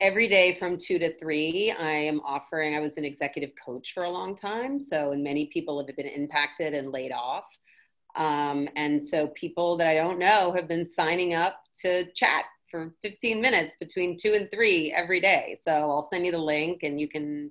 every 0.00 0.28
day 0.28 0.56
from 0.58 0.78
two 0.78 0.98
to 0.98 1.16
three, 1.18 1.70
I 1.78 1.90
am 1.90 2.20
offering, 2.20 2.74
I 2.74 2.80
was 2.80 2.96
an 2.96 3.04
executive 3.04 3.50
coach 3.64 3.92
for 3.92 4.04
a 4.04 4.10
long 4.10 4.36
time. 4.36 4.80
So, 4.80 5.12
and 5.12 5.22
many 5.22 5.46
people 5.46 5.78
have 5.78 5.94
been 5.96 6.06
impacted 6.06 6.74
and 6.74 6.90
laid 6.90 7.12
off. 7.12 7.44
Um, 8.16 8.68
and 8.76 9.02
so 9.02 9.28
people 9.28 9.76
that 9.76 9.86
I 9.86 9.94
don't 9.94 10.18
know 10.18 10.52
have 10.52 10.66
been 10.66 10.90
signing 10.90 11.34
up 11.34 11.62
to 11.82 12.10
chat 12.12 12.44
for 12.70 12.94
15 13.02 13.40
minutes 13.40 13.74
between 13.80 14.16
two 14.16 14.34
and 14.34 14.50
three 14.52 14.92
every 14.92 15.20
day. 15.20 15.56
So 15.60 15.72
I'll 15.72 16.02
send 16.02 16.24
you 16.24 16.32
the 16.32 16.38
link 16.38 16.82
and 16.82 17.00
you 17.00 17.08
can 17.08 17.50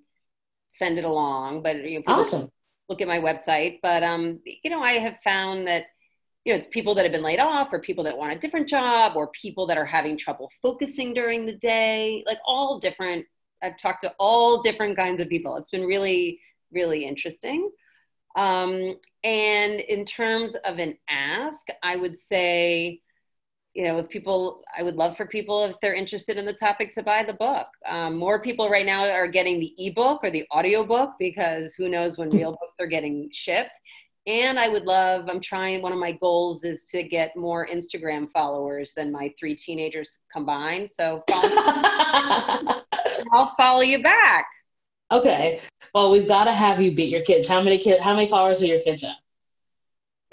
send 0.68 0.98
it 0.98 1.04
along. 1.04 1.64
But 1.64 1.84
you 1.84 2.00
know, 2.00 2.06
awesome. 2.08 2.50
Look 2.88 3.02
at 3.02 3.08
my 3.08 3.20
website. 3.20 3.80
But 3.82 4.04
um, 4.04 4.40
you 4.46 4.70
know, 4.70 4.82
I 4.82 4.94
have 4.94 5.20
found 5.24 5.68
that 5.68 5.84
you 6.46 6.54
know 6.54 6.60
it's 6.60 6.68
people 6.70 6.96
that 6.96 7.04
have 7.04 7.12
been 7.12 7.24
laid 7.24 7.40
off, 7.40 7.70
or 7.72 7.80
people 7.80 8.04
that 8.06 8.18
want 8.18 8.34
a 8.34 8.40
different 8.40 8.68
job, 8.68 9.14
or 9.16 9.28
people 9.28 9.68
that 9.68 9.78
are 9.78 9.86
having 9.86 10.18
trouble 10.18 10.50
focusing 10.62 11.14
during 11.14 11.46
the 11.46 11.58
day. 11.58 12.24
Like 12.26 12.40
all 12.46 12.80
different. 12.80 13.26
I've 13.62 13.78
talked 13.78 14.02
to 14.02 14.14
all 14.20 14.62
different 14.62 14.96
kinds 14.96 15.22
of 15.22 15.28
people. 15.28 15.58
It's 15.58 15.72
been 15.72 15.86
really, 15.86 16.40
really 16.72 17.06
interesting. 17.06 17.70
Um, 18.36 18.96
and 19.24 19.82
in 19.82 20.06
terms 20.06 20.56
of 20.64 20.78
an 20.78 20.98
ask, 21.10 21.68
I 21.84 21.98
would 21.98 22.18
say 22.18 23.02
you 23.74 23.84
know, 23.84 24.00
if 24.00 24.10
people, 24.10 24.62
I 24.78 24.84
would 24.84 24.96
love 24.96 25.16
for 25.16 25.26
people, 25.26 25.66
if 25.66 25.76
they're 25.82 25.94
interested 25.94 26.38
in 26.38 26.46
the 26.46 26.54
topic, 26.54 26.94
to 26.96 27.04
buy 27.04 27.24
the 27.24 27.34
book. 27.34 27.68
Um, 27.88 28.18
more 28.18 28.42
people 28.42 28.70
right 28.70 28.86
now 28.86 29.08
are 29.08 29.28
getting 29.28 29.60
the 29.60 29.74
ebook 29.78 30.22
or 30.24 30.32
the 30.32 30.46
audiobook 30.52 31.12
because 31.20 31.76
who 31.76 31.88
knows 31.88 32.18
when 32.18 32.30
real 32.30 32.52
books 32.52 32.78
are 32.80 32.88
getting 32.88 33.30
shipped. 33.32 33.80
And 34.28 34.60
I 34.60 34.70
would 34.70 34.84
love, 34.84 35.26
I'm 35.28 35.40
trying, 35.40 35.82
one 35.82 35.92
of 35.92 35.98
my 35.98 36.12
goals 36.14 36.64
is 36.64 36.84
to 36.92 37.04
get 37.04 37.36
more 37.36 37.68
Instagram 37.68 38.30
followers 38.32 38.94
than 38.96 39.12
my 39.12 39.34
three 39.40 39.56
teenagers 39.56 40.20
combined. 40.32 40.92
So 40.92 41.24
follow 41.30 41.50
I'll 43.32 43.56
follow 43.58 43.82
you 43.82 44.04
back. 44.04 44.46
Okay. 45.12 45.62
Well, 45.94 46.12
we've 46.12 46.28
got 46.28 46.44
to 46.44 46.54
have 46.54 46.82
you 46.82 46.94
beat 46.94 47.10
your 47.10 47.24
kids. 47.24 47.48
How 47.48 47.62
many 47.62 47.80
kids, 47.80 48.02
how 48.04 48.14
many 48.14 48.28
followers 48.28 48.62
are 48.62 48.68
your 48.68 48.82
kids 48.82 49.04
at? 49.04 49.16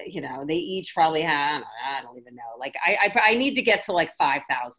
You 0.04 0.20
know, 0.20 0.44
they 0.46 0.54
each 0.54 0.94
probably 0.94 1.22
have, 1.22 1.62
I 1.86 2.02
don't 2.02 2.18
even 2.18 2.34
know. 2.34 2.58
Like 2.58 2.74
I, 2.84 2.96
I, 3.06 3.32
I 3.32 3.34
need 3.34 3.54
to 3.54 3.62
get 3.62 3.84
to 3.84 3.92
like 3.92 4.10
5,000. 4.18 4.78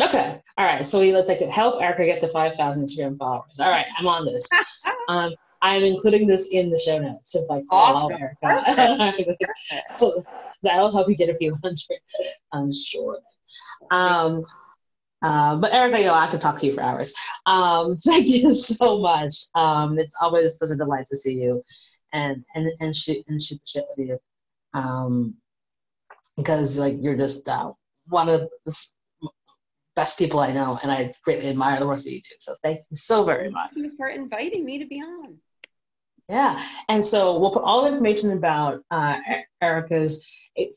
Okay. 0.00 0.40
All 0.56 0.64
right. 0.64 0.84
So 0.84 1.00
we 1.00 1.12
let's 1.12 1.28
like 1.28 1.40
help 1.40 1.82
Erica 1.82 2.06
get 2.06 2.20
to 2.20 2.28
5,000 2.28 2.84
Instagram 2.84 3.18
followers. 3.18 3.60
All 3.60 3.70
right. 3.70 3.86
I'm 3.98 4.06
on 4.06 4.24
this. 4.24 4.48
um, 5.08 5.34
I'm 5.62 5.84
including 5.84 6.26
this 6.26 6.54
in 6.54 6.70
the 6.70 6.78
show 6.78 6.98
notes. 6.98 7.32
So 7.32 7.40
like 7.50 7.64
follow 7.68 8.10
awesome. 8.10 8.22
Erica. 8.42 9.36
so 9.98 10.22
that'll 10.62 10.90
help 10.90 11.08
you 11.08 11.16
get 11.16 11.28
a 11.28 11.34
few 11.34 11.54
hundred, 11.62 12.00
I'm 12.52 12.72
sure. 12.72 13.18
Um, 13.90 14.46
uh, 15.22 15.56
but 15.56 15.74
Erica, 15.74 15.98
you 15.98 16.06
know, 16.06 16.14
I 16.14 16.30
could 16.30 16.40
talk 16.40 16.58
to 16.60 16.66
you 16.66 16.72
for 16.72 16.82
hours. 16.82 17.12
Um, 17.44 17.96
thank 18.04 18.26
you 18.26 18.54
so 18.54 19.00
much. 19.00 19.34
Um, 19.54 19.98
it's 19.98 20.16
always 20.22 20.56
such 20.56 20.70
a 20.70 20.76
delight 20.76 21.06
to 21.08 21.16
see 21.16 21.34
you 21.34 21.62
and 22.12 22.44
and 22.54 22.70
and 22.80 22.96
shoot 22.96 23.22
and 23.28 23.40
shoot 23.40 23.60
the 23.60 23.66
shit 23.66 23.84
with 23.96 24.08
you 24.08 24.18
um, 24.74 25.34
because 26.36 26.78
like 26.78 26.96
you're 27.00 27.16
just 27.16 27.48
uh, 27.48 27.72
one 28.08 28.28
of 28.28 28.48
the 28.64 28.88
best 29.96 30.18
people 30.18 30.40
I 30.40 30.52
know, 30.52 30.78
and 30.82 30.90
I 30.90 31.12
greatly 31.24 31.48
admire 31.48 31.78
the 31.78 31.86
work 31.86 31.98
that 31.98 32.10
you 32.10 32.20
do. 32.20 32.36
So 32.38 32.56
thank 32.62 32.78
you 32.90 32.96
so 32.96 33.24
very 33.24 33.50
much. 33.50 33.70
Thank 33.74 33.86
you 33.86 33.96
for 33.96 34.08
inviting 34.08 34.64
me 34.64 34.78
to 34.78 34.86
be 34.86 35.00
on. 35.00 35.36
Yeah, 36.28 36.64
and 36.88 37.04
so 37.04 37.38
we'll 37.38 37.50
put 37.50 37.64
all 37.64 37.82
the 37.82 37.88
information 37.88 38.32
about 38.32 38.82
uh, 38.90 39.18
Erica's 39.60 40.26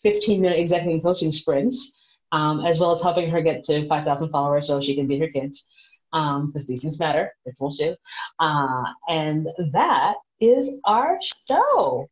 15 0.01 0.41
minute 0.41 0.59
executive 0.59 1.03
coaching 1.03 1.31
sprints, 1.31 2.01
um, 2.31 2.65
as 2.65 2.79
well 2.79 2.91
as 2.91 3.01
helping 3.01 3.29
her 3.29 3.41
get 3.41 3.63
to 3.65 3.85
5,000 3.85 4.29
followers 4.29 4.67
so 4.67 4.81
she 4.81 4.95
can 4.95 5.07
beat 5.07 5.21
her 5.21 5.27
kids, 5.27 5.67
because 6.11 6.41
um, 6.41 6.51
these 6.67 6.81
things 6.81 6.99
matter. 6.99 7.31
They're 7.45 7.53
full 7.53 7.71
Uh, 8.39 8.83
and 9.09 9.47
that 9.73 10.15
is 10.39 10.81
our 10.85 11.19
show. 11.47 12.09